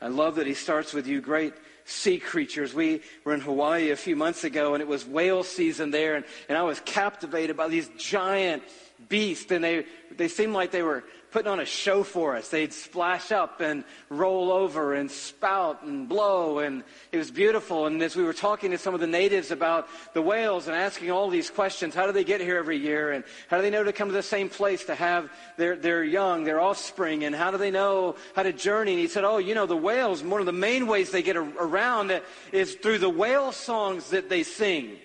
I 0.00 0.08
love 0.08 0.34
that 0.36 0.46
he 0.46 0.54
starts 0.54 0.92
with 0.92 1.06
you 1.06 1.20
great 1.20 1.54
sea 1.86 2.18
creatures. 2.18 2.74
We 2.74 3.00
were 3.24 3.32
in 3.32 3.40
Hawaii 3.40 3.90
a 3.90 3.96
few 3.96 4.16
months 4.16 4.44
ago 4.44 4.74
and 4.74 4.82
it 4.82 4.88
was 4.88 5.06
whale 5.06 5.42
season 5.42 5.90
there 5.90 6.16
and, 6.16 6.24
and 6.48 6.58
I 6.58 6.62
was 6.62 6.80
captivated 6.80 7.56
by 7.56 7.68
these 7.68 7.88
giant 7.96 8.62
beasts 9.08 9.50
and 9.50 9.64
they, 9.64 9.86
they 10.16 10.28
seemed 10.28 10.52
like 10.52 10.70
they 10.70 10.82
were 10.82 11.04
putting 11.36 11.52
on 11.52 11.60
a 11.60 11.66
show 11.66 12.02
for 12.02 12.34
us. 12.34 12.48
They'd 12.48 12.72
splash 12.72 13.30
up 13.30 13.60
and 13.60 13.84
roll 14.08 14.50
over 14.50 14.94
and 14.94 15.10
spout 15.10 15.82
and 15.82 16.08
blow, 16.08 16.60
and 16.60 16.82
it 17.12 17.18
was 17.18 17.30
beautiful. 17.30 17.84
And 17.84 18.00
as 18.00 18.16
we 18.16 18.24
were 18.24 18.32
talking 18.32 18.70
to 18.70 18.78
some 18.78 18.94
of 18.94 19.00
the 19.00 19.06
natives 19.06 19.50
about 19.50 19.86
the 20.14 20.22
whales 20.22 20.66
and 20.66 20.74
asking 20.74 21.10
all 21.10 21.28
these 21.28 21.50
questions, 21.50 21.94
how 21.94 22.06
do 22.06 22.12
they 22.12 22.24
get 22.24 22.40
here 22.40 22.56
every 22.56 22.78
year? 22.78 23.12
And 23.12 23.22
how 23.48 23.58
do 23.58 23.62
they 23.62 23.68
know 23.68 23.84
to 23.84 23.92
come 23.92 24.08
to 24.08 24.14
the 24.14 24.22
same 24.22 24.48
place 24.48 24.86
to 24.86 24.94
have 24.94 25.30
their, 25.58 25.76
their 25.76 26.02
young, 26.02 26.44
their 26.44 26.58
offspring? 26.58 27.24
And 27.24 27.36
how 27.36 27.50
do 27.50 27.58
they 27.58 27.70
know 27.70 28.16
how 28.34 28.42
to 28.42 28.54
journey? 28.54 28.92
And 28.92 29.00
he 29.00 29.06
said, 29.06 29.24
oh, 29.24 29.36
you 29.36 29.54
know, 29.54 29.66
the 29.66 29.76
whales, 29.76 30.22
one 30.22 30.40
of 30.40 30.46
the 30.46 30.52
main 30.52 30.86
ways 30.86 31.10
they 31.10 31.22
get 31.22 31.36
around 31.36 32.18
is 32.50 32.76
through 32.76 32.96
the 32.96 33.10
whale 33.10 33.52
songs 33.52 34.08
that 34.08 34.30
they 34.30 34.42
sing. 34.42 34.96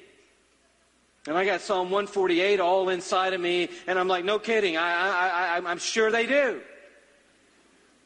And 1.27 1.37
I 1.37 1.45
got 1.45 1.61
Psalm 1.61 1.91
148 1.91 2.59
all 2.59 2.89
inside 2.89 3.33
of 3.33 3.41
me, 3.41 3.69
and 3.85 3.99
I'm 3.99 4.07
like, 4.07 4.25
no 4.25 4.39
kidding, 4.39 4.75
I, 4.75 4.91
I, 4.91 5.57
I, 5.57 5.69
I'm 5.69 5.77
sure 5.77 6.09
they 6.11 6.25
do. 6.25 6.61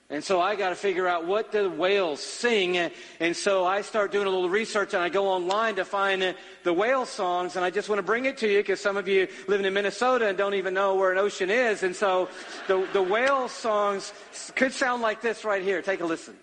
And 0.10 0.24
so 0.24 0.40
I 0.40 0.56
got 0.56 0.70
to 0.70 0.76
figure 0.76 1.08
out 1.08 1.26
what 1.26 1.52
the 1.52 1.68
whales 1.68 2.20
sing. 2.20 2.78
And 3.20 3.36
so 3.36 3.66
I 3.66 3.82
start 3.82 4.12
doing 4.12 4.28
a 4.28 4.30
little 4.30 4.50
research 4.50 4.94
and 4.94 5.02
I 5.02 5.10
go 5.10 5.28
online 5.28 5.78
to 5.78 5.86
find 5.86 6.36
the 6.64 6.74
whale 6.74 7.08
songs. 7.08 7.56
And 7.56 7.66
I 7.66 7.72
just 7.72 7.90
want 7.90 7.98
to 7.98 8.04
bring 8.04 8.26
it 8.26 8.38
to 8.38 8.48
you 8.48 8.60
because 8.60 8.80
some 8.80 8.98
of 8.98 9.08
you 9.08 9.28
living 9.48 9.66
in 9.66 9.74
Minnesota 9.74 10.28
and 10.28 10.38
don't 10.38 10.54
even 10.54 10.76
know 10.76 10.94
where 10.94 11.12
an 11.12 11.18
ocean 11.18 11.50
is. 11.50 11.82
And 11.82 11.96
so 11.96 12.30
the, 12.68 12.88
the 12.94 13.02
whale 13.02 13.48
songs 13.48 14.14
could 14.56 14.74
sound 14.74 15.02
like 15.02 15.22
this 15.22 15.44
right 15.44 15.64
here. 15.64 15.82
Take 15.82 16.02
a 16.02 16.06
listen. 16.06 16.36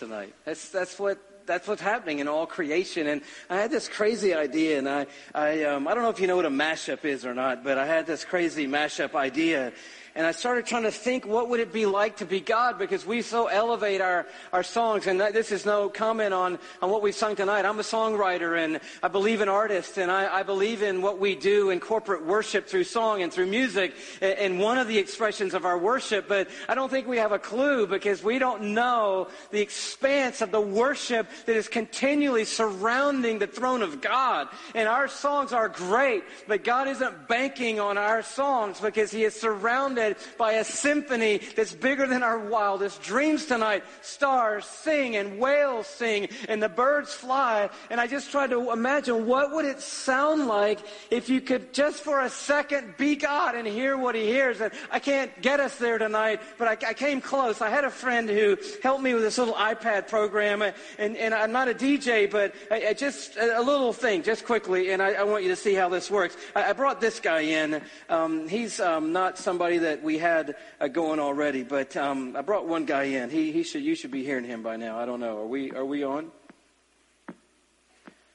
Tonight. 0.00 0.34
That's, 0.46 0.70
that's 0.70 0.98
what 0.98 1.18
that's 1.46 1.66
what's 1.66 1.82
happening 1.82 2.20
in 2.20 2.28
all 2.28 2.46
creation. 2.46 3.06
And 3.06 3.22
I 3.48 3.56
had 3.56 3.70
this 3.70 3.88
crazy 3.88 4.34
idea, 4.34 4.78
and 4.78 4.88
I, 4.88 5.06
I, 5.34 5.64
um, 5.64 5.88
I 5.88 5.94
don't 5.94 6.02
know 6.04 6.10
if 6.10 6.20
you 6.20 6.26
know 6.26 6.36
what 6.36 6.46
a 6.46 6.50
mashup 6.50 7.04
is 7.04 7.26
or 7.26 7.34
not, 7.34 7.64
but 7.64 7.76
I 7.76 7.86
had 7.86 8.06
this 8.06 8.24
crazy 8.24 8.66
mashup 8.66 9.14
idea. 9.14 9.72
And 10.20 10.26
I 10.26 10.32
started 10.32 10.66
trying 10.66 10.82
to 10.82 10.90
think, 10.90 11.24
what 11.24 11.48
would 11.48 11.60
it 11.60 11.72
be 11.72 11.86
like 11.86 12.18
to 12.18 12.26
be 12.26 12.40
God? 12.40 12.78
Because 12.78 13.06
we 13.06 13.22
so 13.22 13.46
elevate 13.46 14.02
our, 14.02 14.26
our 14.52 14.62
songs. 14.62 15.06
And 15.06 15.18
this 15.18 15.50
is 15.50 15.64
no 15.64 15.88
comment 15.88 16.34
on, 16.34 16.58
on 16.82 16.90
what 16.90 17.00
we've 17.00 17.14
sung 17.14 17.36
tonight. 17.36 17.64
I'm 17.64 17.78
a 17.78 17.82
songwriter 17.82 18.62
and 18.62 18.80
I 19.02 19.08
believe 19.08 19.40
in 19.40 19.48
artists 19.48 19.96
and 19.96 20.10
I, 20.10 20.40
I 20.40 20.42
believe 20.42 20.82
in 20.82 21.00
what 21.00 21.18
we 21.18 21.36
do 21.36 21.70
in 21.70 21.80
corporate 21.80 22.26
worship 22.26 22.66
through 22.66 22.84
song 22.84 23.22
and 23.22 23.32
through 23.32 23.46
music 23.46 23.94
and 24.20 24.60
one 24.60 24.76
of 24.76 24.88
the 24.88 24.98
expressions 24.98 25.54
of 25.54 25.64
our 25.64 25.78
worship. 25.78 26.28
But 26.28 26.50
I 26.68 26.74
don't 26.74 26.90
think 26.90 27.08
we 27.08 27.16
have 27.16 27.32
a 27.32 27.38
clue 27.38 27.86
because 27.86 28.22
we 28.22 28.38
don't 28.38 28.74
know 28.74 29.28
the 29.50 29.62
expanse 29.62 30.42
of 30.42 30.50
the 30.50 30.60
worship 30.60 31.28
that 31.46 31.56
is 31.56 31.66
continually 31.66 32.44
surrounding 32.44 33.38
the 33.38 33.46
throne 33.46 33.80
of 33.80 34.02
God. 34.02 34.48
And 34.74 34.86
our 34.86 35.08
songs 35.08 35.54
are 35.54 35.70
great, 35.70 36.24
but 36.46 36.62
God 36.62 36.88
isn't 36.88 37.26
banking 37.26 37.80
on 37.80 37.96
our 37.96 38.20
songs 38.20 38.82
because 38.82 39.10
He 39.10 39.24
is 39.24 39.34
surrounded 39.34 40.09
by 40.38 40.52
a 40.52 40.64
symphony 40.64 41.38
that's 41.56 41.74
bigger 41.74 42.06
than 42.06 42.22
our 42.22 42.38
wildest 42.38 43.02
dreams 43.02 43.46
tonight. 43.46 43.84
Stars 44.02 44.64
sing 44.64 45.16
and 45.16 45.38
whales 45.38 45.86
sing 45.86 46.28
and 46.48 46.62
the 46.62 46.68
birds 46.68 47.12
fly. 47.12 47.70
And 47.90 48.00
I 48.00 48.06
just 48.06 48.30
tried 48.30 48.50
to 48.50 48.72
imagine 48.72 49.26
what 49.26 49.52
would 49.52 49.64
it 49.64 49.80
sound 49.80 50.46
like 50.46 50.80
if 51.10 51.28
you 51.28 51.40
could 51.40 51.72
just 51.72 52.02
for 52.02 52.20
a 52.20 52.30
second 52.30 52.94
be 52.96 53.16
God 53.16 53.54
and 53.54 53.66
hear 53.66 53.96
what 53.96 54.14
he 54.14 54.26
hears. 54.26 54.60
And 54.60 54.72
I 54.90 54.98
can't 54.98 55.30
get 55.42 55.60
us 55.60 55.76
there 55.76 55.98
tonight, 55.98 56.40
but 56.58 56.68
I, 56.68 56.90
I 56.90 56.94
came 56.94 57.20
close. 57.20 57.60
I 57.60 57.70
had 57.70 57.84
a 57.84 57.90
friend 57.90 58.28
who 58.28 58.56
helped 58.82 59.02
me 59.02 59.14
with 59.14 59.22
this 59.22 59.38
little 59.38 59.54
iPad 59.54 60.08
program 60.08 60.62
and, 60.98 61.16
and 61.16 61.34
I'm 61.34 61.52
not 61.52 61.68
a 61.68 61.74
DJ, 61.74 62.30
but 62.30 62.54
I, 62.70 62.88
I 62.88 62.92
just 62.94 63.36
a 63.36 63.60
little 63.60 63.92
thing, 63.92 64.22
just 64.22 64.44
quickly. 64.44 64.92
And 64.92 65.02
I, 65.02 65.12
I, 65.12 65.22
want 65.24 65.42
you 65.42 65.50
to 65.50 65.56
see 65.56 65.74
how 65.74 65.88
this 65.88 66.10
works. 66.10 66.36
I, 66.54 66.72
brought 66.72 67.00
this 67.00 67.20
guy 67.20 67.40
in. 67.40 67.82
Um, 68.08 68.48
he's 68.48 68.80
um, 68.80 69.12
not 69.12 69.38
somebody 69.38 69.78
that 69.78 69.89
that 69.90 70.02
we 70.04 70.18
had 70.18 70.54
uh, 70.80 70.86
going 70.86 71.18
already, 71.18 71.64
but 71.64 71.96
um, 71.96 72.36
I 72.36 72.42
brought 72.42 72.68
one 72.68 72.84
guy 72.84 73.02
in. 73.02 73.28
He, 73.28 73.50
he 73.50 73.64
should, 73.64 73.82
you 73.82 73.96
should 73.96 74.12
be 74.12 74.22
hearing 74.22 74.44
him 74.44 74.62
by 74.62 74.76
now. 74.76 74.96
I 74.98 75.04
don't 75.04 75.18
know. 75.18 75.38
Are 75.38 75.46
we, 75.46 75.72
are 75.72 75.84
we 75.84 76.04
on? 76.04 76.30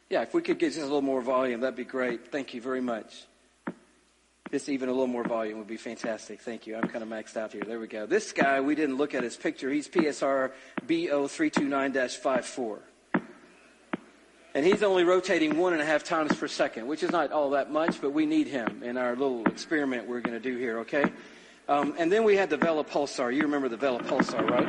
Yeah, 0.10 0.24
if 0.24 0.34
we 0.34 0.42
could 0.42 0.60
get 0.60 0.74
just 0.74 0.82
a 0.82 0.84
little 0.84 1.02
more 1.02 1.22
volume, 1.22 1.62
that'd 1.62 1.78
be 1.78 1.86
great. 1.86 2.30
Thank 2.30 2.54
you 2.54 2.60
very 2.60 2.82
much. 2.82 3.24
Just 4.52 4.68
even 4.68 4.90
a 4.90 4.92
little 4.92 5.08
more 5.08 5.24
volume 5.24 5.58
would 5.60 5.68
be 5.68 5.78
fantastic. 5.78 6.42
Thank 6.42 6.68
you. 6.68 6.76
I'm 6.76 6.90
kind 6.90 7.02
of 7.02 7.10
maxed 7.10 7.38
out 7.38 7.54
here. 7.54 7.64
There 7.66 7.80
we 7.80 7.88
go. 7.88 8.06
This 8.06 8.34
guy, 8.34 8.60
we 8.60 8.76
didn't 8.76 8.98
look 8.98 9.16
at 9.16 9.24
his 9.24 9.38
picture. 9.38 9.70
He's 9.72 9.88
PSR 9.88 10.52
BO329-54. 10.86 12.80
And 14.56 14.66
he's 14.66 14.84
only 14.84 15.04
rotating 15.04 15.58
one 15.58 15.74
and 15.74 15.82
a 15.82 15.86
half 15.86 16.06
times 16.06 16.34
per 16.34 16.48
second, 16.48 16.88
which 16.88 17.04
is 17.04 17.12
not 17.12 17.34
all 17.34 17.50
that 17.50 17.72
much, 17.72 18.00
but 18.00 18.12
we 18.12 18.26
need 18.26 18.48
him 18.48 18.84
in 18.84 18.96
our 18.96 19.14
little 19.14 19.46
experiment 19.48 20.08
we're 20.08 20.22
going 20.22 20.34
to 20.34 20.40
do 20.40 20.58
here, 20.58 20.80
okay? 20.80 21.12
Um, 21.68 21.96
and 21.98 22.12
then 22.12 22.24
we 22.24 22.36
had 22.36 22.52
the 22.52 22.58
Vela 22.58 22.84
Pulsar. 22.84 23.34
You 23.34 23.42
remember 23.44 23.70
the 23.70 23.78
Vela 23.78 24.00
Pulsar, 24.00 24.48
right? 24.50 24.68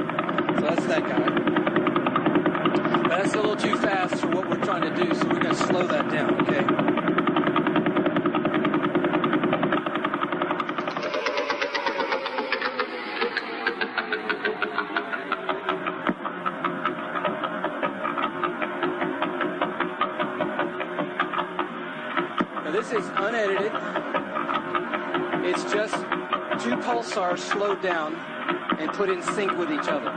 So 0.57 0.63
that's 0.67 0.87
that 0.87 1.03
guy. 1.03 1.29
But 3.03 3.09
that's 3.11 3.35
a 3.35 3.37
little 3.37 3.57
too 3.57 3.77
fast 3.77 4.15
for 4.17 4.29
what 4.29 4.49
we're 4.49 4.65
trying 4.65 4.81
to 4.83 4.95
do, 5.05 5.15
so 5.15 5.29
we're 5.29 5.41
going 5.41 5.55
to 5.55 5.67
slow 5.67 5.87
that 5.87 6.11
down, 6.11 6.41
okay? 6.43 6.86
Pulsars 27.27 27.39
slowed 27.39 27.83
down 27.83 28.15
and 28.79 28.91
put 28.93 29.09
in 29.09 29.23
sync 29.23 29.57
with 29.59 29.71
each 29.71 29.89
other. 29.89 30.11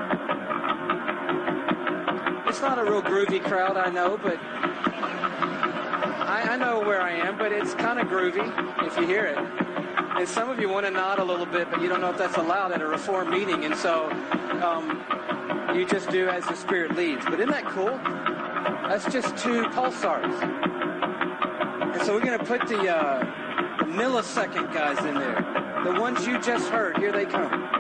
It's 2.48 2.62
not 2.62 2.78
a 2.80 2.84
real 2.84 3.02
groovy 3.02 3.44
crowd, 3.44 3.78
I 3.78 3.90
know, 3.90 4.18
but 4.18 4.38
I, 6.28 6.50
I 6.52 6.58
know 6.58 6.80
where 6.80 7.02
I 7.02 7.12
am, 7.12 7.38
but 7.38 7.52
it's 7.52 7.74
kind 7.76 8.00
of 8.00 8.08
groovy 8.08 8.86
if 8.86 8.98
you 8.98 9.08
hear 9.08 9.26
it. 9.26 9.38
And 9.38 10.28
some 10.28 10.50
of 10.50 10.60
you 10.60 10.70
want 10.70 10.86
to 10.86 10.92
nod 10.92 11.20
a 11.20 11.24
little 11.24 11.46
bit, 11.46 11.70
but 11.72 11.82
you 11.82 11.88
don't 11.88 12.02
know 12.02 12.10
if 12.10 12.18
that's 12.18 12.38
allowed 12.38 12.72
at 12.72 12.82
a 12.82 12.88
reform 12.88 13.30
meeting, 13.30 13.66
and 13.66 13.76
so 13.76 14.10
um, 14.62 15.04
you 15.76 15.86
just 15.86 16.10
do 16.10 16.28
as 16.28 16.46
the 16.46 16.56
Spirit 16.56 16.96
leads. 16.96 17.24
But 17.26 17.36
isn't 17.36 17.50
that 17.50 17.66
cool? 17.66 17.98
That's 18.88 19.06
just 19.12 19.38
two 19.38 19.64
pulsars. 19.70 20.34
And 21.94 22.02
so 22.04 22.14
we're 22.14 22.26
going 22.26 22.40
to 22.40 22.46
put 22.46 22.68
the, 22.68 22.96
uh, 22.96 23.20
the 23.80 23.86
millisecond 23.86 24.74
guys 24.74 25.04
in 25.06 25.16
there. 25.16 25.49
The 25.84 25.94
ones 25.98 26.28
you 26.28 26.38
just 26.42 26.70
heard, 26.70 26.98
here 26.98 27.14
they 27.14 27.26
come. 27.26 27.79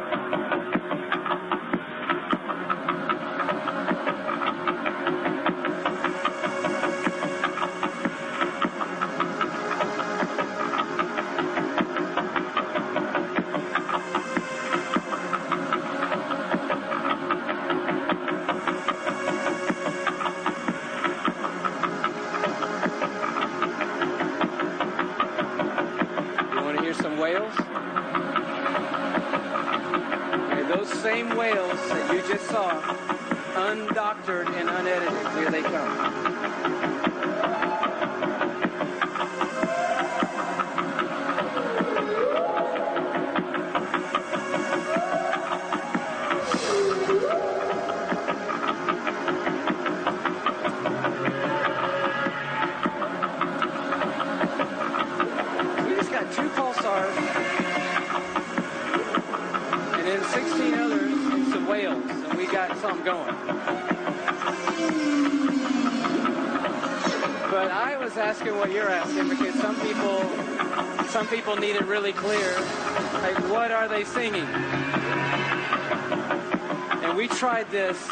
This, 77.72 78.11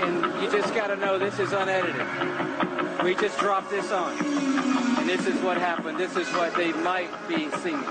and 0.00 0.42
you 0.42 0.50
just 0.50 0.74
got 0.74 0.88
to 0.88 0.96
know 0.96 1.18
this 1.18 1.38
is 1.38 1.52
unedited. 1.52 1.94
We 3.02 3.14
just 3.14 3.38
dropped 3.38 3.70
this 3.70 3.90
on. 3.90 4.16
And 4.98 5.08
this 5.08 5.26
is 5.26 5.40
what 5.42 5.58
happened. 5.58 5.98
This 5.98 6.16
is 6.16 6.28
what 6.28 6.54
they 6.54 6.72
might 6.72 7.10
be 7.28 7.50
singing. 7.58 7.84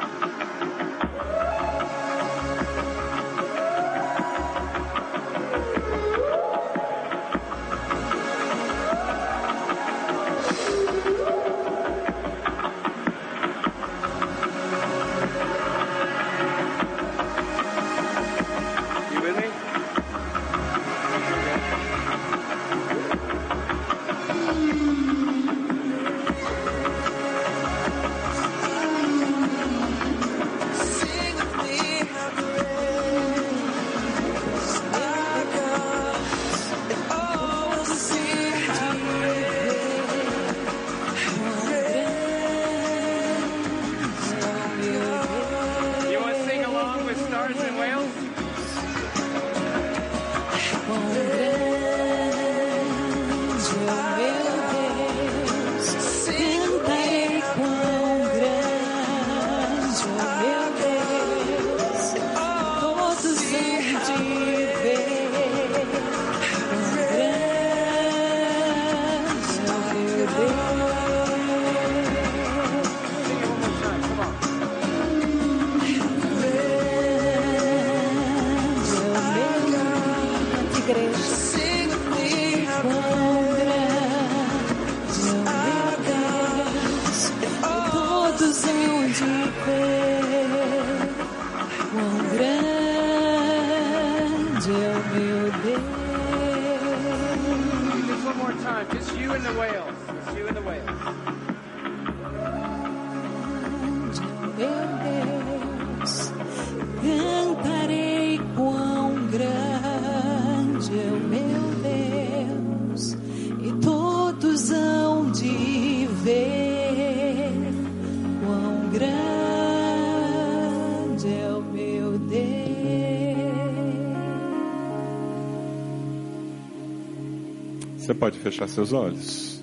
Pode 128.24 128.40
fechar 128.40 128.70
seus 128.70 128.94
olhos. 128.94 129.62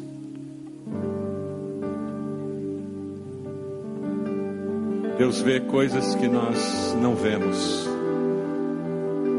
Deus 5.17 5.41
vê 5.41 5.61
coisas 5.61 6.15
que 6.17 6.29
nós 6.29 6.95
não 7.01 7.15
vemos. 7.15 7.89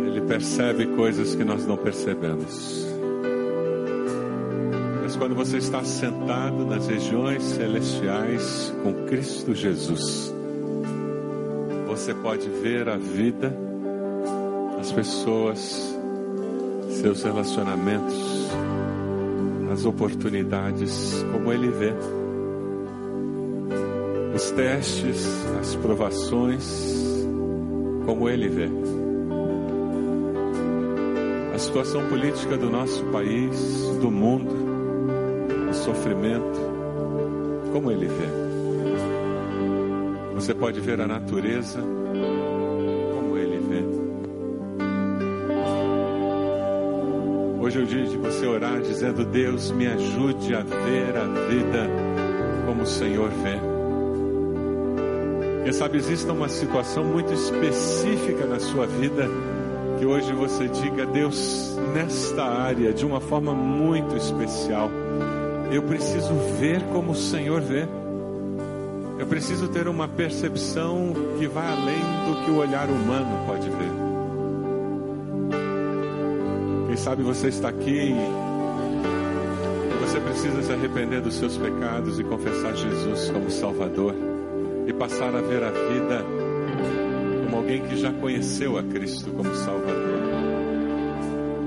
Ele 0.08 0.22
percebe 0.22 0.88
coisas 0.96 1.36
que 1.36 1.44
nós 1.44 1.68
não 1.68 1.78
percebemos. 1.78 2.84
Mas 5.04 5.16
quando 5.16 5.36
você 5.36 5.58
está 5.58 5.84
sentado 5.84 6.66
nas 6.66 6.88
regiões 6.88 7.44
celestiais 7.44 8.74
com 8.82 9.06
Cristo 9.06 9.54
Jesus, 9.54 10.34
você 11.86 12.12
pode 12.16 12.50
ver 12.50 12.90
a 12.90 12.98
vida, 12.98 13.56
as 14.80 14.92
pessoas, 14.92 15.96
seus 16.90 17.22
relacionamentos, 17.22 18.50
as 19.72 19.86
oportunidades 19.86 21.26
como 21.32 21.52
Ele 21.52 21.70
vê 21.70 21.94
os 24.34 24.50
testes, 24.52 25.28
as 25.60 25.76
provações, 25.76 26.64
como 28.06 28.30
ele 28.30 28.48
vê. 28.48 28.70
A 31.54 31.60
situação 31.60 32.08
política 32.08 32.58
do 32.58 32.70
nosso 32.70 33.04
país, 33.06 33.56
do 34.02 34.10
mundo, 34.10 34.56
o 35.70 35.74
sofrimento, 35.74 36.60
como 37.74 37.92
ele 37.92 38.08
vê. 38.08 38.42
Você 40.34 40.54
pode 40.54 40.80
ver 40.80 41.02
a 41.02 41.08
natureza, 41.08 41.80
orar 48.52 48.82
dizendo: 48.82 49.26
Deus, 49.26 49.72
me 49.72 49.88
ajude 49.88 50.54
a 50.54 50.62
ver 50.62 51.18
a 51.18 51.26
vida 51.48 51.90
como 52.66 52.84
o 52.84 52.88
Senhor 52.88 53.30
vê. 53.30 53.60
Quem 55.64 55.74
sabe 55.74 55.98
exista 55.98 56.34
uma 56.34 56.50
situação 56.50 57.04
muito 57.04 57.34
específica 57.34 58.46
na 58.46 58.60
sua 58.60 58.88
vida 58.88 59.28
que 60.02 60.06
hoje 60.08 60.34
você 60.34 60.68
diga, 60.68 61.06
Deus, 61.06 61.78
nesta 61.94 62.44
área, 62.44 62.92
de 62.92 63.06
uma 63.06 63.22
forma 63.22 63.54
muito 63.54 64.18
especial, 64.18 64.90
eu 65.72 65.84
preciso 65.84 66.34
ver 66.60 66.82
como 66.92 67.12
o 67.12 67.16
Senhor 67.16 67.62
vê. 67.62 67.88
Eu 69.20 69.28
preciso 69.28 69.68
ter 69.68 69.88
uma 69.88 70.08
percepção 70.08 71.14
que 71.38 71.46
vai 71.46 71.68
além 71.68 72.00
do 72.26 72.44
que 72.44 72.50
o 72.50 72.56
olhar 72.56 72.90
humano 72.90 73.46
pode 73.46 73.70
ver. 73.70 73.91
Sabe 77.02 77.24
você 77.24 77.48
está 77.48 77.70
aqui 77.70 78.14
e 78.14 78.16
você 80.06 80.20
precisa 80.20 80.62
se 80.62 80.72
arrepender 80.72 81.20
dos 81.20 81.34
seus 81.34 81.58
pecados 81.58 82.20
e 82.20 82.24
confessar 82.24 82.76
Jesus 82.76 83.32
como 83.32 83.50
Salvador 83.50 84.14
e 84.86 84.94
passar 84.94 85.36
a 85.36 85.42
ver 85.42 85.64
a 85.64 85.72
vida 85.72 86.24
como 87.44 87.58
alguém 87.58 87.82
que 87.82 87.98
já 87.98 88.14
conheceu 88.14 88.78
a 88.78 88.84
Cristo 88.84 89.32
como 89.32 89.54
Salvador. 89.56 90.22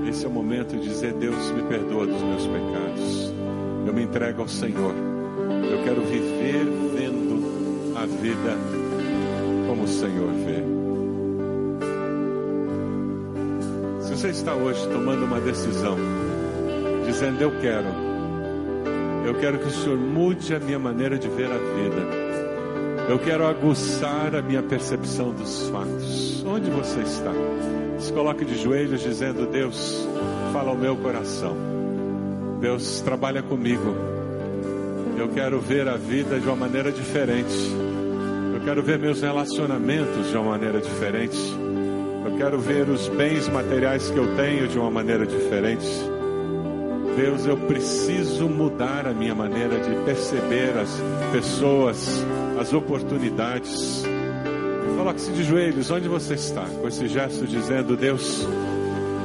Esse 0.07 0.23
é 0.25 0.29
o 0.29 0.31
momento 0.31 0.77
de 0.77 0.87
dizer: 0.87 1.13
Deus, 1.13 1.51
me 1.51 1.63
perdoa 1.63 2.07
dos 2.07 2.21
meus 2.21 2.47
pecados. 2.47 3.33
Eu 3.85 3.93
me 3.93 4.03
entrego 4.03 4.41
ao 4.41 4.47
Senhor. 4.47 4.95
Eu 5.69 5.83
quero 5.83 6.01
viver 6.01 6.63
vendo 6.95 7.97
a 7.97 8.05
vida 8.05 8.57
como 9.67 9.83
o 9.83 9.87
Senhor 9.87 10.31
vê. 10.31 10.74
Você 14.25 14.31
está 14.31 14.55
hoje 14.55 14.87
tomando 14.89 15.23
uma 15.23 15.39
decisão, 15.39 15.95
dizendo: 17.05 17.39
Eu 17.41 17.51
quero, 17.61 17.85
eu 19.23 19.35
quero 19.35 19.59
que 19.59 19.67
o 19.67 19.69
Senhor 19.69 19.97
mude 19.97 20.55
a 20.55 20.59
minha 20.59 20.79
maneira 20.79 21.15
de 21.15 21.27
ver 21.27 21.45
a 21.45 21.57
vida. 21.57 23.05
Eu 23.07 23.19
quero 23.19 23.45
aguçar 23.45 24.35
a 24.35 24.41
minha 24.41 24.63
percepção 24.63 25.31
dos 25.31 25.69
fatos. 25.69 26.43
Onde 26.43 26.71
você 26.71 27.01
está? 27.01 27.31
Se 27.99 28.11
coloque 28.11 28.43
de 28.43 28.57
joelhos 28.57 29.01
dizendo: 29.01 29.45
Deus, 29.45 30.07
fala 30.51 30.71
ao 30.71 30.77
meu 30.77 30.95
coração. 30.95 31.55
Deus, 32.59 33.01
trabalha 33.01 33.43
comigo. 33.43 33.95
Eu 35.19 35.29
quero 35.29 35.59
ver 35.59 35.87
a 35.87 35.97
vida 35.97 36.39
de 36.39 36.47
uma 36.47 36.55
maneira 36.55 36.91
diferente. 36.91 37.55
Eu 38.55 38.61
quero 38.61 38.81
ver 38.81 38.97
meus 38.97 39.21
relacionamentos 39.21 40.31
de 40.31 40.35
uma 40.35 40.49
maneira 40.49 40.81
diferente. 40.81 41.64
Eu 42.25 42.37
quero 42.37 42.59
ver 42.59 42.89
os 42.89 43.07
bens 43.07 43.47
materiais 43.47 44.09
que 44.09 44.17
eu 44.17 44.35
tenho 44.35 44.67
de 44.67 44.79
uma 44.79 44.89
maneira 44.89 45.27
diferente. 45.27 45.85
Deus, 47.15 47.45
eu 47.45 47.55
preciso 47.55 48.49
mudar 48.49 49.05
a 49.05 49.13
minha 49.13 49.35
maneira 49.35 49.79
de 49.79 49.95
perceber 50.03 50.75
as 50.77 50.89
pessoas, 51.31 52.25
as 52.59 52.73
oportunidades. 52.73 54.03
Coloque-se 54.97 55.31
de 55.33 55.43
joelhos 55.43 55.91
onde 55.91 56.07
você 56.09 56.33
está, 56.33 56.65
com 56.65 56.87
esse 56.87 57.07
gesto 57.07 57.45
dizendo: 57.45 57.95
Deus, 57.95 58.45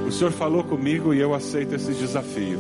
o 0.07 0.13
Senhor 0.13 0.31
falou 0.31 0.63
comigo 0.63 1.15
e 1.15 1.21
eu 1.21 1.35
aceito 1.35 1.75
esse 1.75 1.95
desafio. 1.95 2.59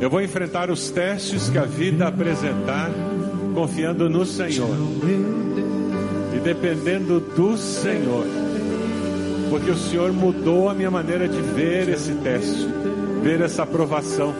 Eu 0.00 0.10
vou 0.10 0.20
enfrentar 0.20 0.68
os 0.68 0.90
testes 0.90 1.48
que 1.48 1.58
a 1.58 1.64
vida 1.64 2.08
apresentar, 2.08 2.90
confiando 3.54 4.10
no 4.10 4.26
Senhor 4.26 4.74
e 6.34 6.38
dependendo 6.40 7.20
do 7.20 7.56
Senhor, 7.56 8.26
porque 9.50 9.70
o 9.70 9.76
Senhor 9.76 10.12
mudou 10.12 10.68
a 10.68 10.74
minha 10.74 10.90
maneira 10.90 11.28
de 11.28 11.40
ver 11.40 11.88
esse 11.88 12.14
teste, 12.14 12.68
ver 13.22 13.40
essa 13.40 13.64
aprovação. 13.64 14.32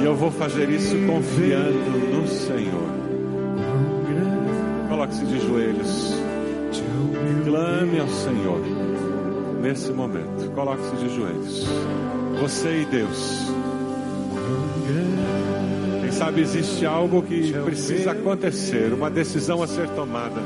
E 0.00 0.04
eu 0.04 0.14
vou 0.14 0.30
fazer 0.30 0.70
isso 0.70 0.94
confiando 1.06 1.90
no 2.14 2.28
Senhor. 2.28 2.88
Coloque-se 4.88 5.24
de 5.26 5.40
joelhos. 5.40 6.14
Clame 7.44 8.00
ao 8.00 8.08
Senhor 8.08 8.60
nesse 9.60 9.90
momento. 9.92 10.50
Coloque-se 10.54 10.96
de 10.96 11.14
joelhos. 11.14 11.66
Você 12.40 12.82
e 12.82 12.84
Deus. 12.84 13.52
Quem 16.00 16.12
sabe 16.12 16.40
existe 16.40 16.86
algo 16.86 17.22
que 17.22 17.52
precisa 17.64 18.12
acontecer, 18.12 18.92
uma 18.92 19.10
decisão 19.10 19.62
a 19.62 19.66
ser 19.66 19.88
tomada, 19.90 20.40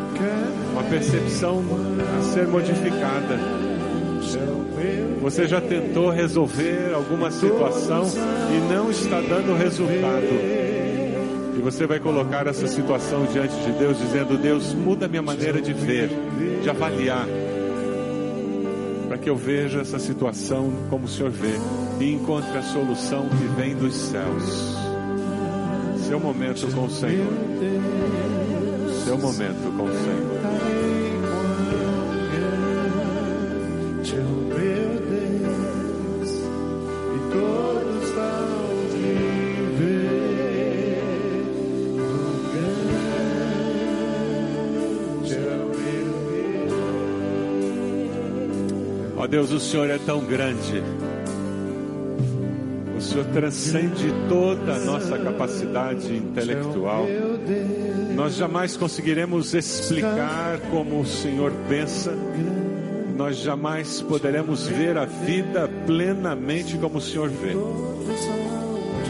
uma 0.76 0.84
percepção 0.84 1.64
a 2.18 2.22
ser 2.22 2.46
modificada. 2.46 3.38
Você 5.22 5.48
já 5.48 5.58
tentou 5.58 6.10
resolver 6.10 6.92
alguma 6.94 7.30
situação 7.30 8.04
e 8.54 8.72
não 8.72 8.90
está 8.90 9.22
dando 9.22 9.56
resultado. 9.56 10.28
E 11.56 11.62
você 11.62 11.86
vai 11.86 11.98
colocar 11.98 12.46
essa 12.46 12.68
situação 12.68 13.24
diante 13.24 13.56
de 13.56 13.72
Deus, 13.72 13.98
dizendo: 13.98 14.36
Deus, 14.36 14.74
muda 14.74 15.08
minha 15.08 15.22
maneira 15.22 15.62
de 15.62 15.72
ver, 15.72 16.10
de 16.62 16.68
avaliar, 16.68 17.26
para 19.08 19.16
que 19.16 19.30
eu 19.30 19.36
veja 19.36 19.80
essa 19.80 19.98
situação 19.98 20.70
como 20.90 21.06
o 21.06 21.08
Senhor 21.08 21.30
vê 21.30 21.58
e 22.04 22.12
encontre 22.12 22.58
a 22.58 22.62
solução 22.62 23.26
que 23.30 23.60
vem 23.60 23.74
dos 23.74 23.94
céus. 23.94 24.76
Seu 26.06 26.20
momento 26.20 26.70
com 26.74 26.84
o 26.84 26.90
Senhor. 26.90 27.56
Seu 29.07 29.16
momento 29.16 29.72
com 29.76 29.84
o 29.84 29.92
Senhor. 29.92 30.40
Ó 49.16 49.26
Deus, 49.28 49.52
o 49.52 49.61
Senhor 49.61 49.88
é 49.88 49.98
tão 49.98 50.24
grande. 50.24 50.82
O 52.96 53.00
Senhor 53.00 53.24
transcende 53.26 54.12
toda 54.28 54.74
a 54.74 54.78
nossa 54.80 55.16
capacidade 55.16 56.12
intelectual. 56.12 57.07
Nós 58.16 58.34
jamais 58.34 58.78
conseguiremos 58.78 59.52
explicar 59.52 60.58
como 60.70 61.00
o 61.00 61.06
Senhor 61.06 61.52
pensa, 61.68 62.14
nós 63.14 63.36
jamais 63.36 64.00
poderemos 64.00 64.66
ver 64.66 64.96
a 64.96 65.04
vida 65.04 65.68
plenamente 65.84 66.78
como 66.78 66.96
o 66.96 67.00
Senhor 67.00 67.28
vê. 67.28 67.52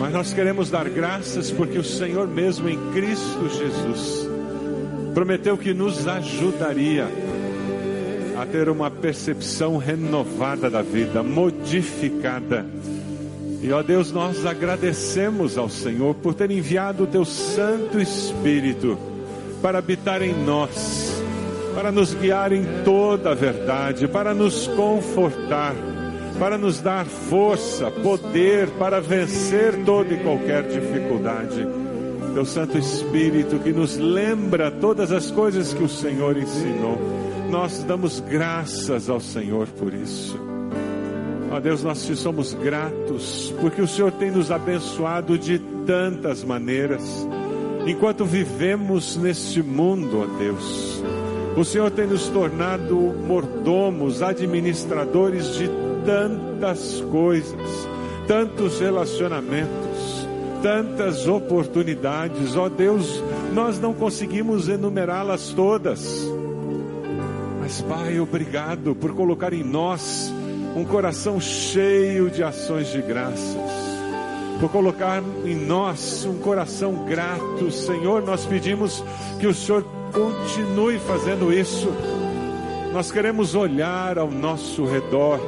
Mas 0.01 0.13
nós 0.13 0.33
queremos 0.33 0.71
dar 0.71 0.89
graças 0.89 1.53
porque 1.53 1.79
o 1.79 1.85
Senhor 1.85 2.27
mesmo 2.27 2.69
em 2.69 2.93
Cristo 2.93 3.49
Jesus 3.49 4.29
prometeu 5.15 5.57
que 5.57 5.73
nos 5.73 6.09
ajudaria 6.09 7.07
a 8.37 8.45
ter 8.45 8.69
uma 8.69 8.91
percepção 8.91 9.79
renovada 9.79 10.69
da 10.69 10.83
vida, 10.83 11.23
modificada. 11.23 12.67
E 13.63 13.73
ó 13.73 13.83
Deus, 13.83 14.13
nós 14.13 14.45
agradecemos 14.45 15.57
ao 15.57 15.69
Senhor 15.69 16.15
por 16.17 16.35
ter 16.35 16.51
enviado 16.51 17.05
o 17.05 17.07
teu 17.07 17.25
Santo 17.25 17.99
Espírito 17.99 18.99
para 19.63 19.79
habitar 19.79 20.23
em 20.23 20.33
nós, 20.45 21.23
para 21.75 21.91
nos 21.91 22.15
guiar 22.15 22.53
em 22.53 22.65
toda 22.85 23.33
a 23.33 23.35
verdade, 23.35 24.07
para 24.07 24.35
nos 24.35 24.67
confortar, 24.69 25.75
para 26.39 26.59
nos 26.59 26.81
dar 26.81 27.07
força, 27.07 27.91
poder 27.91 28.69
para 28.79 29.01
vencer 29.01 29.85
toda 29.85 30.13
e 30.13 30.23
qualquer 30.23 30.63
dificuldade. 30.65 31.67
Teu 32.35 32.45
Santo 32.45 32.77
Espírito 32.77 33.59
que 33.59 33.73
nos 33.73 33.97
lembra 33.97 34.71
todas 34.71 35.11
as 35.11 35.31
coisas 35.31 35.73
que 35.73 35.83
o 35.83 35.89
Senhor 35.89 36.37
ensinou. 36.37 36.99
Nós 37.51 37.83
damos 37.83 38.21
graças 38.21 39.09
ao 39.09 39.21
Senhor 39.21 39.67
por 39.69 39.95
isso. 39.95 40.56
Ó 41.57 41.61
Deus, 41.61 41.83
nós 41.83 42.05
te 42.05 42.15
somos 42.15 42.53
gratos 42.53 43.55
porque 43.59 43.81
o 43.81 43.89
Senhor 43.89 44.13
tem 44.13 44.31
nos 44.31 44.51
abençoado 44.51 45.39
de 45.39 45.59
tantas 45.87 46.45
maneiras. 46.45 47.27
Enquanto 47.87 48.27
vivemos 48.27 49.17
neste 49.17 49.63
mundo, 49.63 50.21
ó 50.21 50.39
Deus, 50.39 51.03
o 51.57 51.65
Senhor 51.65 51.91
tem 51.91 52.07
nos 52.07 52.29
tornado 52.29 52.95
mordomos, 52.95 54.23
administradores 54.23 55.55
de 55.55 55.71
tantas 56.05 57.01
coisas, 57.11 57.89
tantos 58.29 58.79
relacionamentos, 58.79 60.29
tantas 60.63 61.27
oportunidades. 61.27 62.55
Ó 62.55 62.69
Deus, 62.69 63.25
nós 63.55 63.81
não 63.81 63.95
conseguimos 63.95 64.69
enumerá-las 64.69 65.55
todas. 65.55 66.31
Mas, 67.61 67.81
Pai, 67.81 68.21
obrigado 68.21 68.95
por 68.95 69.15
colocar 69.15 69.55
em 69.55 69.65
nós 69.65 70.26
um 70.77 70.85
coração 70.85 71.41
cheio 71.41 72.31
de 72.31 72.43
ações 72.43 72.89
de 72.89 73.01
graças, 73.01 73.57
por 74.61 74.71
colocar 74.71 75.23
em 75.43 75.55
nós 75.55 76.27
um 76.27 76.39
coração 76.39 77.07
grato. 77.07 77.71
Senhor, 77.71 78.23
nós 78.23 78.45
pedimos 78.45 79.03
que 79.41 79.47
o 79.47 79.55
Senhor 79.55 79.83
continue 80.13 80.99
fazendo 80.99 81.51
isso. 81.51 81.91
Nós 82.93 83.11
queremos 83.11 83.55
olhar 83.55 84.19
ao 84.19 84.31
nosso 84.31 84.85
redor 84.85 85.41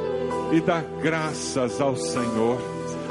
e 0.51 0.59
dar 0.61 0.83
graças 0.99 1.79
ao 1.79 1.95
Senhor. 1.95 2.59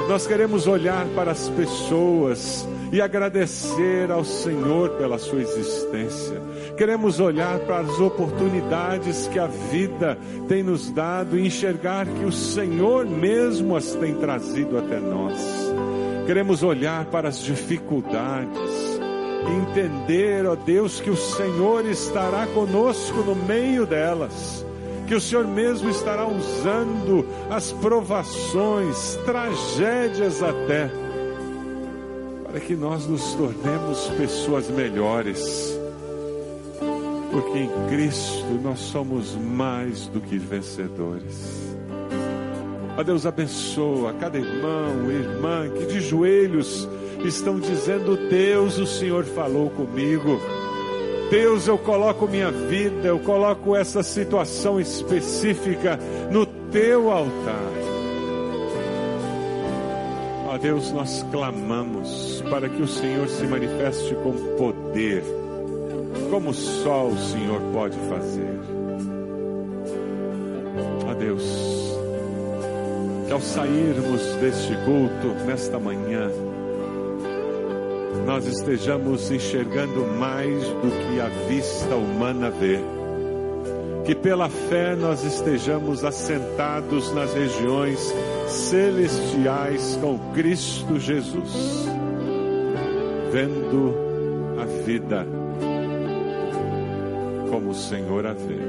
Nós 0.09 0.27
queremos 0.27 0.67
olhar 0.67 1.05
para 1.15 1.31
as 1.31 1.47
pessoas 1.47 2.67
e 2.91 3.01
agradecer 3.01 4.11
ao 4.11 4.23
Senhor 4.23 4.91
pela 4.91 5.17
sua 5.17 5.41
existência. 5.41 6.41
Queremos 6.77 7.19
olhar 7.19 7.59
para 7.59 7.79
as 7.79 7.99
oportunidades 7.99 9.27
que 9.27 9.37
a 9.37 9.47
vida 9.47 10.17
tem 10.47 10.63
nos 10.63 10.89
dado 10.89 11.37
e 11.37 11.45
enxergar 11.45 12.05
que 12.07 12.25
o 12.25 12.31
Senhor 12.31 13.05
mesmo 13.05 13.75
as 13.75 13.93
tem 13.93 14.15
trazido 14.15 14.77
até 14.77 14.99
nós. 14.99 15.39
Queremos 16.25 16.63
olhar 16.63 17.05
para 17.05 17.29
as 17.29 17.39
dificuldades 17.39 18.99
e 19.47 19.71
entender, 19.71 20.45
ó 20.45 20.55
Deus, 20.55 20.99
que 20.99 21.09
o 21.09 21.17
Senhor 21.17 21.85
estará 21.85 22.47
conosco 22.47 23.19
no 23.19 23.35
meio 23.35 23.85
delas 23.85 24.65
que 25.07 25.15
o 25.15 25.19
Senhor 25.19 25.47
mesmo 25.47 25.89
estará 25.89 26.27
usando 26.27 27.27
as 27.49 27.71
provações, 27.71 29.15
tragédias 29.25 30.43
até, 30.43 30.87
para 32.49 32.59
que 32.59 32.75
nós 32.75 33.05
nos 33.05 33.33
tornemos 33.35 34.07
pessoas 34.17 34.69
melhores, 34.69 35.79
porque 37.31 37.59
em 37.59 37.69
Cristo 37.89 38.59
nós 38.63 38.79
somos 38.79 39.35
mais 39.35 40.07
do 40.07 40.19
que 40.19 40.37
vencedores. 40.37 41.77
Ó 42.97 43.03
Deus, 43.03 43.25
abençoa 43.25 44.13
cada 44.13 44.37
irmão 44.37 45.11
irmã 45.11 45.69
que 45.69 45.85
de 45.85 46.01
joelhos 46.01 46.87
estão 47.23 47.59
dizendo: 47.59 48.17
Deus, 48.29 48.77
o 48.77 48.87
Senhor 48.87 49.23
falou 49.25 49.69
comigo. 49.69 50.39
Deus, 51.29 51.67
eu 51.67 51.77
coloco 51.77 52.27
minha 52.27 52.51
vida, 52.51 53.07
eu 53.07 53.19
coloco 53.19 53.75
essa 53.75 54.01
situação 54.01 54.81
específica 54.81 55.99
no 56.31 56.45
teu 56.45 57.11
altar. 57.11 57.78
Ó 60.51 60.57
Deus, 60.57 60.91
nós 60.91 61.23
clamamos 61.31 62.43
para 62.49 62.67
que 62.67 62.81
o 62.81 62.87
Senhor 62.87 63.27
se 63.29 63.45
manifeste 63.45 64.15
com 64.15 64.33
poder, 64.57 65.23
como 66.31 66.55
só 66.55 67.05
o 67.05 67.15
Senhor 67.15 67.61
pode 67.71 67.95
fazer. 68.09 68.59
Ó 71.07 71.13
Deus, 71.13 71.43
que 73.27 73.31
ao 73.31 73.39
sairmos 73.39 74.23
deste 74.41 74.73
culto 74.85 75.35
nesta 75.45 75.77
manhã, 75.77 76.31
nós 78.25 78.47
estejamos 78.47 79.29
enxergando 79.29 80.03
mais 80.17 80.63
do 80.63 80.89
que 80.89 81.21
a 81.21 81.29
vista 81.47 81.93
humana 81.93 82.49
vê. 82.49 82.79
Que 84.03 84.15
pela 84.15 84.49
fé 84.49 84.95
nós 84.95 85.23
estejamos 85.23 86.03
assentados 86.03 87.13
nas 87.13 87.35
regiões 87.35 87.99
celestiais 88.49 89.97
com 90.01 90.17
Cristo 90.33 90.99
Jesus, 90.99 91.85
vendo 93.31 93.95
a 94.59 94.65
vida 94.85 95.25
como 97.49 97.69
o 97.69 97.75
Senhor 97.75 98.25
a 98.25 98.33
vê. 98.33 98.59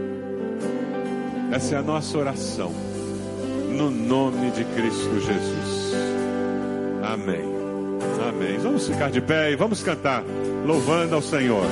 Essa 1.52 1.76
é 1.76 1.78
a 1.78 1.82
nossa 1.82 2.16
oração, 2.16 2.72
no 3.70 3.90
nome 3.90 4.50
de 4.50 4.64
Cristo 4.64 5.20
Jesus. 5.20 5.94
Amém. 7.02 7.44
Amém. 8.28 8.58
Vamos 8.58 8.86
ficar 8.86 9.10
de 9.10 9.20
pé 9.20 9.50
e 9.50 9.56
vamos 9.56 9.82
cantar, 9.82 10.22
louvando 10.64 11.14
ao 11.14 11.22
Senhor. 11.22 11.64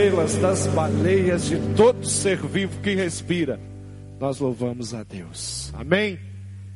estrelas, 0.00 0.36
das 0.36 0.66
baleias, 0.68 1.44
de 1.44 1.58
todo 1.76 2.06
ser 2.06 2.38
vivo 2.38 2.80
que 2.80 2.94
respira. 2.94 3.60
Nós 4.18 4.40
louvamos 4.40 4.94
a 4.94 5.02
Deus. 5.02 5.70
Amém? 5.74 6.18